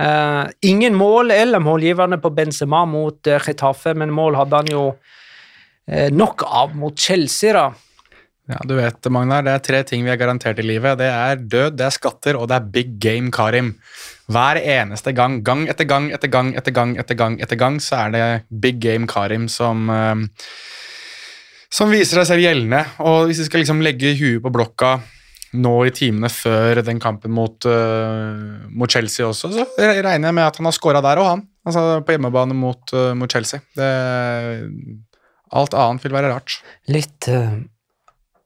Eh, 0.00 0.44
ingen 0.70 0.94
mål 0.98 1.34
eller 1.34 1.62
målgiverne 1.62 2.20
på 2.22 2.30
Benzema 2.34 2.84
mot 2.86 3.26
eh, 3.26 3.42
Getafe, 3.46 3.94
men 3.98 4.14
mål 4.14 4.38
hadde 4.38 4.62
han 4.62 4.70
jo 4.70 4.84
eh, 5.90 6.08
nok 6.14 6.46
av 6.46 6.76
mot 6.78 6.98
Chelsea, 6.98 7.54
da. 7.56 7.70
Ja, 8.50 8.58
du 8.66 8.74
vet, 8.74 9.06
Magnar, 9.14 9.44
det 9.46 9.52
er 9.54 9.62
tre 9.62 9.82
ting 9.86 10.02
vi 10.02 10.10
er 10.10 10.18
garantert 10.18 10.58
i 10.58 10.66
livet. 10.66 10.98
Det 10.98 11.06
er 11.06 11.38
død, 11.38 11.76
det 11.78 11.86
er 11.86 11.94
skatter, 11.94 12.38
og 12.38 12.48
det 12.50 12.56
er 12.58 12.72
big 12.74 12.96
game 13.02 13.30
Karim. 13.34 13.76
Hver 14.30 14.58
eneste 14.58 15.14
gang, 15.14 15.38
gang 15.46 15.68
etter 15.70 15.86
gang 15.86 16.10
etter 16.14 16.32
gang 16.32 16.50
etter 16.58 16.74
gang, 16.74 16.96
etter 16.98 17.18
gang, 17.20 17.38
etter 17.38 17.60
gang, 17.60 17.78
så 17.82 18.04
er 18.06 18.16
det 18.16 18.26
big 18.50 18.82
game 18.82 19.06
Karim 19.10 19.46
som 19.50 19.86
eh, 19.94 20.26
som 21.70 21.92
viser 21.92 22.18
seg 22.18 22.28
selv 22.32 22.44
gjeldende. 22.44 22.82
Og 23.06 23.30
hvis 23.30 23.44
vi 23.44 23.48
skal 23.48 23.62
liksom 23.62 23.82
legge 23.84 24.16
huet 24.18 24.42
på 24.42 24.52
blokka 24.52 24.96
nå 25.60 25.74
i 25.86 25.92
timene 25.94 26.30
før 26.30 26.82
den 26.86 27.00
kampen 27.02 27.32
mot, 27.34 27.66
uh, 27.66 28.66
mot 28.70 28.90
Chelsea 28.90 29.26
også, 29.26 29.50
så 29.54 29.66
regner 29.78 30.28
jeg 30.28 30.36
med 30.36 30.46
at 30.46 30.58
han 30.60 30.68
har 30.68 30.76
scora 30.76 31.02
der 31.02 31.22
òg, 31.22 31.30
han. 31.32 31.46
Altså 31.66 32.00
på 32.06 32.14
hjemmebane 32.14 32.54
mot, 32.56 32.82
uh, 32.94 33.12
mot 33.18 33.30
Chelsea. 33.30 33.62
Det, 33.78 33.88
alt 35.50 35.74
annet 35.74 36.06
vil 36.06 36.14
være 36.14 36.30
rart. 36.30 36.60
Litt 36.90 37.26
eh, 37.30 37.58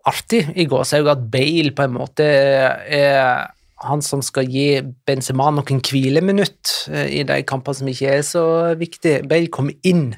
artig 0.08 0.46
i 0.54 0.66
gåsehud 0.68 1.10
at 1.10 1.28
Bale 1.32 1.72
på 1.76 1.86
en 1.86 1.96
måte 1.96 2.24
er 2.24 3.50
han 3.84 4.02
som 4.04 4.22
skal 4.24 4.48
gi 4.48 4.80
Benzema 5.06 5.50
noen 5.52 5.80
hvileminutt 5.84 6.74
eh, 6.92 7.08
i 7.20 7.24
de 7.26 7.40
kampene 7.48 7.80
som 7.80 7.90
ikke 7.90 8.12
er 8.18 8.22
så 8.26 8.44
viktige. 8.80 9.24
Bale 9.28 9.50
kom 9.52 9.70
inn 9.86 10.14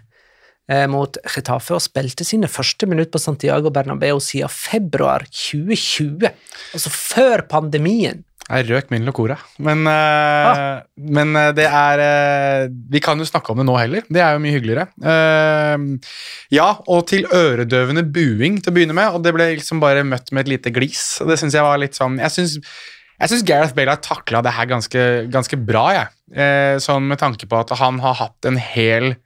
eh, 0.71 0.87
mot 0.91 1.19
Getafe 1.25 1.77
og 1.77 1.85
spilte 1.85 2.27
sine 2.27 2.51
første 2.51 2.89
minutt 2.91 3.13
på 3.15 3.23
Santiago 3.23 3.73
Bernabeu 3.75 4.21
siden 4.23 4.53
februar 4.53 5.27
2020, 5.33 6.31
altså 6.77 6.95
før 6.95 7.47
pandemien. 7.51 8.23
Jeg 8.47 8.69
røk 8.69 8.93
min 8.95 9.03
locora. 9.03 9.35
Men, 9.59 9.81
ah. 9.91 10.85
men 10.95 11.35
eh, 11.35 11.49
det 11.57 11.65
er 11.67 12.03
eh, 12.03 12.67
Vi 12.95 13.01
kan 13.03 13.19
jo 13.19 13.27
snakke 13.27 13.51
om 13.51 13.59
det 13.59 13.67
nå 13.67 13.75
heller. 13.75 14.07
Det 14.07 14.23
er 14.23 14.37
jo 14.37 14.43
mye 14.45 14.55
hyggeligere. 14.55 14.85
Eh, 15.03 16.13
ja, 16.55 16.69
og 16.87 17.09
til 17.11 17.27
øredøvende 17.27 18.07
buing 18.07 18.61
til 18.61 18.71
å 18.71 18.77
begynne 18.77 18.95
med, 18.97 19.11
og 19.17 19.27
det 19.27 19.35
ble 19.35 19.51
liksom 19.57 19.83
bare 19.83 20.07
møtt 20.07 20.31
med 20.31 20.47
et 20.47 20.55
lite 20.55 20.75
glis. 20.75 21.19
Det 21.27 21.41
syns 21.41 21.59
jeg 21.59 21.67
var 21.67 21.83
litt 21.83 21.99
sånn 21.99 22.21
Jeg 22.23 22.37
syns, 22.37 23.45
Gareth 23.49 23.75
Bale 23.75 23.97
har 23.97 24.03
takla 24.05 24.45
det 24.47 24.55
her 24.55 24.71
ganske, 24.71 25.07
ganske 25.33 25.59
bra, 25.59 25.87
jeg. 25.99 26.15
Eh, 26.39 26.79
sånn 26.83 27.11
med 27.11 27.19
tanke 27.23 27.51
på 27.51 27.59
at 27.59 27.75
han 27.83 27.99
har 28.05 28.21
hatt 28.23 28.47
en 28.47 28.63
hel 28.63 29.17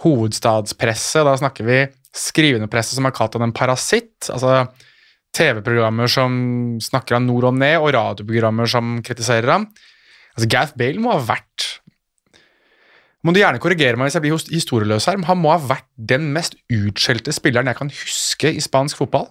hovedstadspresse, 0.00 1.26
da 1.28 1.36
snakker 1.36 1.66
vi 1.68 1.82
skrivende 2.16 2.70
presse 2.72 2.96
som 2.96 3.04
har 3.04 3.12
kalt 3.14 3.36
han 3.36 3.50
en 3.50 3.52
parasitt. 3.56 4.30
altså 4.32 4.64
TV-programmer 5.36 6.10
som 6.10 6.32
snakker 6.82 7.18
han 7.18 7.28
nord 7.28 7.50
og 7.50 7.58
ned, 7.58 7.78
og 7.80 7.92
radioprogrammer 7.96 8.70
som 8.70 8.98
kritiserer 9.06 9.54
ham. 9.54 9.68
Altså, 10.34 10.48
Gareth 10.50 10.78
Bale 10.78 11.02
må 11.02 11.14
ha 11.14 11.20
vært 11.22 11.66
Må 13.26 13.34
du 13.34 13.40
gjerne 13.42 13.60
korrigere 13.60 13.98
meg 14.00 14.08
hvis 14.08 14.16
jeg 14.16 14.24
blir 14.24 14.38
historieløs 14.54 15.06
her, 15.10 15.18
men 15.20 15.28
han 15.28 15.40
må 15.42 15.50
ha 15.52 15.58
vært 15.60 15.88
den 15.94 16.30
mest 16.32 16.54
utskjelte 16.72 17.34
spilleren 17.36 17.68
jeg 17.68 17.76
kan 17.76 17.92
huske 17.92 18.54
i 18.56 18.62
spansk 18.64 19.02
fotball. 19.02 19.26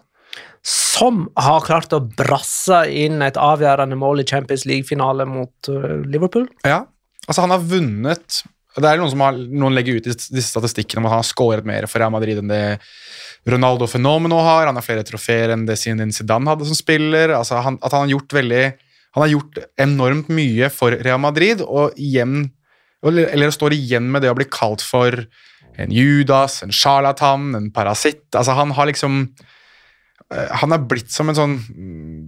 Som 0.61 1.23
har 1.39 1.63
klart 1.65 1.95
å 1.95 2.03
brasse 2.03 2.83
inn 2.93 3.23
et 3.25 3.39
avgjørende 3.39 3.97
mål 3.97 4.21
i 4.21 4.27
Champions 4.29 4.67
League-finale 4.69 5.25
mot 5.25 5.71
eh, 5.71 6.03
Liverpool. 6.05 6.45
Ja, 6.67 6.83
altså 7.25 7.47
han 7.47 7.55
har 7.55 7.65
vunnet 7.65 8.43
Det 8.77 8.85
er 8.85 8.99
noen 9.01 9.09
som 9.11 9.23
har, 9.25 9.37
noen 9.37 9.73
legger 9.73 9.97
ut 9.97 10.07
disse 10.09 10.49
statistikkene 10.51 11.01
om 11.01 11.07
at 11.09 11.15
han 11.15 11.23
har 11.23 11.29
skåret 11.29 11.65
mer 11.67 11.87
for 11.89 12.01
Real 12.01 12.13
Madrid 12.13 12.37
enn 12.41 12.51
det 12.51 12.77
Ronaldo 13.49 13.87
Fenomeno 13.89 14.37
har. 14.45 14.67
Han 14.69 14.77
har 14.77 14.85
flere 14.85 15.05
trofeer 15.07 15.55
enn 15.55 15.65
det 15.65 15.79
Zinedine 15.79 16.13
Zidane 16.13 16.51
hadde 16.51 16.67
som 16.69 16.77
spiller. 16.77 17.33
altså 17.33 17.63
han, 17.65 17.79
At 17.81 17.95
han 17.95 18.05
har 18.05 18.15
gjort 18.17 18.37
veldig 18.37 18.63
Han 19.15 19.23
har 19.23 19.31
gjort 19.31 19.57
enormt 19.81 20.27
mye 20.29 20.69
for 20.69 20.93
Real 20.93 21.17
Madrid, 21.17 21.63
og 21.65 21.97
igjen 21.97 22.51
eller, 23.01 23.29
eller 23.33 23.49
står 23.49 23.73
igjen 23.73 24.09
med 24.11 24.21
det 24.21 24.29
å 24.29 24.35
bli 24.37 24.45
kalt 24.51 24.83
for 24.85 25.15
en 25.79 25.93
Judas, 25.95 26.59
en 26.61 26.73
sjarlatan, 26.75 27.53
en 27.55 27.71
parasitt. 27.73 28.27
Altså 28.35 28.57
Han 28.59 28.75
har 28.77 28.89
liksom 28.91 29.21
eh, 30.29 30.49
han 30.61 30.75
er 30.75 30.85
blitt 30.85 31.09
som 31.09 31.31
en 31.31 31.39
sånn 31.39 31.57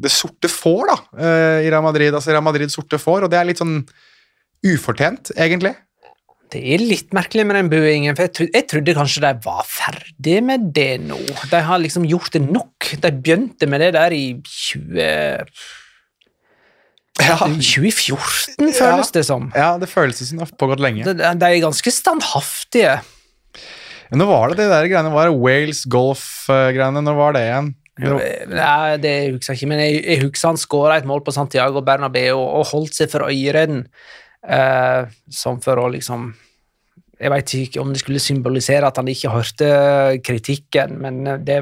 Det 0.01 0.09
sorte 0.09 0.49
får, 0.49 0.89
da, 0.89 0.97
eh, 1.19 1.67
i 1.67 1.69
Real 1.69 1.85
Madrid. 1.85 2.15
Altså 2.15 2.31
Real 2.31 2.45
Madrid 2.45 2.71
sorte 2.73 2.97
får, 2.97 3.27
og 3.27 3.29
det 3.31 3.37
er 3.37 3.49
litt 3.51 3.61
sånn 3.61 3.83
ufortjent, 4.65 5.35
egentlig. 5.37 5.75
Det 6.51 6.61
er 6.75 6.81
litt 6.83 7.13
merkelig 7.15 7.45
med 7.47 7.55
den 7.55 7.69
buingen, 7.71 8.15
for 8.17 8.27
jeg, 8.27 8.33
trodde, 8.35 8.51
jeg 8.57 8.67
trodde 8.67 8.95
kanskje 8.97 9.23
de 9.23 9.31
var 9.45 9.61
ferdig 9.67 10.39
med 10.43 10.71
det 10.75 10.89
nå. 11.05 11.19
De 11.47 11.61
har 11.67 11.79
liksom 11.79 12.07
gjort 12.09 12.33
det 12.35 12.41
nok. 12.43 12.89
De 12.99 13.11
begynte 13.15 13.69
med 13.71 13.85
det 13.85 13.93
der 13.95 14.15
i 14.15 14.25
20... 14.43 15.47
Ja, 17.21 17.35
2014, 17.37 18.71
føles 18.73 19.11
det 19.13 19.21
som. 19.27 19.49
ja 19.53 19.75
det 19.77 19.89
føles 19.91 20.17
som 20.23 20.39
det 20.39 20.47
har 20.47 20.53
pågått 20.57 20.81
lenge. 20.81 21.03
De, 21.05 21.13
de 21.13 21.47
er 21.47 21.59
ganske 21.61 21.91
standhaftige. 21.93 22.95
Men 24.09 24.23
Nå 24.23 24.27
var 24.27 24.49
det 24.51 24.63
det 24.63 24.71
der 24.71 24.87
greiene 24.89 25.11
var 25.13 25.29
det 25.29 25.37
Wales 25.39 25.83
golf-greiene. 25.91 27.03
Når 27.05 27.19
var 27.19 27.35
det 27.37 27.43
igjen? 27.47 27.69
Nei, 28.01 28.97
det 29.03 29.13
husker 29.35 29.53
jeg 29.53 29.59
ikke, 29.59 29.69
men 29.69 29.83
jeg, 29.83 30.01
jeg 30.01 30.23
husker 30.23 30.49
han 30.49 30.59
skåra 30.59 30.97
et 30.97 31.07
mål 31.07 31.21
på 31.23 31.35
Santiago 31.35 31.83
Bernabeu 31.85 32.39
og, 32.39 32.65
holdt 32.71 32.97
seg 32.97 33.11
for 33.11 33.27
ørene, 33.27 33.85
eh, 34.47 35.11
som 35.29 35.61
for 35.63 35.81
å 35.81 35.91
liksom 35.93 36.31
Jeg 37.21 37.29
veit 37.29 37.51
ikke 37.53 37.81
om 37.83 37.91
det 37.93 37.99
skulle 38.01 38.17
symbolisere 38.17 38.87
at 38.87 38.97
han 38.97 39.09
ikke 39.11 39.29
hørte 39.29 39.67
kritikken, 40.25 40.95
men 41.03 41.27
eh, 41.27 41.37
det 41.37 41.59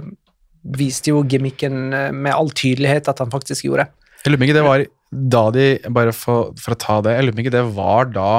viste 0.80 1.12
jo 1.12 1.26
gimmicken 1.28 1.94
eh, 1.94 2.12
med 2.16 2.32
all 2.32 2.52
tydelighet 2.56 3.10
at 3.12 3.20
han 3.20 3.32
faktisk 3.32 3.68
gjorde. 3.68 3.90
Jeg 4.24 4.32
lurer 4.32 4.40
på 4.40 4.48
ikke 4.50 4.60
det 4.60 4.68
var 4.68 4.86
da 5.10 5.44
de 5.50 5.68
Bare 5.90 6.12
for, 6.14 6.52
for 6.60 6.76
å 6.76 6.78
ta 6.78 6.96
det 7.02 7.16
Jeg 7.16 7.24
lurer 7.26 7.36
på 7.38 7.42
ikke 7.42 7.54
det 7.56 7.64
var 7.74 8.12
da 8.14 8.32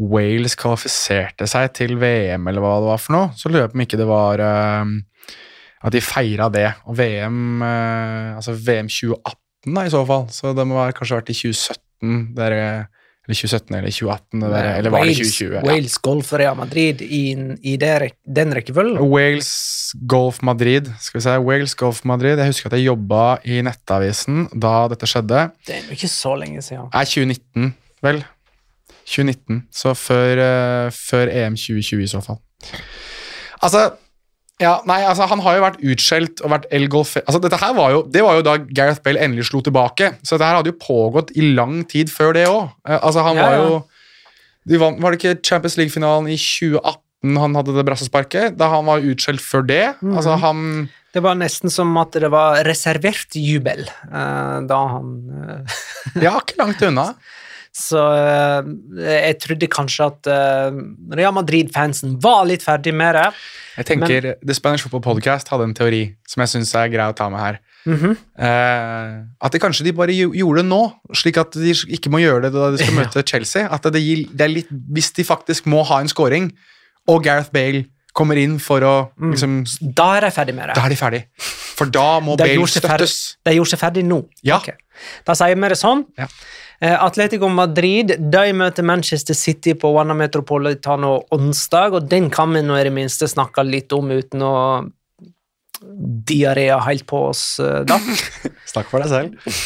Wales 0.00 0.54
kvalifiserte 0.56 1.44
seg 1.50 1.72
til 1.76 1.98
VM, 2.00 2.46
eller 2.48 2.64
hva 2.64 2.78
det 2.80 2.88
var 2.88 3.00
for 3.02 3.12
noe. 3.12 3.32
Så 3.36 3.50
lurer 3.50 3.66
jeg 3.66 3.72
på 3.74 3.76
om 3.76 3.82
ikke 3.84 3.98
det 4.00 4.06
var 4.08 4.40
uh, 4.40 4.92
at 5.84 5.92
de 5.92 6.00
feira 6.00 6.48
det. 6.52 6.70
Og 6.88 6.96
VM 6.96 7.60
uh, 7.60 8.38
Altså 8.38 8.54
VM 8.56 8.88
2018, 8.88 9.36
da, 9.68 9.84
i 9.84 9.92
så 9.92 10.00
fall. 10.08 10.24
Så 10.32 10.54
det 10.56 10.64
må 10.68 10.80
ha 10.80 10.88
kanskje 10.96 11.18
vært 11.18 11.34
i 11.34 11.36
2017. 11.36 12.16
Der, 12.38 12.56
eller 13.22 13.38
2017 13.38 13.76
eller 13.78 13.90
2018, 13.94 14.40
det 14.40 14.48
der, 14.50 14.68
eller 14.78 14.90
var 14.90 15.04
det 15.04 15.12
Wales, 15.12 15.18
2020? 15.38 15.54
Ja. 15.54 15.62
Wales 15.62 15.98
Golf 16.02 16.32
Real 16.32 16.56
Madrid 16.58 17.02
i, 17.06 17.22
i 17.62 17.76
det, 17.78 18.10
den 18.26 18.54
rekkefølgen. 18.56 18.98
Wales 18.98 19.52
Golf 20.10 20.40
Madrid. 20.42 20.90
Skal 21.00 21.20
vi 21.20 21.22
se, 21.28 21.36
Wales 21.38 21.74
Golf 21.78 22.02
Madrid. 22.04 22.34
Jeg 22.34 22.50
husker 22.50 22.72
at 22.72 22.78
jeg 22.80 22.88
jobba 22.88 23.36
i 23.46 23.60
Nettavisen 23.62 24.48
da 24.50 24.74
dette 24.90 25.06
skjedde. 25.06 25.46
Det 25.68 25.76
er 25.76 25.86
jo 25.86 25.98
ikke 25.98 26.10
så 26.10 26.34
lenge 26.40 26.64
siden. 26.66 26.90
Er 26.90 27.06
2019, 27.06 27.74
vel? 28.02 28.24
2019. 29.06 29.62
Så 29.70 29.94
før, 29.94 30.42
uh, 30.42 30.92
før 30.94 31.30
EM 31.30 31.58
2020 31.58 32.02
i 32.02 32.10
så 32.10 32.22
fall. 32.26 32.42
Altså 33.62 33.92
ja, 34.62 34.72
nei, 34.88 35.00
altså 35.08 35.26
Han 35.30 35.42
har 35.44 35.56
jo 35.58 35.64
vært 35.64 35.80
utskjelt 35.92 36.42
og 36.44 36.52
vært 36.54 36.68
El. 36.74 36.86
Altså, 36.88 37.40
dette 37.42 37.58
her 37.60 37.74
var 37.76 37.94
jo, 37.94 38.02
det 38.14 38.22
var 38.24 38.38
jo 38.38 38.44
da 38.46 38.56
Gareth 38.62 39.02
Bale 39.04 39.20
endelig 39.22 39.48
slo 39.50 39.62
tilbake. 39.64 40.14
Så 40.22 40.36
dette 40.36 40.48
her 40.48 40.60
hadde 40.60 40.72
jo 40.72 40.80
pågått 40.80 41.34
i 41.36 41.52
lang 41.56 41.82
tid 41.90 42.12
før 42.12 42.36
det 42.36 42.46
òg. 42.50 42.70
Altså, 42.86 43.24
han 43.26 43.40
Ja, 43.40 43.48
var 43.48 43.58
jo 43.60 43.82
de 44.68 44.78
vant, 44.78 45.00
Var 45.02 45.10
det 45.10 45.18
ikke 45.18 45.40
Champions 45.42 45.76
League-finalen 45.80 46.30
i 46.30 46.38
2018 46.38 47.38
han 47.38 47.54
hadde 47.54 47.74
det 47.76 47.84
brassesparket? 47.86 48.56
Da 48.58 48.68
han 48.72 48.86
var 48.88 49.04
utskjelt 49.06 49.42
før 49.42 49.66
det? 49.66 49.84
Mm. 50.02 50.16
Altså, 50.18 50.36
han 50.42 50.88
Det 51.14 51.22
var 51.22 51.36
nesten 51.38 51.70
som 51.70 51.90
at 52.00 52.16
det 52.18 52.30
var 52.32 52.62
reservert 52.66 53.36
jubel 53.38 53.84
uh, 54.10 54.58
da 54.66 54.80
han 54.96 55.12
uh, 55.28 55.76
Ja, 56.22 56.38
ikke 56.40 56.58
langt 56.62 56.82
unna. 56.82 57.12
Så 57.72 57.96
eh, 58.04 58.66
jeg 59.00 59.38
trodde 59.40 59.68
kanskje 59.72 60.06
at 60.10 60.28
eh, 60.28 60.74
Real 61.16 61.32
Madrid-fansen 61.32 62.18
var 62.20 62.44
litt 62.50 62.64
ferdig 62.64 62.92
med 62.92 63.16
det. 63.16 63.28
Jeg 63.78 63.88
tenker 63.88 64.26
The 64.42 64.56
Spanish 64.56 64.84
Football 64.84 65.04
Podcast 65.06 65.48
hadde 65.48 65.70
en 65.70 65.76
teori 65.76 66.02
som 66.28 66.44
jeg 66.44 66.52
syns 66.52 66.74
er 66.76 66.90
grei 66.92 67.06
å 67.08 67.16
ta 67.16 67.30
med 67.32 67.40
her. 67.40 67.60
Mhm. 67.88 68.12
Eh, 68.36 69.14
at 69.42 69.56
det 69.56 69.62
kanskje 69.64 69.88
de 69.88 69.96
bare 69.96 70.12
gjorde 70.12 70.60
det 70.60 70.68
nå, 70.68 70.82
slik 71.16 71.40
at 71.40 71.56
de 71.56 71.72
ikke 71.96 72.12
må 72.12 72.20
gjøre 72.20 72.44
det 72.46 72.52
da 72.54 72.68
de 72.74 72.82
skal 72.82 72.98
møte 73.00 73.24
Chelsea. 73.24 73.64
At 73.72 73.88
det, 73.88 74.04
det 74.36 74.46
er 74.46 74.52
litt, 74.52 74.70
Hvis 74.92 75.10
de 75.16 75.24
faktisk 75.24 75.66
må 75.72 75.80
ha 75.88 76.02
en 76.04 76.12
scoring, 76.12 76.52
og 77.08 77.24
Gareth 77.24 77.50
Bale 77.56 77.86
kommer 78.12 78.36
inn 78.36 78.58
for 78.60 78.84
å 78.84 78.94
liksom, 79.16 79.62
Da 79.96 80.10
er 80.18 80.26
de 80.26 80.34
ferdig 80.36 80.54
med 80.54 80.68
det. 80.68 80.76
Da 80.76 80.84
er 80.84 80.92
de 80.92 81.00
ferdig. 81.00 81.22
For 81.72 81.88
da 81.88 82.20
må 82.20 82.36
Bale 82.36 82.68
støttes. 82.68 83.38
De 83.40 83.56
gjorde 83.56 83.72
seg 83.72 83.80
ferdig 83.80 84.04
nå. 84.04 84.20
Ja. 84.44 84.60
Okay. 84.60 84.76
Da 85.24 85.34
sier 85.38 85.56
vi 85.56 85.72
det 85.72 85.80
sånn. 85.80 86.04
Ja. 86.20 86.28
Eh, 86.82 86.96
Atletico 86.98 87.46
Madrid 87.46 88.16
de 88.18 88.48
møter 88.58 88.82
Manchester 88.82 89.36
City 89.38 89.76
på 89.78 89.92
Wanna 89.94 90.16
Metropolitano 90.18 91.20
onsdag, 91.30 91.94
og 91.94 92.08
den 92.10 92.26
kan 92.34 92.50
vi 92.56 92.62
nå 92.66 92.74
i 92.74 92.86
det 92.88 92.94
minste 92.94 93.28
snakke 93.30 93.62
litt 93.62 93.94
om 93.94 94.10
uten 94.10 94.42
å 94.42 94.54
diaré 96.26 96.66
helt 96.86 97.06
på 97.06 97.28
oss 97.28 97.60
eh, 97.62 97.84
da. 97.86 98.00
Snakk 98.72 98.90
for 98.90 99.04
deg 99.04 99.12
selv. 99.12 99.60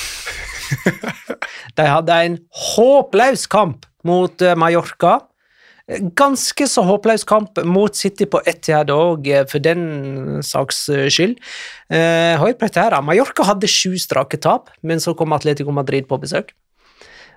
De 1.78 1.86
hadde 1.88 2.18
en 2.26 2.36
håpløs 2.74 3.46
kamp 3.48 3.88
mot 4.04 4.44
eh, 4.44 4.56
Mallorca. 4.58 5.16
Ganske 6.18 6.66
så 6.68 6.82
håpløs 6.84 7.24
kamp 7.24 7.62
mot 7.64 7.96
City 7.96 8.26
på 8.28 8.42
Etihad 8.44 8.90
òg, 8.92 9.30
for 9.48 9.62
den 9.62 10.42
saks 10.44 10.82
skyld. 11.14 11.38
Eh, 11.88 12.36
Hør 12.36 12.56
på 12.58 12.68
dette 12.68 12.84
her. 12.84 13.00
Mallorca 13.00 13.46
hadde 13.54 13.70
sju 13.70 13.94
strake 14.02 14.42
tap, 14.42 14.68
men 14.82 15.00
så 15.00 15.16
kom 15.16 15.32
Atletico 15.36 15.72
Madrid 15.72 16.10
på 16.10 16.20
besøk. 16.20 16.52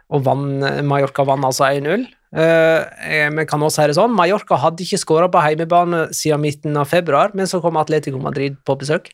Og 0.10 0.24
vann, 0.26 0.64
Mallorca 0.89 1.26
vant 1.28 1.45
altså 1.45 1.68
1-0. 1.70 2.07
Eh, 2.34 3.30
Vi 3.30 3.45
kan 3.49 3.62
også 3.62 3.82
si 3.82 3.88
det 3.89 3.97
sånn, 3.97 4.16
Mallorca 4.18 4.57
hadde 4.57 4.86
ikke 4.86 5.01
skåra 5.01 5.30
på 5.30 5.41
heimebane 5.41 6.07
siden 6.14 6.41
midten 6.41 6.78
av 6.78 6.89
februar, 6.89 7.34
men 7.34 7.45
så 7.49 7.62
kom 7.62 7.78
Atletico 7.78 8.22
Madrid 8.22 8.57
på 8.66 8.78
besøk. 8.78 9.12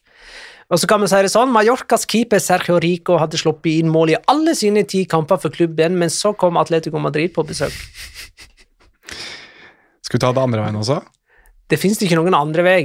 Og 0.72 0.80
så 0.82 0.88
kan 0.89 1.02
vi 1.04 1.08
si 1.12 1.20
det 1.22 1.30
sånn, 1.30 1.52
Mallorcas 1.54 2.08
keeper 2.10 2.41
Sergio 2.41 2.80
Rico 2.82 3.20
hadde 3.22 3.38
sluppet 3.38 3.84
inn 3.84 3.91
mål 3.93 4.16
i 4.16 4.22
alle 4.32 4.56
sine 4.58 4.86
ti 4.89 5.04
kamper 5.06 5.38
for 5.38 5.54
klubben, 5.54 6.00
men 6.00 6.10
så 6.10 6.34
kom 6.36 6.58
Atletico 6.58 6.98
Madrid 7.00 7.36
på 7.36 7.46
besøk. 7.46 7.76
Skal 10.06 10.18
vi 10.18 10.24
ta 10.24 10.32
det 10.34 10.41
andre 10.41 10.64
veien 10.64 10.80
også? 10.80 11.02
Det 11.70 11.78
fins 11.82 12.02
ikke 12.02 12.18
noen 12.18 12.38
andre 12.38 12.66
vei. 12.66 12.80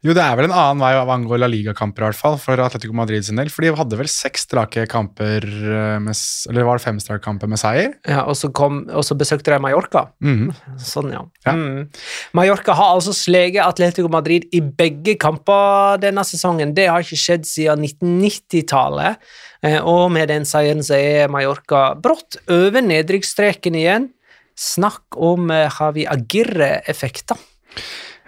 Jo, 0.00 0.14
det 0.16 0.22
er 0.24 0.32
vel 0.38 0.46
en 0.48 0.54
annen 0.56 0.80
vei 0.80 0.94
hva 0.96 1.12
angår 1.12 1.40
La 1.42 1.48
Liga-kamper, 1.52 2.00
i 2.00 2.06
hvert 2.08 2.16
fall, 2.16 2.38
for 2.40 2.56
Atletico 2.64 2.94
Madrid 2.96 3.26
sin 3.26 3.36
del. 3.36 3.50
For 3.52 3.60
de 3.60 3.74
hadde 3.76 3.98
vel 4.00 4.08
seks 4.08 4.46
strake 4.46 4.86
kamper 4.88 5.44
eh, 5.44 5.98
med, 6.00 6.16
Eller 6.48 6.64
var 6.64 6.80
det 6.80 6.84
fem 6.86 7.00
strake 7.02 7.20
kamper 7.26 7.50
med 7.52 7.60
seier? 7.60 7.92
Ja, 8.08 8.22
og, 8.24 8.32
så 8.40 8.48
kom, 8.56 8.78
og 8.88 9.04
så 9.04 9.12
besøkte 9.20 9.52
de 9.52 9.58
Mallorca. 9.60 10.06
Mhm. 10.24 10.54
Sånn, 10.80 11.10
ja. 11.12 11.20
Ja. 11.44 11.52
Mm. 11.52 11.90
Mallorca 12.38 12.78
har 12.78 12.94
altså 12.94 13.12
sleget 13.12 13.60
Atletico 13.66 14.08
Madrid 14.08 14.48
i 14.56 14.62
begge 14.64 15.18
kamper 15.20 16.00
denne 16.00 16.24
sesongen. 16.24 16.72
Det 16.78 16.88
har 16.88 17.04
ikke 17.04 17.20
skjedd 17.20 17.44
siden 17.50 17.84
1990-tallet. 17.84 19.20
Eh, 19.68 19.78
Og 19.84 20.06
med 20.16 20.32
den 20.32 20.48
seieren 20.48 20.80
så 20.86 20.96
er 20.96 21.28
Mallorca 21.28 21.90
brått 22.00 22.40
over 22.48 22.80
nedrykksstreken 22.88 23.76
igjen. 23.76 24.08
Snakk 24.56 25.20
om 25.20 25.52
eh, 25.52 25.68
Javi 25.68 26.08
Agirre-effekter. 26.08 27.36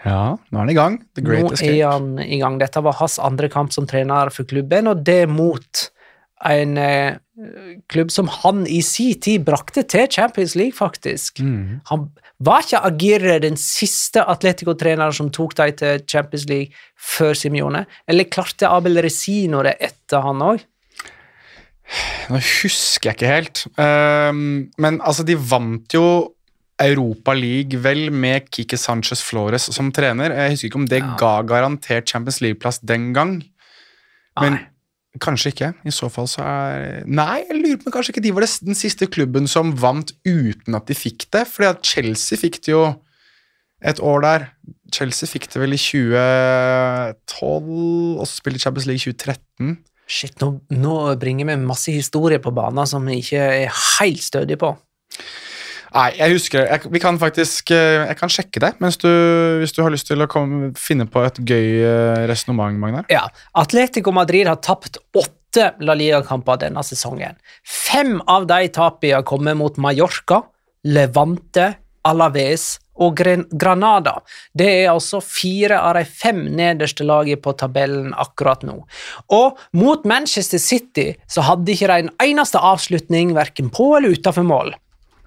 Ja, 0.02 0.34
nå 0.34 0.58
er 0.58 0.64
han 0.64 0.72
i 0.72 0.76
gang. 0.76 1.00
The 1.14 1.24
Great 1.24 1.46
Nå 1.46 1.56
er 1.62 1.82
han 1.86 2.14
i 2.22 2.40
gang. 2.40 2.58
Dette 2.62 2.82
var 2.82 2.98
hans 2.98 3.20
andre 3.22 3.50
kamp 3.52 3.74
som 3.74 3.86
trener 3.86 4.32
for 4.34 4.48
klubben, 4.48 4.90
og 4.90 5.04
det 5.06 5.24
mot 5.30 5.84
en 6.42 6.74
eh, 6.80 7.20
klubb 7.92 8.10
som 8.10 8.26
han 8.42 8.64
i 8.66 8.80
sin 8.82 9.20
tid 9.22 9.44
brakte 9.46 9.84
til 9.86 10.08
Champions 10.10 10.56
League, 10.58 10.74
faktisk. 10.74 11.38
Mm. 11.40 11.80
Han 11.90 12.08
var 12.42 12.64
ikke 12.64 12.82
Agirre 12.88 13.38
den 13.42 13.58
siste 13.60 14.24
Atletico-treneren 14.26 15.14
som 15.14 15.30
tok 15.34 15.54
dem 15.60 15.76
til 15.78 16.02
Champions 16.10 16.48
League 16.50 16.74
før 16.98 17.38
Simione? 17.38 17.86
Eller 18.10 18.30
klarte 18.30 18.70
Abel 18.70 18.98
Resino 19.04 19.62
det 19.66 19.76
etter 19.80 20.26
han 20.26 20.42
òg? 20.42 20.66
Nå 22.32 22.38
husker 22.40 23.10
jeg 23.10 23.18
ikke 23.18 23.32
helt. 23.32 23.64
um, 23.76 24.70
men 24.80 25.00
altså, 25.02 25.26
de 25.26 25.36
vant 25.36 25.94
jo 25.94 26.06
Europa 26.80 27.32
League 27.36 27.76
vel 27.84 28.08
med 28.10 28.48
Kike 28.50 28.78
Sanchez 28.80 29.20
Flores 29.22 29.68
som 29.74 29.90
trener. 29.94 30.32
Jeg 30.34 30.50
husker 30.56 30.68
ikke 30.70 30.80
om 30.80 30.86
det 30.88 31.02
Ja. 31.02 31.14
ga 31.18 31.42
garantert 31.42 32.08
Champions 32.08 32.40
League-plass 32.40 32.80
den 32.84 33.12
gang. 33.12 33.42
Men 34.40 34.52
Nei. 34.54 34.66
kanskje 35.20 35.52
ikke. 35.52 35.74
I 35.84 35.90
så 35.90 36.08
fall 36.10 36.26
så 36.26 36.40
er 36.42 37.04
Nei, 37.06 37.44
jeg 37.48 37.60
lurer 37.62 37.76
på 37.84 37.90
kanskje 37.92 38.10
ikke 38.14 38.22
de 38.22 38.30
var 38.32 38.40
den 38.64 38.74
siste 38.74 39.06
klubben 39.06 39.46
som 39.46 39.72
vant 39.76 40.12
uten 40.24 40.74
at 40.74 40.86
de 40.86 40.94
fikk 40.94 41.30
det. 41.30 41.46
Fordi 41.46 41.68
at 41.68 41.82
Chelsea 41.84 42.38
fikk 42.38 42.60
det 42.64 42.72
jo 42.72 42.96
et 43.82 44.00
år 44.00 44.20
der. 44.22 44.48
Chelsea 44.92 45.26
fikk 45.28 45.48
det 45.52 45.60
vel 45.60 45.72
i 45.74 45.76
2012, 45.76 48.18
og 48.20 48.26
så 48.26 48.34
spilte 48.40 48.60
Champions 48.62 48.86
League 48.88 49.00
i 49.00 49.04
2013. 49.12 49.76
Shit, 50.12 50.34
nå, 50.42 50.48
nå 50.76 50.94
bringer 51.20 51.46
vi 51.48 51.56
masse 51.64 51.92
historie 51.94 52.40
på 52.42 52.52
banen 52.54 52.86
som 52.90 53.06
vi 53.08 53.20
ikke 53.22 53.38
er 53.38 53.70
helt 54.00 54.22
stødige 54.22 54.58
på. 54.60 54.74
Nei, 55.92 56.08
jeg 56.16 56.36
husker 56.36 56.66
jeg, 56.66 56.92
Vi 56.92 57.02
kan 57.02 57.18
faktisk 57.20 57.72
eh, 57.74 58.06
Jeg 58.06 58.18
kan 58.20 58.32
sjekke 58.32 58.62
det 58.64 58.72
du, 59.02 59.10
hvis 59.60 59.74
du 59.76 59.82
har 59.84 59.92
lyst 59.92 60.08
til 60.08 60.24
å 60.24 60.28
komme, 60.30 60.72
finne 60.78 61.06
på 61.10 61.22
et 61.26 61.38
gøy 61.38 61.68
uh, 61.84 62.24
resonnement, 62.28 62.76
Magnar. 62.80 63.06
Ja, 63.12 63.24
Atletico 63.58 64.12
Madrid 64.14 64.48
har 64.48 64.60
tapt 64.64 64.98
åtte 65.16 65.72
La 65.84 65.94
Liga-kamper 65.98 66.60
denne 66.60 66.82
sesongen. 66.86 67.36
Fem 67.64 68.18
av 68.30 68.46
de 68.50 68.68
tapene 68.74 69.18
har 69.18 69.26
kommet 69.28 69.58
mot 69.58 69.78
Mallorca, 69.80 70.42
Levante, 70.88 71.68
Alaves 72.08 72.76
og 73.00 73.16
Granada. 73.16 74.18
Det 74.52 74.68
er 74.82 74.92
altså 74.92 75.22
fire 75.24 75.80
av 75.80 75.96
de 75.98 76.04
fem 76.08 76.44
nederste 76.58 77.06
lagene 77.06 77.40
på 77.40 77.54
tabellen 77.58 78.12
akkurat 78.12 78.64
nå. 78.66 78.78
Og 79.32 79.60
mot 79.78 80.06
Manchester 80.08 80.60
City 80.62 81.10
så 81.30 81.46
hadde 81.48 81.74
ikke 81.74 81.90
de 81.92 82.06
en 82.06 82.14
eneste 82.22 82.60
avslutning 82.60 83.34
verken 83.38 83.72
på 83.72 83.92
eller 83.98 84.18
utenfor 84.18 84.46
mål 84.48 84.74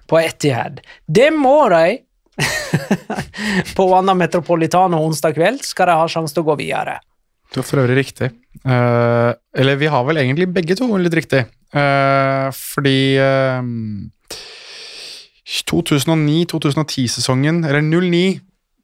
på 0.08 0.18
Etihad. 0.20 0.80
Det 1.06 1.30
må 1.34 1.68
de 1.72 1.98
på 3.76 3.86
Wanda 3.88 4.14
Metropolitano 4.14 5.00
onsdag 5.06 5.36
kveld 5.38 5.64
skal 5.64 5.90
de 5.90 6.00
ha 6.00 6.08
sjanse 6.10 6.36
til 6.36 6.44
å 6.44 6.50
gå 6.50 6.58
videre. 6.60 6.98
Du 7.52 7.60
har 7.60 7.68
for 7.68 7.80
øvrig 7.80 7.96
riktig. 8.02 8.28
Uh, 8.66 9.30
eller 9.56 9.78
vi 9.80 9.88
har 9.92 10.04
vel 10.08 10.20
egentlig 10.20 10.48
begge 10.52 10.76
to 10.76 10.88
litt 10.98 11.16
riktig. 11.16 11.46
uh, 11.76 12.48
fordi 12.52 12.98
uh, 13.22 13.62
2009-2010-sesongen, 15.46 17.64
eller 17.64 17.82
09 17.86 18.40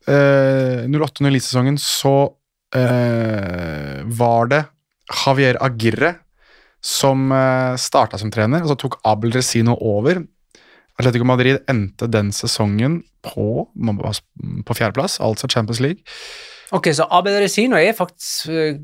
uh, 0.08 0.86
08-09-sesongen, 0.86 1.78
så 1.78 2.32
eh, 2.74 4.02
var 4.04 4.52
det 4.52 4.64
Javier 5.12 5.58
Agirre 5.60 6.14
som 6.82 7.30
uh, 7.30 7.78
starta 7.78 8.18
som 8.18 8.30
trener, 8.32 8.62
og 8.62 8.72
så 8.72 8.78
tok 8.78 8.98
Abel 9.06 9.34
Resino 9.34 9.76
over. 9.78 10.22
Atletico 11.02 11.26
Madrid 11.26 11.60
endte 11.70 12.06
den 12.10 12.30
sesongen 12.34 13.00
på, 13.26 13.66
på 13.68 14.78
fjerdeplass, 14.78 15.18
altså 15.22 15.50
Champions 15.50 15.82
League. 15.82 16.06
Ok, 16.72 16.88
så 16.96 17.04
Abed 17.12 17.36
Resino 17.42 17.76
er 17.76 17.92
faktisk 17.96 18.48
øh, 18.48 18.78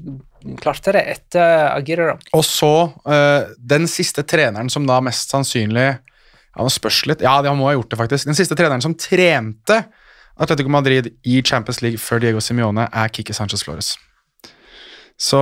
klarte 0.60 0.92
det 0.92 1.04
etter 1.14 1.70
Aguirre. 1.70 2.18
Og 2.36 2.44
så 2.44 2.72
uh, 2.90 3.48
den 3.56 3.88
siste 3.88 4.26
treneren 4.28 4.68
som 4.72 4.86
da 4.88 5.00
mest 5.04 5.32
sannsynlig 5.32 5.88
Ja, 5.88 6.64
nå 6.64 6.68
spørs 6.74 7.04
litt. 7.06 7.22
Ja, 7.22 7.38
han 7.44 7.56
må 7.56 7.68
ha 7.68 7.76
gjort 7.76 7.92
det, 7.92 8.00
faktisk. 8.00 8.26
Den 8.26 8.36
siste 8.36 8.56
treneren 8.58 8.82
som 8.82 8.96
trente 8.98 9.78
Atletico 10.38 10.70
Madrid 10.70 11.08
i 11.26 11.40
Champions 11.42 11.80
League 11.84 12.00
før 12.02 12.22
Diego 12.22 12.42
Simione, 12.42 12.88
er 12.90 13.14
Kike 13.14 13.34
Sanchez 13.34 13.64
Flores. 13.66 13.94
Så 15.18 15.38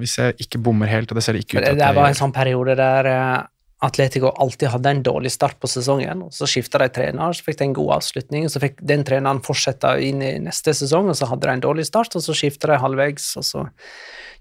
hvis 0.00 0.16
jeg 0.18 0.34
ikke 0.42 0.58
bommer 0.62 0.90
helt, 0.90 1.10
og 1.10 1.18
det 1.18 1.22
ser 1.22 1.36
det 1.36 1.44
ikke 1.44 1.58
ut 1.58 1.62
Det, 1.62 1.74
til 1.74 1.78
det 1.78 1.86
at 1.86 1.98
var 1.98 2.10
en 2.10 2.18
sånn 2.18 2.34
periode 2.34 2.74
der 2.78 3.08
eh, 3.10 3.44
Atletico 3.86 4.32
alltid 4.42 4.70
hadde 4.72 4.92
en 4.92 5.02
dårlig 5.06 5.30
start 5.34 5.58
på 5.62 5.70
sesongen, 5.70 6.24
og 6.26 6.34
så 6.34 6.48
skifta 6.50 6.80
de 6.82 6.88
trener, 6.92 7.34
så 7.36 7.46
fikk 7.46 7.60
de 7.60 7.68
en 7.68 7.76
god 7.76 7.92
avslutning, 8.00 8.46
og 8.46 8.52
så 8.52 8.62
fikk 8.62 8.80
den 8.90 9.04
treneren 9.06 9.42
fortsette 9.46 9.92
inn 10.02 10.22
i 10.24 10.32
neste 10.42 10.74
sesong, 10.76 11.10
og 11.12 11.18
så 11.18 11.28
hadde 11.30 11.46
de 11.46 11.54
en 11.54 11.64
dårlig 11.68 11.86
start, 11.88 12.16
og 12.18 12.24
så 12.24 12.34
skifta 12.36 12.72
de 12.72 12.80
halvveis, 12.82 13.28
og 13.38 13.46
så 13.46 13.66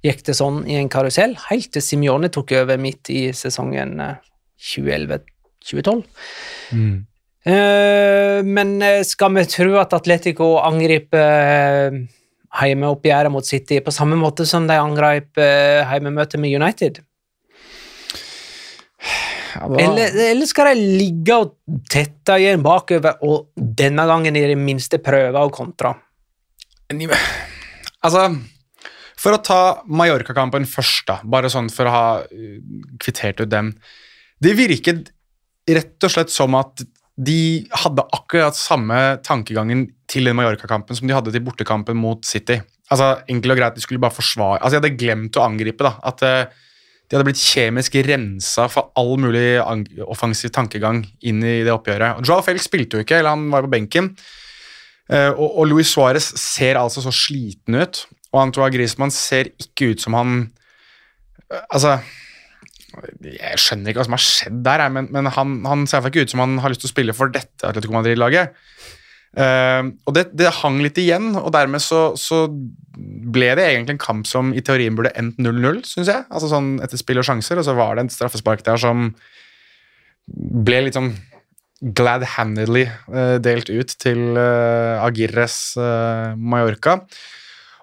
gikk 0.05 0.23
det 0.27 0.37
sånn 0.37 0.63
i 0.69 0.77
en 0.79 0.91
karusell, 0.91 1.35
helt 1.49 1.71
til 1.73 1.83
Simione 1.83 2.31
tok 2.33 2.55
over 2.59 2.79
midt 2.81 3.11
i 3.13 3.27
sesongen 3.37 3.99
eh, 4.03 4.17
2011-2012. 4.73 6.03
Mm. 6.75 6.95
Eh, 7.45 8.39
men 8.45 8.75
eh, 8.81 9.01
skal 9.05 9.33
vi 9.37 9.47
tro 9.49 9.79
at 9.81 9.93
Atletico 9.97 10.55
angriper 10.61 11.99
hjemmeoppgjøret 12.55 13.33
mot 13.33 13.45
City 13.45 13.81
på 13.83 13.93
samme 13.93 14.17
måte 14.17 14.45
som 14.47 14.65
de 14.69 14.77
angrep 14.79 15.35
hjemmemøtet 15.37 16.39
med 16.39 16.55
United? 16.55 17.01
Eller, 19.63 20.15
eller 20.31 20.49
skal 20.49 20.71
de 20.73 20.87
ligge 20.99 21.37
og 21.37 21.55
tette 21.91 22.39
igjen 22.41 22.63
bakover 22.65 23.21
og 23.25 23.51
denne 23.55 24.05
gangen 24.09 24.35
i 24.35 24.43
det 24.49 24.57
minste 24.59 24.99
prøve 25.03 25.41
å 25.41 25.53
kontre? 25.53 25.93
Altså, 28.05 28.27
for 29.17 29.33
å 29.33 29.41
ta 29.41 29.61
Mallorca-kampen 29.89 30.67
først, 30.69 31.07
da, 31.09 31.19
bare 31.23 31.49
sånn 31.49 31.71
for 31.73 31.89
å 31.89 31.93
ha 31.95 32.07
uh, 32.25 32.59
kvittert 33.01 33.41
ut 33.41 33.49
dem. 33.51 33.71
Det 34.43 34.53
virket 34.57 35.09
rett 35.65 36.05
og 36.05 36.13
slett 36.13 36.33
som 36.33 36.53
at 36.59 36.83
de 37.15 37.63
hadde 37.71 38.03
akkurat 38.13 38.57
samme 38.59 38.99
tankegangen 39.23 39.87
til 40.11 40.27
den 40.27 40.35
Mallorca-kampen 40.37 40.97
som 40.97 41.07
de 41.07 41.15
hadde 41.15 41.31
til 41.33 41.43
bortekampen 41.45 41.97
mot 41.97 42.27
City. 42.27 42.59
Altså, 42.91 43.15
Enkelt 43.31 43.55
og 43.55 43.61
greit, 43.61 43.77
de 43.77 43.81
skulle 43.81 44.03
bare 44.03 44.13
forsvare 44.13 44.59
Altså, 44.59 44.75
De 44.75 44.81
hadde 44.83 44.99
glemt 44.99 45.39
å 45.39 45.45
angripe. 45.47 45.81
da, 45.87 45.95
at 46.05 46.21
uh, 46.27 46.65
De 47.15 47.21
hadde 47.21 47.29
blitt 47.29 47.39
kjemisk 47.39 47.93
rensa 48.03 48.65
for 48.67 48.89
all 48.99 49.13
mulig 49.23 49.55
offensiv 50.03 50.51
tankegang 50.51 50.97
inn 51.23 51.37
i 51.39 51.61
det 51.63 51.71
oppgjøret. 51.71 52.19
Joao 52.27 52.43
Felix 52.43 52.65
spilte 52.67 52.99
jo 52.99 53.05
ikke, 53.05 53.21
eller 53.21 53.31
han 53.37 53.45
var 53.53 53.63
på 53.63 53.71
benken. 53.71 54.09
Eh, 55.07 55.29
og, 55.29 55.45
og 55.47 55.69
Luis 55.69 55.93
Suárez 55.95 56.27
ser 56.41 56.75
altså 56.75 57.05
så 57.05 57.13
sliten 57.15 57.79
ut, 57.79 58.01
og 58.33 58.41
Antoine 58.41 58.73
Griezmann 58.73 59.15
ser 59.15 59.53
ikke 59.55 59.93
ut 59.93 60.03
som 60.03 60.17
han 60.17 60.35
eh, 61.47 61.61
Altså 61.69 61.93
Jeg 63.23 63.61
skjønner 63.63 63.93
ikke 63.93 64.01
hva 64.01 64.07
som 64.09 64.17
har 64.17 64.25
skjedd 64.25 64.59
der, 64.67 64.83
men, 64.91 65.07
men 65.15 65.31
han, 65.37 65.55
han 65.63 65.87
ser 65.87 66.01
i 66.01 66.01
hvert 66.01 66.09
fall 66.09 66.17
ikke 66.17 66.27
ut 66.27 66.35
som 66.35 66.43
han 66.43 66.59
har 66.65 66.75
lyst 66.75 66.83
til 66.83 66.91
å 66.91 66.95
spille 66.97 67.15
for 67.15 67.31
dette 67.31 67.69
Atletico 67.69 67.95
Madrid-laget. 67.95 68.59
Eh, 69.35 69.83
og 70.07 70.15
det, 70.15 70.29
det 70.37 70.53
hang 70.61 70.79
litt 70.83 70.99
igjen, 71.01 71.33
og 71.35 71.51
dermed 71.55 71.83
så, 71.83 72.07
så 72.19 72.45
ble 72.95 73.51
det 73.59 73.67
egentlig 73.67 73.97
en 73.97 74.03
kamp 74.05 74.27
som 74.29 74.53
i 74.55 74.63
teorien 74.63 74.95
burde 74.95 75.13
endt 75.19 75.39
0-0, 75.41 75.83
syns 75.87 76.11
jeg. 76.11 76.25
Altså 76.29 76.51
sånn 76.51 76.75
etter 76.85 77.01
spill 77.01 77.19
og 77.21 77.27
sjanser, 77.27 77.59
og 77.59 77.67
så 77.67 77.75
var 77.77 77.95
det 77.95 78.05
en 78.05 78.13
straffespark 78.13 78.63
der 78.65 78.79
som 78.81 79.09
ble 80.65 80.85
litt 80.87 80.97
sånn 80.97 81.13
glad-handedly 81.95 82.85
uh, 83.11 83.35
delt 83.43 83.69
ut 83.69 83.91
til 84.01 84.37
uh, 84.39 85.03
Agirres 85.03 85.75
eh, 85.77 86.31
Mallorca. 86.39 87.01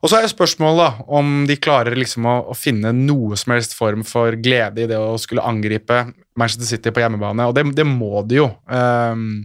Og 0.03 0.11
så 0.11 0.19
er 0.19 0.25
jo 0.25 0.33
spørsmålet 0.33 0.81
da, 0.81 1.05
om 1.15 1.45
de 1.47 1.55
klarer 1.63 1.95
liksom 1.95 2.27
å, 2.27 2.35
å, 2.51 2.57
finne 2.59 2.91
noe 2.97 3.37
som 3.39 3.53
helst 3.55 3.77
form 3.79 4.03
for 4.07 4.35
glede 4.43 4.83
i 4.83 4.89
det 4.91 4.99
å 4.99 5.15
skulle 5.21 5.45
angripe 5.47 6.01
Manchester 6.35 6.67
City 6.67 6.91
på 6.91 7.05
hjemmebane, 7.05 7.47
og 7.47 7.55
det, 7.55 7.69
det 7.79 7.87
må 7.87 8.25
de 8.27 8.41
jo. 8.41 8.49
Um, 8.67 9.45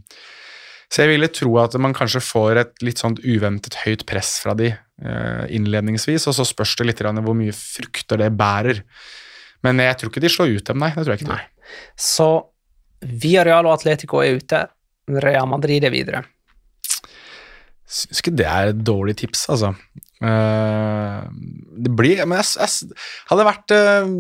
så 0.88 1.04
jeg 1.04 1.16
ville 1.16 1.28
tro 1.32 1.52
at 1.60 1.76
man 1.84 1.96
kanskje 1.96 2.24
får 2.24 2.62
et 2.62 2.86
litt 2.86 3.02
sånn 3.02 3.18
uventet 3.26 3.76
høyt 3.84 4.06
press 4.08 4.38
fra 4.44 4.56
de 4.58 4.72
uh, 4.72 5.44
innledningsvis, 5.52 6.30
og 6.30 6.38
så 6.38 6.46
spørs 6.48 6.78
det 6.80 6.88
litt 6.88 7.04
hvor 7.04 7.36
mye 7.38 7.56
frukter 7.56 8.22
det 8.24 8.32
bærer. 8.40 8.84
Men 9.68 9.84
jeg 9.84 10.00
tror 10.00 10.14
ikke 10.14 10.24
de 10.24 10.32
slår 10.32 10.56
ut 10.56 10.72
dem, 10.72 10.80
nei. 10.80 10.94
det 10.96 11.04
tror 11.04 11.16
jeg 11.16 11.24
ikke. 11.26 11.36
Nei. 11.36 11.76
Så 12.00 12.30
Villarreal 13.04 13.68
og 13.68 13.76
Atletico 13.76 14.24
er 14.24 14.40
ute, 14.40 14.64
Real 15.24 15.48
Madrid 15.52 15.86
er 15.88 15.94
videre. 15.94 16.24
Syns 17.88 18.24
ikke 18.24 18.36
det 18.36 18.48
er 18.48 18.72
et 18.72 18.80
dårlig 18.88 19.16
tips, 19.22 19.46
altså. 19.52 19.74
Blir 21.98 22.24
Men 22.26 22.40
jeg, 22.42 22.50
jeg, 22.62 22.98
hadde 23.32 23.48
vært 23.48 23.74
uh, 23.76 24.14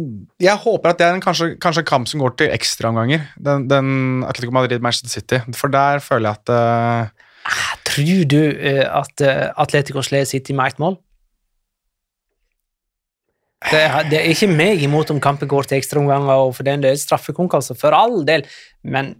Jeg 0.43 0.63
håper 0.65 0.93
at 0.93 0.99
det 0.99 1.07
er 1.07 1.17
en 1.17 1.23
kanskje, 1.23 1.53
kanskje 1.61 1.85
kamp 1.87 2.09
som 2.09 2.23
går 2.23 2.35
til 2.39 2.53
ekstraomganger. 2.55 3.29
Den, 3.37 3.67
den 3.71 3.89
Atletico 4.27 4.55
Madrid-Manchester 4.55 5.13
City. 5.13 5.41
For 5.57 5.73
der 5.73 6.03
føler 6.03 6.31
jeg 6.31 6.41
at 6.41 6.53
uh, 6.53 7.25
Tror 7.87 8.25
du 8.27 8.41
at 8.43 9.21
Atletico 9.55 10.01
slår 10.03 10.25
City 10.27 10.51
med 10.51 10.73
ett 10.73 10.81
mål? 10.83 10.97
Det 13.71 13.79
er, 13.81 14.03
det 14.05 14.19
er, 14.19 14.27
ikke 14.29 14.49
meg 14.51 14.83
imot 14.85 15.09
om 15.09 15.21
kampen 15.23 15.49
går 15.49 15.65
til 15.65 15.79
ekstraomganger, 15.79 16.43
og 16.45 16.53
for 16.59 16.67
den 16.67 16.83
del 16.83 16.99
straffekonkurranse, 16.99 17.73
for 17.79 17.95
all 17.95 18.21
del, 18.27 18.43
men 18.85 19.15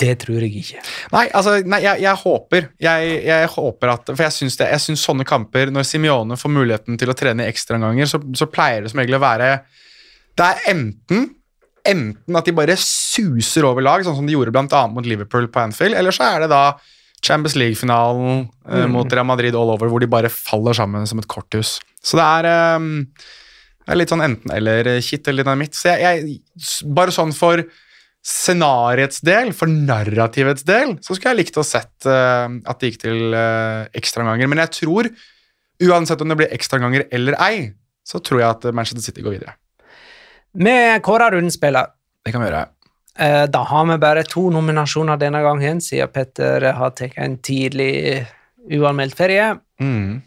det 0.00 0.12
tror 0.24 0.42
jeg 0.44 0.62
ikke. 0.62 0.82
Nei, 1.14 1.24
altså, 1.36 1.56
nei, 1.66 1.80
jeg, 1.84 2.02
jeg, 2.04 2.20
håper 2.24 2.68
jeg, 2.82 3.14
jeg, 3.26 3.52
håper 3.54 3.94
at 3.94 4.12
For 4.12 4.24
jeg 4.26 4.36
syns, 4.36 4.58
det, 4.60 4.68
jeg 4.72 4.84
syns 4.84 5.04
sånne 5.06 5.26
kamper, 5.28 5.72
når 5.74 5.86
Simione 5.88 6.38
får 6.40 6.52
muligheten 6.52 7.00
til 7.00 7.12
å 7.12 7.16
trene 7.18 7.48
ekstraomganger, 7.50 8.10
så, 8.10 8.20
så 8.36 8.50
pleier 8.50 8.84
det 8.84 8.92
som 8.92 9.02
regel 9.02 9.18
å 9.18 9.24
være 9.24 9.54
Det 10.36 10.50
er 10.50 10.68
enten 10.74 11.32
enten 11.84 12.38
at 12.38 12.48
de 12.48 12.54
bare 12.56 12.76
suser 12.80 13.66
over 13.68 13.84
lag, 13.84 14.04
sånn 14.04 14.16
som 14.16 14.28
de 14.28 14.32
gjorde 14.32 14.56
annet 14.56 14.94
mot 14.96 15.06
Liverpool 15.06 15.50
på 15.52 15.66
Anfield, 15.66 15.96
eller 15.98 16.14
så 16.16 16.30
er 16.30 16.44
det 16.44 16.52
da 16.52 16.64
Champions 17.24 17.56
League-finalen 17.56 18.46
mm. 18.48 18.92
mot 18.92 19.12
Real 19.12 19.28
Madrid 19.28 19.56
all 19.56 19.72
over, 19.74 19.90
hvor 19.92 20.02
de 20.02 20.10
bare 20.10 20.32
faller 20.32 20.76
sammen 20.76 21.06
som 21.08 21.20
et 21.20 21.28
korthus. 21.30 21.78
Så 22.04 22.18
det 22.20 22.24
er, 22.24 22.76
um, 22.76 23.06
det 23.84 23.94
er 23.94 24.00
litt 24.00 24.12
sånn 24.12 24.24
enten-eller-kitt 24.24 25.28
eller 25.28 25.46
dynamitt. 25.46 25.76
Så 25.76 25.94
jeg, 25.94 26.04
jeg, 26.04 26.84
bare 26.96 27.14
sånn 27.14 27.32
for 27.36 27.64
scenariets 28.24 29.20
del, 29.24 29.52
for 29.52 29.68
narrativets 29.68 30.64
del, 30.64 30.96
så 31.04 31.12
skulle 31.12 31.34
jeg 31.34 31.42
likt 31.42 31.58
å 31.60 31.64
sett 31.66 32.06
uh, 32.08 32.48
at 32.48 32.80
det 32.80 32.92
gikk 32.92 33.02
til 33.02 33.36
uh, 33.36 33.84
ekstraomganger. 33.96 34.48
Men 34.48 34.62
jeg 34.64 34.72
tror, 34.78 35.10
uansett 35.84 36.24
om 36.24 36.32
det 36.32 36.38
blir 36.40 36.54
ekstraomganger 36.56 37.04
eller 37.12 37.36
ei, 37.44 37.58
så 38.04 38.20
tror 38.24 38.40
jeg 38.40 38.48
at 38.48 38.64
Manchester 38.76 39.04
City 39.04 39.24
går 39.24 39.36
videre. 39.36 39.58
Vi 40.56 40.76
kårer 41.04 41.36
rundspiller. 41.36 41.92
Det 42.24 42.32
kan 42.32 42.44
vi 42.44 42.48
gjøre. 42.48 42.64
Uh, 43.20 43.44
da 43.52 43.60
har 43.68 43.84
vi 43.92 44.00
bare 44.00 44.24
to 44.26 44.46
nominasjoner 44.54 45.20
denne 45.20 45.44
gangen, 45.44 45.84
siden 45.84 46.12
Petter 46.14 46.70
har 46.80 46.96
tatt 46.96 47.20
en 47.20 47.36
tidlig 47.44 48.24
uanmeldt 48.72 49.20
ferie. 49.20 49.52
Mm. 49.84 50.22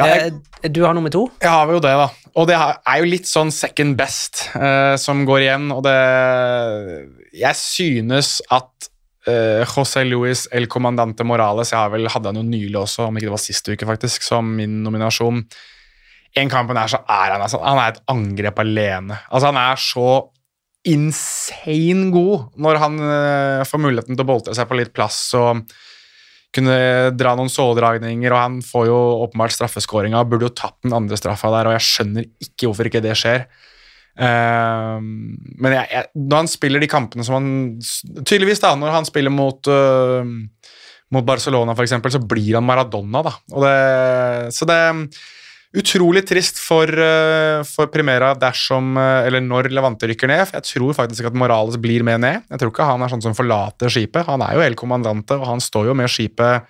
Ja, 0.00 0.08
jeg, 0.08 0.72
du 0.74 0.82
har 0.82 0.96
nummer 0.96 1.12
to? 1.14 1.28
Jeg 1.38 1.54
har 1.54 1.70
jo 1.70 1.78
det, 1.84 1.94
da. 2.02 2.10
Og 2.38 2.48
det 2.48 2.56
er 2.56 3.00
jo 3.00 3.08
litt 3.08 3.28
sånn 3.28 3.52
second 3.52 3.96
best 3.98 4.46
uh, 4.56 4.94
som 5.00 5.26
går 5.28 5.44
igjen, 5.44 5.68
og 5.74 5.82
det 5.84 5.98
Jeg 7.36 7.58
synes 7.58 8.38
at 8.52 8.88
uh, 9.28 9.62
José 9.68 10.06
Luis 10.08 10.46
El 10.54 10.68
Comandante 10.72 11.26
Morales 11.28 11.74
Jeg 11.74 11.80
har 11.80 11.92
vel, 11.92 12.08
hadde 12.08 12.32
han 12.32 12.40
jo 12.40 12.46
nylig 12.46 12.78
også, 12.80 13.08
om 13.08 13.18
ikke 13.18 13.28
det 13.28 13.36
var 13.36 13.44
sist 13.44 13.68
uke, 13.68 13.88
faktisk, 13.88 14.24
som 14.24 14.48
min 14.56 14.80
nominasjon. 14.86 15.44
En 16.40 16.52
kampen 16.52 16.78
er 16.80 16.88
så 16.88 17.02
er 17.04 17.34
han 17.34 17.44
altså, 17.44 17.60
Han 17.60 17.80
er 17.82 17.92
et 17.92 18.04
angrep 18.08 18.62
alene. 18.64 19.20
Altså, 19.28 19.52
han 19.52 19.60
er 19.60 19.82
så 19.82 20.08
insane 20.88 22.08
god 22.10 22.48
når 22.58 22.80
han 22.82 22.98
uh, 22.98 23.62
får 23.68 23.82
muligheten 23.84 24.16
til 24.16 24.24
å 24.24 24.30
boltre 24.32 24.56
seg 24.56 24.66
på 24.70 24.80
litt 24.80 24.94
plass 24.96 25.28
og 25.38 25.60
kunne 26.52 26.76
dra 27.16 27.34
noen 27.38 27.50
såledragninger, 27.52 28.32
og 28.32 28.40
han 28.40 28.58
får 28.64 28.88
jo 28.90 28.98
åpenbart 29.26 29.54
straffeskåringa. 29.56 30.24
Burde 30.28 30.50
jo 30.50 30.56
tatt 30.56 30.78
den 30.84 30.94
andre 30.96 31.18
straffa 31.20 31.52
der, 31.54 31.70
og 31.70 31.76
jeg 31.78 31.86
skjønner 31.88 32.28
ikke 32.44 32.68
hvorfor 32.68 32.90
ikke 32.90 33.04
det 33.04 33.16
skjer. 33.18 33.46
Uh, 34.12 35.00
men 35.00 35.72
jeg, 35.72 35.86
jeg, 35.88 36.08
når 36.20 36.42
han 36.42 36.50
spiller 36.52 36.82
de 36.82 36.88
kampene 36.92 37.24
som 37.24 37.38
han 37.38 37.46
Tydeligvis, 38.28 38.60
da, 38.60 38.74
når 38.76 38.92
han 38.92 39.06
spiller 39.08 39.32
mot 39.32 39.70
uh, 39.72 40.20
mot 41.12 41.24
Barcelona, 41.24 41.72
f.eks., 41.76 41.96
så 42.12 42.20
blir 42.24 42.56
han 42.56 42.66
Maradona, 42.66 43.22
da. 43.24 43.32
Det, 43.52 44.52
så 44.56 44.68
det 44.68 44.80
Utrolig 45.72 46.26
trist 46.28 46.58
for, 46.60 46.84
eh, 46.84 47.62
for, 47.64 47.88
Primera 47.88 48.34
dersom, 48.36 48.92
eh, 49.00 49.26
eller 49.26 49.40
når 49.40 49.70
Levante 49.72 50.04
rykker 50.04 50.28
ned. 50.28 50.50
Jeg 50.52 50.62
tror 50.68 50.92
faktisk 50.92 51.30
at 51.30 51.32
Morales 51.38 51.78
blir 51.80 52.04
med 52.04 52.20
ned. 52.20 52.42
Jeg 52.50 52.60
tror 52.60 52.70
ikke 52.70 52.84
han 52.84 53.00
er 53.00 53.08
sånn 53.08 53.22
som 53.22 53.32
forlater 53.32 53.88
skipet. 53.88 54.26
Han 54.26 54.42
er 54.42 54.52
jo 54.54 54.60
El 54.60 54.74
Kommandante, 54.74 55.32
og 55.32 55.46
han 55.46 55.60
står 55.64 55.86
jo 55.88 55.94
med 55.94 56.12
skipet 56.12 56.66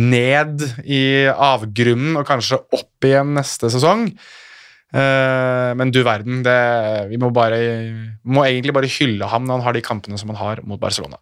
ned 0.00 0.62
i 0.88 1.28
avgrunnen 1.28 2.16
og 2.16 2.24
kanskje 2.24 2.56
opp 2.72 3.04
igjen 3.04 3.34
neste 3.36 3.68
sesong. 3.68 4.08
Eh, 4.92 5.74
men 5.76 5.92
du 5.92 6.02
verden, 6.02 6.40
det, 6.42 7.08
vi 7.12 7.20
må, 7.20 7.28
bare, 7.32 7.60
må 8.24 8.46
egentlig 8.46 8.72
bare 8.72 8.88
hylle 8.88 9.28
ham 9.28 9.44
når 9.44 9.58
han 9.60 9.66
har 9.66 9.76
de 9.76 9.84
kampene 9.84 10.16
som 10.20 10.32
han 10.32 10.40
har 10.40 10.64
mot 10.64 10.80
Barcelona. 10.80 11.20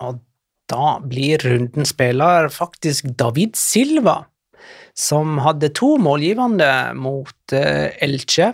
Og 0.00 0.20
da 0.68 0.96
blir 1.04 1.44
runden 1.44 1.84
spiller 1.88 2.48
faktisk 2.52 3.12
David 3.20 3.56
Silva 3.56 4.22
som 4.98 5.38
hadde 5.44 5.70
to 5.76 5.94
målgivende 6.02 6.70
mot 6.98 7.54
uh, 7.54 7.86
Elche. 8.02 8.52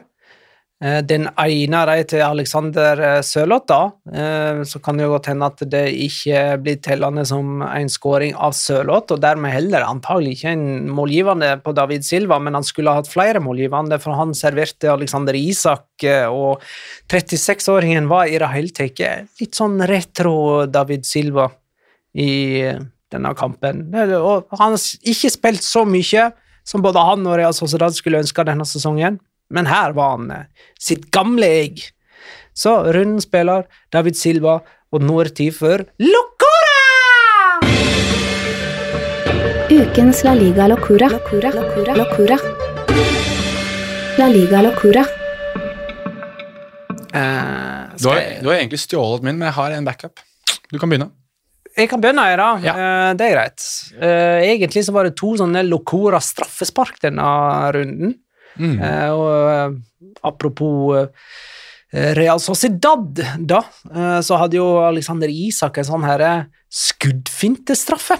Uh, 0.84 1.00
den 1.06 1.28
ene 1.40 1.80
er 1.88 2.02
til 2.10 2.20
Alexander 2.20 3.00
eh, 3.00 3.20
Sørloth, 3.24 3.64
da. 3.70 4.64
Så 4.68 4.80
kan 4.84 4.98
det 4.98 5.06
jo 5.06 5.12
godt 5.14 5.30
hende 5.30 5.46
at 5.48 5.62
det 5.70 5.84
ikke 6.04 6.40
blir 6.60 6.80
tellende 6.84 7.22
som 7.24 7.62
en 7.64 7.88
skåring 7.88 8.34
av 8.36 8.52
Sørloth, 8.58 9.14
og 9.14 9.22
dermed 9.22 9.54
heller 9.54 9.86
antagelig 9.86 10.34
ikke 10.36 10.52
en 10.52 10.66
målgivende 10.92 11.54
på 11.64 11.72
David 11.78 12.04
Silva, 12.04 12.40
men 12.42 12.58
han 12.58 12.66
skulle 12.66 12.92
ha 12.92 13.00
hatt 13.00 13.08
flere 13.08 13.40
målgivende, 13.40 14.00
for 14.02 14.18
han 14.18 14.34
serverte 14.36 14.92
Alexander 14.92 15.38
Isak, 15.38 15.86
og 16.28 16.60
36-åringen 17.08 18.10
var 18.10 18.28
i 18.28 18.40
det 18.42 18.52
hele 18.52 18.74
tatt 18.76 19.04
litt 19.40 19.56
sånn 19.56 19.78
retro 19.88 20.34
David 20.68 21.08
Silva 21.08 21.48
i 22.14 22.74
denne 23.14 23.34
kampen. 23.38 23.86
Og 23.94 24.50
han 24.58 24.74
har 24.74 25.10
ikke 25.14 25.32
spilt 25.32 25.64
så 25.64 25.84
mye 25.88 26.30
som 26.64 26.84
både 26.84 27.02
han 27.04 27.26
og 27.28 27.38
Real 27.38 27.54
Sociedad 27.56 27.94
skulle 27.96 28.22
ønske 28.24 28.44
denne 28.46 28.66
sesongen, 28.68 29.18
men 29.52 29.68
her 29.68 29.92
var 29.96 30.16
han 30.16 30.30
eh, 30.32 30.46
sitt 30.80 31.10
gamle 31.14 31.48
egg. 31.60 31.82
Så 32.56 32.72
runden 32.94 33.20
spiller 33.20 33.66
David 33.92 34.16
Silva, 34.16 34.60
og 34.94 35.02
nå 35.04 35.18
er 35.20 35.30
det 35.30 35.36
tid 35.40 35.56
for 35.58 35.84
Locora! 36.00 36.80
Ukens 39.74 40.22
La 40.24 40.34
Liga 40.38 40.68
Locura. 40.70 41.08
Locura. 41.10 41.50
Locura. 41.56 41.96
Locura. 41.98 42.38
La 44.18 44.28
Liga 44.30 44.62
Locura. 44.62 45.04
Uh, 47.14 47.90
du, 47.98 48.08
har, 48.08 48.22
du 48.42 48.48
har 48.48 48.56
egentlig 48.58 48.80
stjålet 48.82 49.26
min, 49.26 49.38
men 49.38 49.48
jeg 49.50 49.56
har 49.58 49.74
en 49.74 49.86
backup. 49.86 50.22
Du 50.70 50.78
kan 50.78 50.90
begynne. 50.90 51.10
Jeg 51.74 51.90
kan 51.90 52.02
begynne, 52.02 52.22
jeg, 52.30 52.38
da. 52.38 52.50
Ja. 52.62 52.74
Uh, 52.74 53.08
det 53.18 53.26
er 53.26 53.34
greit. 53.34 53.64
Uh, 53.98 54.38
egentlig 54.46 54.84
så 54.86 54.94
var 54.94 55.08
det 55.08 55.16
to 55.18 55.32
sånne 55.40 55.64
Locora 55.66 56.20
straffespark 56.22 57.00
denne 57.02 57.26
runden. 57.74 58.14
Mm. 58.54 58.76
Uh, 58.78 59.10
og 59.18 60.22
apropos 60.22 61.08
Real 61.94 62.40
Sociedad, 62.42 63.20
da, 63.38 63.60
så 64.26 64.38
hadde 64.40 64.56
jo 64.58 64.64
Alexander 64.82 65.30
Isak 65.30 65.76
en 65.78 65.86
sånn 65.86 66.06
herre 66.06 66.30
skuddfintestraffe. 66.74 68.16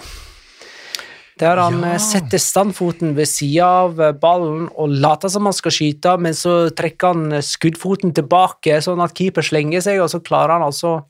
Der 1.41 1.59
han 1.59 1.81
Ja. 1.83 1.97
setter 1.99 2.39
standfoten 2.39 3.15
ved 3.17 3.27
sida 3.27 3.65
av 3.65 3.99
ballen 4.21 4.69
og 4.77 4.93
later 4.95 5.27
som 5.27 5.43
han 5.49 5.55
skal 5.57 5.75
skyte, 5.75 6.13
men 6.23 6.31
så 6.31 6.69
trekker 6.71 7.11
han 7.11 7.41
skuddfoten 7.43 8.13
tilbake, 8.15 8.79
sånn 8.79 9.03
at 9.03 9.15
keeper 9.17 9.43
slenger 9.43 9.83
seg, 9.83 9.99
og 9.99 10.07
så 10.13 10.23
klarer 10.23 10.55
han 10.55 10.63
altså 10.63 11.01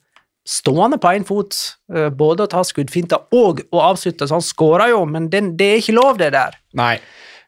stående 0.46 0.98
på 1.02 1.10
én 1.16 1.26
fot, 1.26 1.56
eh, 1.92 2.08
både 2.14 2.46
å 2.46 2.50
ta 2.50 2.62
skuddfinter 2.66 3.26
og 3.34 3.64
å 3.74 3.82
avslutte, 3.90 4.28
så 4.28 4.38
han 4.38 4.44
skåra 4.44 4.90
jo, 4.92 5.02
men 5.10 5.30
det, 5.32 5.42
det 5.58 5.72
er 5.72 5.82
ikke 5.82 5.96
lov, 5.96 6.20
det 6.22 6.32
der. 6.36 6.58
Nei. 6.78 6.96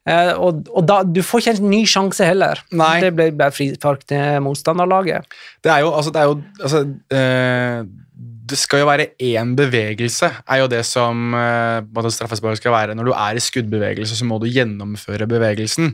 Uh, 0.09 0.32
og 0.40 0.68
og 0.72 0.84
da, 0.88 1.03
du 1.05 1.20
får 1.26 1.42
ikke 1.42 1.53
en 1.59 1.68
ny 1.68 1.82
sjanse 1.88 2.24
heller. 2.24 2.61
Nei. 2.72 2.94
Det 3.05 3.11
ble 3.12 3.26
bare 3.36 3.53
frispark 3.53 4.07
til 4.09 4.38
motstanderlaget. 4.40 5.26
Det 5.64 5.72
er 5.74 5.82
jo 5.84 5.90
Altså, 5.92 6.12
det 6.14 6.22
er 6.22 6.30
jo 6.30 6.38
altså, 6.64 6.80
uh, 7.12 7.82
det 8.49 8.57
skal 8.57 8.80
jo 8.80 8.88
være 8.88 9.11
én 9.20 9.53
bevegelse, 9.59 10.30
er 10.49 10.62
jo 10.62 10.70
det 10.72 10.80
som 10.88 11.34
uh, 11.36 12.09
straffespark 12.09 12.57
skal 12.57 12.72
være. 12.72 12.96
Når 12.96 13.11
du 13.11 13.12
er 13.12 13.36
i 13.36 13.42
skuddbevegelse, 13.44 14.16
så 14.16 14.24
må 14.24 14.40
du 14.40 14.49
gjennomføre 14.49 15.28
bevegelsen. 15.28 15.92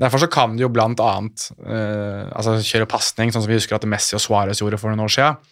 Derfor 0.00 0.22
så 0.22 0.30
kan 0.30 0.54
du 0.54 0.64
jo 0.64 0.70
blant 0.70 1.02
annet 1.02 1.48
uh, 1.66 2.30
altså 2.34 2.56
kjøre 2.62 2.90
pasning, 2.90 3.34
sånn 3.34 3.42
som 3.44 3.50
vi 3.50 3.58
husker 3.58 3.78
at 3.78 3.86
Messi 3.88 4.14
og 4.14 4.22
Suárez 4.22 4.62
gjorde 4.62 4.78
for 4.78 4.92
noen 4.92 5.06
år 5.06 5.14
siden. 5.16 5.42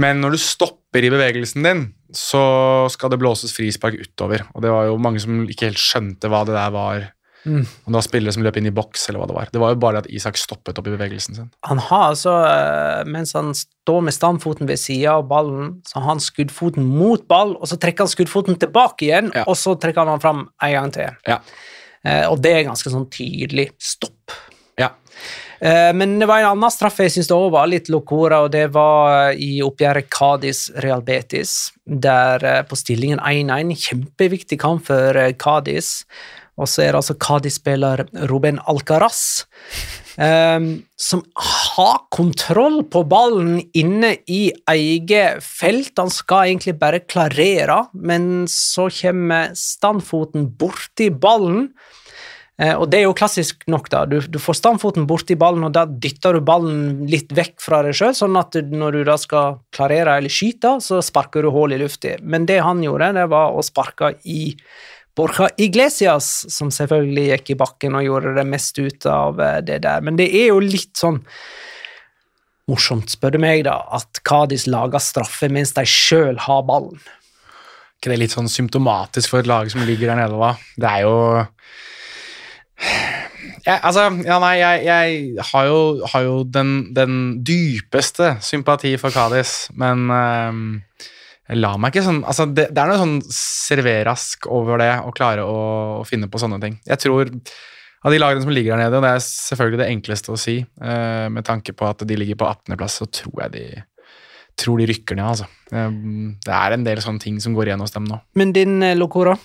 Men 0.00 0.20
når 0.22 0.36
du 0.36 0.40
stopper 0.40 1.04
i 1.04 1.10
bevegelsen 1.12 1.62
din, 1.66 1.82
så 2.12 2.42
skal 2.92 3.12
det 3.12 3.18
blåses 3.20 3.52
frispark 3.56 3.98
utover. 4.00 4.44
Og 4.54 4.62
det 4.64 4.70
var 4.72 4.86
jo 4.88 5.00
mange 5.00 5.20
som 5.20 5.42
ikke 5.48 5.68
helt 5.70 5.80
skjønte 5.80 6.30
hva 6.32 6.44
det 6.48 6.54
der 6.56 6.70
var. 6.74 7.10
Mm. 7.44 7.64
Om 7.66 7.90
det 7.90 7.96
var 7.98 8.04
spillere 8.06 8.32
som 8.36 8.44
løp 8.46 8.56
inn 8.60 8.68
i 8.70 8.74
boks, 8.74 9.08
eller 9.08 9.18
hva 9.18 9.26
det 9.26 9.34
var. 9.34 9.48
Det 9.50 9.60
var 9.60 9.72
jo 9.74 9.78
bare 9.82 10.02
at 10.04 10.06
Isak 10.14 10.36
stoppet 10.38 10.78
opp 10.78 10.86
i 10.86 10.92
bevegelsen 10.94 11.34
sin. 11.34 11.48
Han 11.66 11.80
har 11.88 12.04
altså, 12.12 12.36
eh, 12.46 13.02
mens 13.10 13.32
han 13.34 13.50
står 13.58 14.04
med 14.06 14.14
standfoten 14.14 14.68
ved 14.70 14.78
sida 14.78 15.16
av 15.18 15.26
ballen, 15.30 15.80
så 15.88 15.98
har 15.98 16.06
han 16.12 16.22
skuddfoten 16.22 16.86
mot 16.86 17.26
ball, 17.28 17.56
og 17.58 17.66
så 17.68 17.80
trekker 17.82 18.06
han 18.06 18.12
skuddfoten 18.12 18.60
tilbake 18.62 19.08
igjen, 19.08 19.32
Ja. 19.34 19.44
og 19.48 19.56
så 19.58 19.74
trekker 19.74 20.04
han 20.04 20.12
den 20.14 20.22
fram 20.22 20.48
en 20.62 20.72
gang 20.72 20.92
til. 20.94 21.16
Ja. 21.26 21.40
Eh, 22.04 22.26
og 22.30 22.40
det 22.42 22.52
er 22.52 22.68
ganske 22.70 22.90
sånn 22.94 23.10
tydelig 23.10 23.72
stopp. 23.80 24.30
Ja. 24.78 24.90
Eh, 25.62 25.94
Men 25.94 26.18
det 26.18 26.26
var 26.26 26.42
en 26.42 26.52
annen 26.56 26.74
straffe 26.74 27.06
jeg 27.06 27.14
syns 27.16 27.30
også 27.30 27.52
var 27.54 27.70
litt 27.70 27.90
locora, 27.92 28.42
og 28.42 28.50
det 28.54 28.66
var 28.74 29.30
eh, 29.30 29.38
i 29.38 29.50
oppgjøret 29.62 30.10
Cádiz-Real 30.10 31.04
Betis, 31.06 31.70
der 31.86 32.42
eh, 32.42 32.62
på 32.66 32.78
stillingen 32.78 33.22
1-1, 33.22 33.76
kjempeviktig 33.86 34.58
kamp 34.62 34.88
for 34.90 35.18
Kadis. 35.38 36.02
Og 36.60 36.68
så 36.68 36.82
er 36.84 36.92
det 36.92 37.00
altså 37.00 37.16
Cádiz-spiller 37.16 38.02
Ruben 38.28 38.58
Alcaraz, 38.68 39.46
um, 40.20 40.66
som 41.00 41.22
har 41.34 42.02
kontroll 42.12 42.82
på 42.92 43.00
ballen 43.08 43.62
inne 43.72 44.12
i 44.28 44.42
eget 44.68 45.40
felt. 45.46 45.94
Han 45.96 46.12
skal 46.12 46.50
egentlig 46.50 46.76
bare 46.82 47.00
klarere, 47.08 47.78
men 47.96 48.44
så 48.52 48.90
kommer 48.92 49.56
standfoten 49.56 50.50
borti 50.60 51.08
ballen. 51.08 51.70
Eh, 52.60 52.74
og 52.76 52.88
det 52.92 53.00
er 53.00 53.06
jo 53.06 53.16
klassisk 53.16 53.64
nok, 53.70 53.88
da. 53.92 54.04
Du, 54.08 54.18
du 54.20 54.38
får 54.42 54.58
standfoten 54.60 55.06
borti 55.08 55.36
ballen, 55.40 55.64
og 55.66 55.72
da 55.76 55.86
dytter 55.86 56.36
du 56.36 56.44
ballen 56.44 57.04
litt 57.10 57.32
vekk 57.34 57.56
fra 57.64 57.80
deg 57.86 57.96
sjøl, 57.96 58.14
sånn 58.16 58.36
at 58.40 58.52
du, 58.52 58.74
når 58.76 58.98
du 58.98 59.02
da 59.08 59.16
skal 59.20 59.60
klarere 59.74 60.18
eller 60.20 60.32
skyte, 60.32 60.76
så 60.84 61.00
sparker 61.04 61.44
du 61.44 61.52
hull 61.54 61.72
i 61.72 61.80
lufta. 61.80 62.18
Men 62.20 62.46
det 62.50 62.60
han 62.64 62.82
gjorde, 62.84 63.14
det 63.16 63.28
var 63.32 63.56
å 63.56 63.64
sparke 63.64 64.14
i 64.28 64.52
Borja 65.16 65.50
Iglesias, 65.60 66.46
som 66.52 66.70
selvfølgelig 66.72 67.26
gikk 67.32 67.52
i 67.52 67.58
bakken 67.60 67.96
og 67.98 68.06
gjorde 68.06 68.36
det 68.38 68.46
mest 68.48 68.78
ut 68.80 69.08
av 69.08 69.40
eh, 69.40 69.58
det 69.64 69.82
der. 69.84 70.04
Men 70.04 70.20
det 70.20 70.28
er 70.32 70.52
jo 70.52 70.60
litt 70.64 70.92
sånn 71.00 71.22
morsomt, 72.70 73.10
spør 73.12 73.34
du 73.34 73.40
meg, 73.42 73.64
da, 73.66 73.80
at 73.96 74.22
Kadis 74.28 74.68
lager 74.70 75.02
straffe 75.02 75.50
mens 75.52 75.74
de 75.76 75.84
sjøl 75.88 76.38
har 76.46 76.62
ballen. 76.68 77.00
ikke 77.98 78.12
det 78.12 78.16
er 78.16 78.22
litt 78.22 78.36
sånn 78.36 78.48
symptomatisk 78.48 79.32
for 79.32 79.42
et 79.42 79.50
lag 79.50 79.68
som 79.72 79.82
ligger 79.84 80.12
der 80.12 80.22
nede, 80.22 80.38
da? 80.38 80.54
Det 80.80 80.92
er 80.92 81.04
jo 81.04 81.16
jeg, 82.82 83.78
altså, 83.78 84.08
ja, 84.26 84.38
nei, 84.42 84.54
jeg, 84.60 84.84
jeg 84.88 85.48
har 85.52 85.66
jo, 85.68 85.80
har 86.12 86.26
jo 86.26 86.36
den, 86.44 86.72
den 86.96 87.18
dypeste 87.46 88.36
sympati 88.44 88.94
for 89.00 89.14
Kadis, 89.14 89.70
men 89.78 90.08
jeg 91.48 91.60
lar 91.60 91.78
meg 91.80 91.92
ikke 91.92 92.06
sånn 92.06 92.22
altså, 92.22 92.46
det, 92.50 92.68
det 92.74 92.82
er 92.82 92.90
noe 92.90 93.00
sånn 93.00 93.18
serverask 93.34 94.46
over 94.50 94.82
det 94.82 94.92
å 95.04 95.12
klare 95.14 95.44
å, 95.46 95.60
å 96.00 96.08
finne 96.08 96.30
på 96.30 96.40
sånne 96.42 96.60
ting. 96.62 96.78
Jeg 96.88 97.02
tror 97.02 97.30
av 98.02 98.10
de 98.10 98.18
lagene 98.18 98.42
som 98.42 98.50
ligger 98.50 98.74
der 98.74 98.84
nede, 98.84 98.98
og 98.98 99.04
det 99.04 99.12
er 99.14 99.24
selvfølgelig 99.24 99.80
det 99.82 99.88
enkleste 99.92 100.34
å 100.34 100.40
si, 100.40 100.58
uh, 100.82 101.28
med 101.30 101.46
tanke 101.46 101.74
på 101.76 101.86
at 101.86 102.02
de 102.08 102.18
ligger 102.18 102.38
på 102.40 102.48
18.-plass, 102.48 102.98
så 102.98 103.06
tror 103.06 103.44
jeg 103.44 103.54
de 103.54 103.64
tror 104.58 104.82
de 104.82 104.88
rykker 104.90 105.16
ned, 105.16 105.28
altså. 105.28 105.46
Uh, 105.72 106.34
Det 106.42 106.56
er 106.56 106.74
en 106.74 106.86
del 106.86 107.02
sånne 107.04 107.22
ting 107.22 107.38
som 107.42 107.54
går 107.56 107.70
igjen 107.70 107.84
hos 107.84 107.94
dem 107.94 108.08
nå. 108.10 108.18
Men 108.38 108.54
din 108.56 108.82
eh, 108.82 108.98
Locora? 108.98 109.36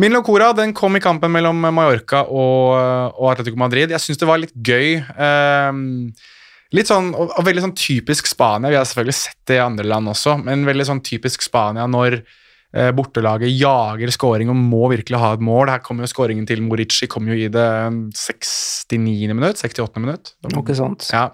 Min 0.00 0.14
Locora 0.14 0.52
den 0.56 0.74
kom 0.76 0.96
i 0.96 1.02
kampen 1.02 1.32
mellom 1.34 1.60
Mallorca 1.64 2.24
og, 2.28 2.74
og 3.18 3.32
Atletico 3.32 3.58
Madrid. 3.60 3.92
Jeg 3.94 4.02
syns 4.02 4.20
det 4.20 4.28
var 4.28 4.40
litt 4.42 4.54
gøy. 4.54 4.96
ehm, 5.00 5.84
litt 6.74 6.90
sånn, 6.90 7.12
og, 7.14 7.34
og 7.38 7.46
veldig 7.46 7.66
sånn 7.68 7.76
typisk 7.78 8.28
Spania. 8.30 8.72
Vi 8.72 8.78
har 8.78 8.88
selvfølgelig 8.88 9.18
sett 9.18 9.38
det 9.50 9.60
i 9.60 9.64
andre 9.64 9.86
land 9.88 10.10
også, 10.14 10.38
men 10.42 10.66
veldig 10.68 10.88
sånn 10.88 11.04
typisk 11.06 11.44
Spania 11.46 11.86
når 11.90 12.18
eh, 12.20 12.90
bortelaget 12.96 13.52
jager 13.54 14.12
scoring 14.14 14.50
og 14.52 14.58
må 14.58 14.88
virkelig 14.94 15.20
ha 15.22 15.34
et 15.36 15.44
mål. 15.44 15.72
Her 15.74 15.84
kommer 15.84 16.06
jo 16.06 16.12
scoringen 16.14 16.48
til 16.50 16.64
Morici 16.66 17.08
kom 17.10 17.30
jo 17.30 17.38
i 17.38 17.50
det 17.52 17.68
69. 18.16 19.30
minutt, 19.34 19.62
68. 19.62 20.02
minutt. 20.02 20.34
Noe 20.50 20.78
sånt. 20.78 21.08
Ja. 21.14 21.28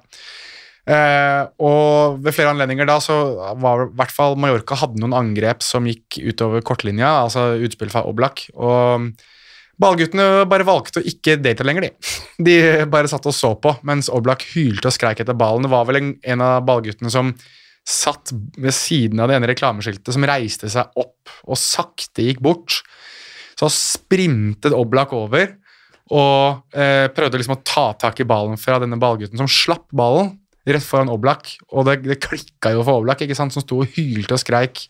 Eh, 0.88 1.42
og 1.60 2.20
ved 2.24 2.34
flere 2.34 2.54
anledninger 2.54 2.88
da 2.88 2.96
så 3.04 3.16
var 3.60 3.84
i 3.84 3.90
hvert 3.98 4.14
fall 4.14 4.38
Mallorca 4.40 4.78
hadde 4.80 5.02
noen 5.02 5.16
angrep 5.16 5.64
som 5.64 5.86
gikk 5.88 6.18
utover 6.24 6.64
kortlinja, 6.66 7.10
altså 7.26 7.52
utspill 7.60 7.92
fra 7.92 8.06
Oblak. 8.08 8.46
Og 8.56 9.10
ballguttene 9.80 10.46
bare 10.50 10.66
valgte 10.68 11.02
å 11.02 11.06
ikke 11.06 11.38
delta 11.42 11.66
lenger, 11.66 11.88
de. 11.88 12.12
De 12.50 12.58
bare 12.90 13.10
satt 13.10 13.28
og 13.28 13.36
så 13.36 13.52
på 13.60 13.74
mens 13.86 14.10
Oblak 14.12 14.46
hylte 14.54 14.88
og 14.90 14.96
skreik 14.96 15.22
etter 15.22 15.36
ballen. 15.36 15.66
Det 15.66 15.74
var 15.74 15.88
vel 15.88 16.00
en, 16.00 16.12
en 16.24 16.44
av 16.46 16.64
ballguttene 16.68 17.12
som 17.12 17.34
satt 17.86 18.32
ved 18.60 18.74
siden 18.76 19.20
av 19.22 19.30
det 19.30 19.38
ene 19.38 19.48
reklameskiltet, 19.50 20.12
som 20.14 20.26
reiste 20.28 20.68
seg 20.70 21.00
opp 21.00 21.32
og 21.46 21.58
sakte 21.58 22.26
gikk 22.26 22.42
bort. 22.44 22.82
Så 23.58 23.68
sprintet 23.72 24.76
Oblak 24.76 25.12
over 25.16 25.56
og 26.10 26.74
eh, 26.74 27.06
prøvde 27.14 27.38
liksom 27.38 27.54
å 27.54 27.62
ta 27.62 27.90
tak 28.00 28.18
i 28.22 28.26
ballen 28.26 28.58
fra 28.58 28.80
denne 28.82 28.98
ballgutten, 29.00 29.38
som 29.38 29.50
slapp 29.50 29.86
ballen 29.94 30.32
rett 30.68 30.84
foran 30.84 31.10
Oblak, 31.12 31.54
og 31.72 31.88
det, 31.88 32.00
det 32.04 32.20
klikka 32.22 32.74
jo 32.74 32.84
for 32.84 33.00
Oblak, 33.00 33.22
ikke 33.24 33.36
sant, 33.38 33.54
som 33.54 33.64
sto 33.64 33.80
og 33.82 33.92
hylte 33.96 34.36
og 34.36 34.42
skreik. 34.42 34.84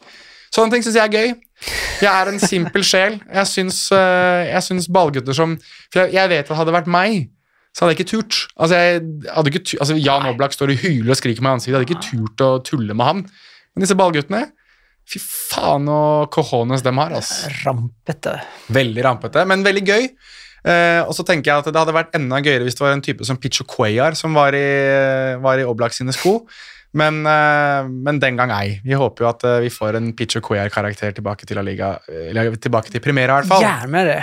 Sånne 0.50 0.74
ting 0.74 0.82
syns 0.84 0.98
jeg 0.98 1.06
er 1.06 1.14
gøy. 1.14 1.34
Jeg 2.02 2.10
er 2.10 2.30
en 2.32 2.40
simpel 2.42 2.82
sjel. 2.86 3.20
Jeg 3.30 3.46
syns, 3.46 3.84
eh, 3.94 4.48
jeg 4.50 4.66
syns 4.66 4.88
ballgutter 4.90 5.36
som 5.36 5.52
For 5.92 6.02
jeg, 6.02 6.16
jeg 6.16 6.32
vet 6.32 6.48
at 6.50 6.58
hadde 6.58 6.72
det 6.72 6.78
vært 6.80 6.90
meg, 6.90 7.28
så 7.70 7.84
hadde 7.84 7.94
jeg 7.94 8.00
ikke 8.00 8.10
turt. 8.16 8.38
Altså, 8.58 8.80
jeg 8.80 9.02
hadde 9.30 9.52
ikke, 9.52 9.62
altså 9.78 9.98
Jan 10.00 10.26
Oblak 10.32 10.56
står 10.56 10.74
og 10.74 10.82
hyler 10.82 11.14
og 11.14 11.20
skriker 11.20 11.44
meg 11.44 11.52
i 11.52 11.58
ansiktet. 11.60 11.76
Jeg 11.76 11.78
hadde 11.78 11.90
ikke 11.90 12.08
turt 12.08 12.44
å 12.46 12.50
tulle 12.66 12.96
med 12.98 13.10
han. 13.10 13.22
Men 13.74 13.86
disse 13.86 13.98
ballguttene 13.98 14.48
Fy 15.10 15.18
faen 15.18 15.88
og 15.90 16.28
cojones 16.30 16.84
dem 16.86 17.00
har, 17.02 17.10
altså. 17.18 17.48
Rampete. 17.64 18.36
Veldig 18.70 19.02
rampete, 19.02 19.42
men 19.48 19.64
veldig 19.66 19.82
gøy. 19.82 20.04
Eh, 20.60 21.00
og 21.06 21.14
så 21.16 21.24
tenker 21.24 21.48
jeg 21.50 21.62
at 21.62 21.70
det 21.72 21.80
hadde 21.80 21.94
vært 21.96 22.16
enda 22.18 22.40
gøyere 22.44 22.66
hvis 22.66 22.76
det 22.76 22.84
var 22.84 22.92
en 22.92 23.04
type 23.04 23.24
som 23.24 23.38
Picho 23.40 23.64
Cuellar 23.64 24.16
som 24.18 24.36
var 24.36 24.56
i, 24.56 24.66
var 25.40 25.60
i 25.60 25.64
Oblak 25.64 25.96
sine 25.96 26.12
sko. 26.16 26.40
Men, 27.00 27.22
eh, 27.28 27.88
men 27.88 28.18
den 28.22 28.38
gang 28.40 28.52
ei. 28.54 28.80
Vi 28.84 28.98
håper 28.98 29.24
jo 29.24 29.30
at 29.30 29.46
eh, 29.46 29.58
vi 29.64 29.72
får 29.72 30.00
en 30.00 30.12
Picho 30.18 30.42
Cuellar-karakter 30.44 31.14
tilbake 31.16 31.48
til 31.48 31.60
La 31.60 31.64
Liga, 31.66 31.94
eller 32.10 32.56
tilbake 32.60 32.92
til 32.92 33.02
Primera, 33.04 33.38
i 33.38 33.42
hvert 33.42 33.52
fall. 33.52 33.64
Gjerne 33.64 34.06
det. 34.08 34.20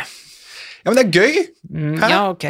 Ja, 0.83 0.91
men 0.91 0.99
det 0.99 1.05
er 1.07 1.21
gøy! 1.21 1.38
Mm, 1.73 1.95
ja, 2.03 2.23
ok. 2.29 2.47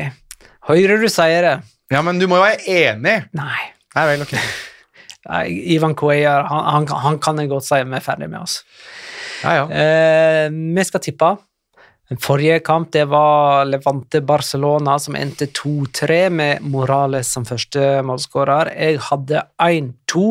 Høyre 0.68 0.98
du 1.02 1.08
sier 1.10 1.46
det. 1.46 1.58
Ja, 1.94 2.02
men 2.04 2.20
du 2.20 2.28
må 2.30 2.42
jo 2.42 2.44
være 2.44 2.66
enig. 2.68 3.20
Nei. 3.38 3.62
Nei 3.96 4.08
vel, 4.12 4.26
ok. 4.26 4.36
Ivan 5.76 5.96
Cuellar, 5.98 6.46
han, 6.48 6.66
han, 6.72 6.88
han 7.04 7.20
kan 7.24 7.40
jeg 7.42 7.50
godt 7.52 7.66
si 7.68 7.80
vi 7.84 7.98
er 7.98 8.04
ferdig 8.04 8.30
med 8.32 8.42
oss. 8.42 8.62
Ja, 9.44 9.54
ja. 9.60 9.66
Eh, 9.70 10.46
vi 10.50 10.86
skal 10.88 11.04
tippe. 11.04 11.36
Den 12.08 12.20
forrige 12.24 12.62
kamp 12.64 12.92
det 12.96 13.04
var 13.12 13.66
Levante 13.68 14.22
Barcelona, 14.24 14.94
som 15.00 15.16
endte 15.20 15.50
2-3 15.52 16.30
med 16.32 16.64
Morales 16.64 17.28
som 17.36 17.44
første 17.46 18.00
målskårer. 18.08 18.72
Jeg 18.80 19.02
hadde 19.10 19.42
1-2 19.60 20.24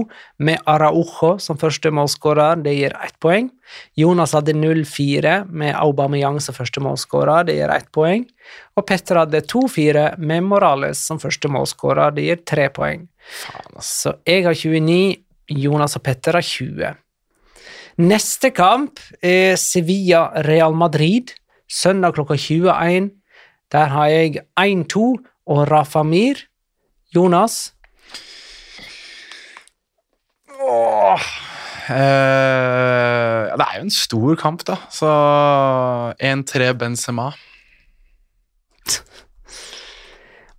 med 0.49 0.65
Araujo 0.73 1.35
som 1.43 1.61
første 1.61 1.93
målskårer, 1.93 2.63
det 2.65 2.75
gir 2.79 2.97
ett 2.97 3.19
poeng. 3.21 3.53
Jonas 3.93 4.33
hadde 4.39 4.57
0-4 4.57 5.37
med 5.53 5.77
Aubameyang 5.77 6.41
som 6.41 6.57
første 6.57 6.81
målskårer, 6.81 7.45
det 7.45 7.61
gir 7.61 7.77
ett 7.77 7.93
poeng. 7.93 8.25
Og 8.73 8.89
Petter 8.89 9.21
hadde 9.21 9.45
2-4 9.45 10.09
med 10.17 10.49
Morales 10.49 11.05
som 11.05 11.21
første 11.21 11.53
målskårer, 11.53 12.17
det 12.17 12.29
gir 12.31 12.45
tre 12.49 12.71
poeng. 12.73 13.05
Så 13.85 14.17
jeg 14.25 14.49
har 14.49 14.57
29, 14.57 15.17
Jonas 15.61 16.01
og 16.01 16.09
Petter 16.09 16.41
har 16.41 16.53
20. 16.57 16.95
Neste 18.01 18.49
kamp 18.57 19.03
er 19.21 19.61
Sevilla-Real 19.61 20.73
Madrid, 20.77 21.37
søndag 21.69 22.15
klokka 22.15 22.37
21. 22.37 23.11
Der 23.73 23.87
har 23.93 24.07
jeg 24.07 24.45
1-2 24.61 25.07
og 25.47 25.71
Rafamir. 25.71 26.47
Jonas? 27.15 27.75
Åh. 30.61 31.27
Eh, 31.87 33.43
det 33.55 33.63
er 33.67 33.77
jo 33.79 33.85
en 33.85 33.91
stor 33.95 34.35
kamp, 34.35 34.65
da. 34.67 34.77
Så 34.91 35.11
1-3 36.19 36.73
Benzema. 36.79 37.31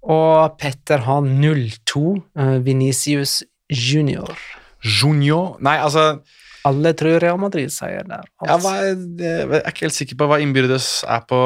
Og 0.08 0.56
Petter 0.60 1.04
har 1.04 1.22
0-2 1.22 2.00
uh, 2.00 2.66
Venicius 2.66 3.44
Junior. 3.70 4.38
Junior 4.84 5.58
Nei, 5.60 5.76
altså 5.84 6.22
Alle 6.68 6.94
tror 6.98 7.22
Real 7.24 7.40
Madrid 7.42 7.72
sier 7.74 8.06
der. 8.08 8.28
Ja, 8.46 8.58
hva 8.62 8.76
er, 8.84 8.94
jeg 9.22 9.48
er 9.62 9.72
ikke 9.72 9.88
helt 9.88 9.98
sikker 9.98 10.20
på 10.20 10.28
hva 10.30 10.40
innbyrdes 10.44 10.90
er 11.08 11.24
på, 11.30 11.42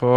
på 0.00 0.14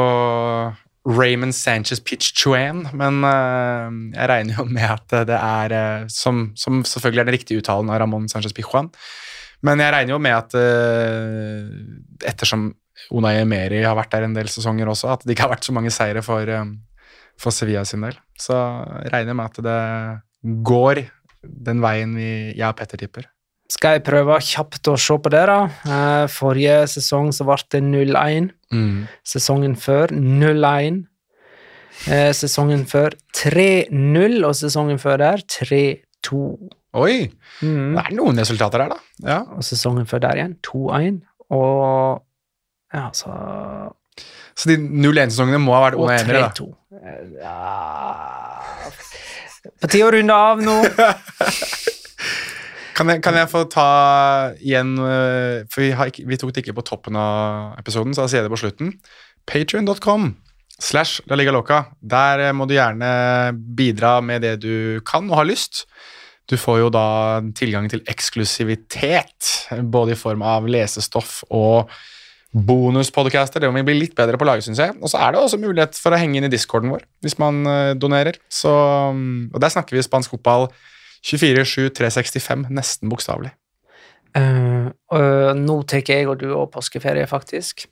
Raymond 1.04 1.56
Sanchez 1.56 2.00
Pitch-Chuan, 2.00 2.86
men 2.96 3.24
eh, 3.28 3.98
jeg 4.16 4.30
regner 4.32 4.62
jo 4.62 4.68
med 4.70 4.88
at 4.88 5.16
det 5.28 5.40
er 5.40 5.76
eh, 5.76 6.06
som, 6.12 6.46
som 6.56 6.80
selvfølgelig 6.88 7.24
er 7.24 7.28
den 7.28 7.38
riktige 7.38 7.64
uttalen 7.64 7.92
av 7.92 8.00
Ramón 8.04 8.30
Sanchez 8.32 8.56
Pichuan. 8.56 8.92
Men 9.64 9.80
jeg 9.80 9.94
regner 9.96 10.16
jo 10.16 10.22
med 10.24 10.36
at 10.36 10.56
eh, 10.60 11.68
ettersom 12.32 12.72
Unai 13.12 13.36
Emery 13.42 13.82
har 13.84 13.98
vært 14.00 14.14
der 14.16 14.28
en 14.30 14.36
del 14.36 14.48
sesonger 14.52 14.92
også, 14.92 15.12
at 15.12 15.26
det 15.26 15.36
ikke 15.36 15.48
har 15.48 15.56
vært 15.58 15.68
så 15.68 15.76
mange 15.76 15.92
seire 15.92 16.24
for, 16.24 16.48
for 17.40 17.56
Sevilla 17.56 17.84
sin 17.88 18.06
del. 18.06 18.16
Så 18.40 18.56
jeg 19.04 19.12
regner 19.12 19.36
med 19.36 19.52
at 19.52 19.64
det 19.66 20.64
går 20.64 21.04
den 21.44 21.84
veien 21.84 22.16
vi, 22.16 22.32
jeg 22.56 22.68
og 22.70 22.78
Petter 22.80 23.00
tipper. 23.02 23.28
Skal 23.72 23.96
jeg 23.98 24.04
prøve 24.06 24.36
kjapt 24.44 24.90
å 24.92 24.98
se 25.00 25.16
på 25.24 25.32
det, 25.34 25.46
da? 25.50 25.60
Eh, 25.88 26.26
Forrige 26.32 26.84
sesong 26.92 27.32
så 27.34 27.46
ble 27.48 27.56
det 27.74 27.82
0-1. 27.86 28.50
Mm. 28.76 29.06
Sesongen 29.26 29.76
før 29.80 30.12
0-1. 30.14 31.04
Eh, 32.12 32.32
Sesongen 32.36 32.84
før 32.90 33.16
3-0, 33.38 34.40
og 34.46 34.54
sesongen 34.60 35.00
før 35.02 35.18
der 35.24 35.44
3-2. 35.48 36.44
Oi! 36.94 37.16
Mm. 37.64 37.96
Det 37.96 38.04
er 38.04 38.14
noen 38.20 38.38
resultater 38.44 38.84
her, 38.84 38.94
da. 38.94 39.00
Ja. 39.26 39.40
Og 39.56 39.64
sesongen 39.66 40.06
før 40.10 40.20
der 40.28 40.42
igjen 40.42 40.58
2-1. 40.68 41.22
Og 41.54 42.22
ja, 42.94 43.08
så 43.18 43.32
Så 44.54 44.70
de 44.70 44.76
0-1-sesongene 44.78 45.58
må 45.64 45.74
ha 45.74 45.88
vært 45.88 45.98
Og 45.98 46.12
enere, 46.14 46.44
da. 46.44 46.52
3-2. 46.54 46.68
Eh, 47.00 47.24
Ja 47.42 47.58
På 49.82 49.88
tide 49.90 50.06
å 50.06 50.12
runde 50.14 50.36
av 50.52 50.62
nå. 50.62 50.76
Kan 52.94 53.10
jeg, 53.10 53.24
kan 53.26 53.38
jeg 53.38 53.50
få 53.50 53.64
ta 53.74 53.88
igjen 54.62 54.96
øh, 55.02 55.66
For 55.72 55.82
vi, 55.82 55.92
ikke, 55.94 56.26
vi 56.30 56.38
tok 56.40 56.54
det 56.54 56.64
ikke 56.64 56.78
på 56.78 56.86
toppen 56.86 57.18
av 57.18 57.74
episoden, 57.82 58.14
så 58.14 58.26
da 58.26 58.32
sier 58.32 58.44
jeg 58.44 58.50
det 58.50 58.54
på 58.54 58.62
slutten. 58.62 58.94
Patrion.com 59.50 60.34
slash 60.78 61.24
La 61.30 61.38
Liga 61.40 61.54
Loca. 61.56 61.84
Der 62.00 62.50
øh, 62.50 62.56
må 62.56 62.68
du 62.70 62.76
gjerne 62.78 63.10
bidra 63.78 64.20
med 64.22 64.46
det 64.46 64.60
du 64.64 65.02
kan 65.08 65.30
og 65.32 65.42
har 65.42 65.50
lyst. 65.50 65.86
Du 66.50 66.58
får 66.60 66.82
jo 66.84 66.90
da 66.94 67.42
tilgang 67.56 67.88
til 67.90 68.04
eksklusivitet, 68.10 69.70
både 69.90 70.14
i 70.14 70.20
form 70.20 70.44
av 70.46 70.68
lesestoff 70.68 71.40
og 71.50 71.90
bonuspodcaster. 72.54 73.64
Det 73.64 73.72
må 73.72 73.80
vi 73.80 73.88
bli 73.88 74.02
litt 74.04 74.18
bedre 74.18 74.38
på 74.38 74.46
å 74.46 74.52
lage, 74.52 74.66
syns 74.66 74.82
jeg. 74.84 74.94
Og 75.00 75.10
så 75.10 75.22
er 75.24 75.34
det 75.34 75.42
også 75.42 75.62
mulighet 75.62 75.98
for 75.98 76.14
å 76.14 76.20
henge 76.20 76.38
inn 76.38 76.50
i 76.50 76.52
discorden 76.54 76.94
vår 76.94 77.08
hvis 77.26 77.40
man 77.42 77.64
øh, 77.66 77.94
donerer. 77.98 78.38
Så, 78.52 78.74
og 78.74 79.62
der 79.64 79.74
snakker 79.74 79.98
vi 79.98 80.06
spansk 80.06 80.36
fotball 80.36 80.70
24-7, 81.24 81.90
365, 81.96 82.68
nesten 82.74 83.12
bokstavelig. 83.12 83.54
Uh, 84.34 84.90
uh, 85.14 85.52
nå 85.54 85.76
tar 85.86 86.02
jeg 86.10 86.26
og 86.26 86.40
du 86.42 86.48
og 86.56 86.72
påskeferie, 86.74 87.26
faktisk. 87.30 87.86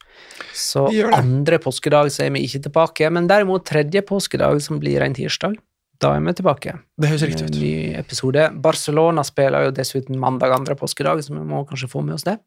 Så 0.57 0.87
andre 1.13 1.61
påskedag 1.61 2.09
så 2.13 2.25
er 2.25 2.33
vi 2.35 2.43
ikke 2.47 2.63
tilbake, 2.65 3.11
men 3.13 3.29
derimot 3.29 3.67
tredje 3.69 4.01
påskedag, 4.01 4.61
som 4.65 4.81
blir 4.81 5.05
en 5.05 5.15
tirsdag, 5.15 5.59
da 6.01 6.15
er 6.17 6.25
vi 6.25 6.33
tilbake. 6.39 6.75
Det 6.97 7.11
høres 7.11 7.27
riktig 7.29 7.47
ut. 7.47 7.59
Ny 7.61 7.75
episode. 8.01 8.49
Barcelona 8.63 9.23
spiller 9.27 9.69
jo 9.69 9.75
dessuten 9.77 10.17
mandag 10.19 10.55
andre 10.57 10.75
påskedag, 10.79 11.21
så 11.23 11.35
vi 11.37 11.45
må 11.45 11.61
kanskje 11.69 11.91
få 11.91 12.01
med 12.05 12.17
oss 12.17 12.25
det. 12.25 12.39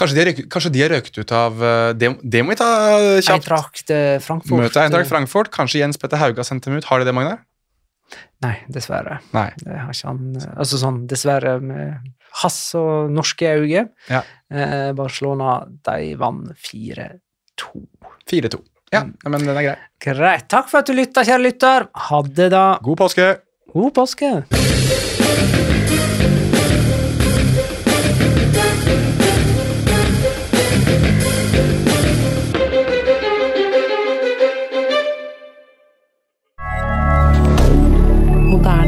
Kanskje 0.00 0.16
de 0.16 0.24
røket, 0.26 0.46
kanskje 0.50 0.72
de 0.72 0.82
har 0.82 0.90
røket 0.90 1.18
ut 1.20 1.32
av 1.36 1.62
uh, 1.62 1.92
det, 1.94 2.14
det 2.24 2.42
må 2.42 2.54
vi 2.54 2.58
ta 2.58 2.68
kjapt. 3.20 3.34
Eintracht 3.36 3.92
eh, 3.92 4.18
Frankfurt. 4.24 4.58
Møte 4.58 4.82
Eintracht 4.82 5.10
Frankfurt. 5.12 5.52
Kanskje 5.54 5.84
Jens 5.84 6.00
Petter 6.00 6.18
Hauga 6.18 6.44
sendte 6.48 6.70
dem 6.70 6.80
ut. 6.80 6.88
Har 6.88 7.02
de 7.02 7.06
det, 7.06 7.14
Magnar? 7.14 7.44
Nei, 8.42 8.56
dessverre. 8.74 9.20
Nei. 9.36 9.48
Det 9.60 9.76
har 9.78 9.92
ikke 9.94 10.10
han 10.10 10.34
eh, 10.40 10.48
Altså 10.56 10.80
sånn, 10.80 11.02
dessverre, 11.10 11.56
med 11.62 12.10
hans 12.42 12.58
og 12.78 13.12
norske 13.14 13.54
øyne. 13.60 13.86
Ja. 14.10 14.22
Eh, 14.52 14.90
Barcelona, 14.98 15.60
de 15.86 16.12
vant 16.20 16.50
4-2. 16.66 17.84
4-2. 18.30 18.62
Ja, 18.92 19.06
men 19.24 19.38
den 19.40 19.54
er 19.54 19.64
grei. 19.64 19.78
Greit. 20.04 20.50
Takk 20.52 20.68
for 20.68 20.82
at 20.82 20.90
du 20.90 20.96
lytta, 20.96 21.24
kjære 21.24 21.46
lytter. 21.46 21.88
Ha 22.10 22.22
det, 22.28 22.50
da. 22.52 22.66
God 22.84 23.00
påske! 23.06 23.32
God 23.72 23.94
påske. 23.96 25.11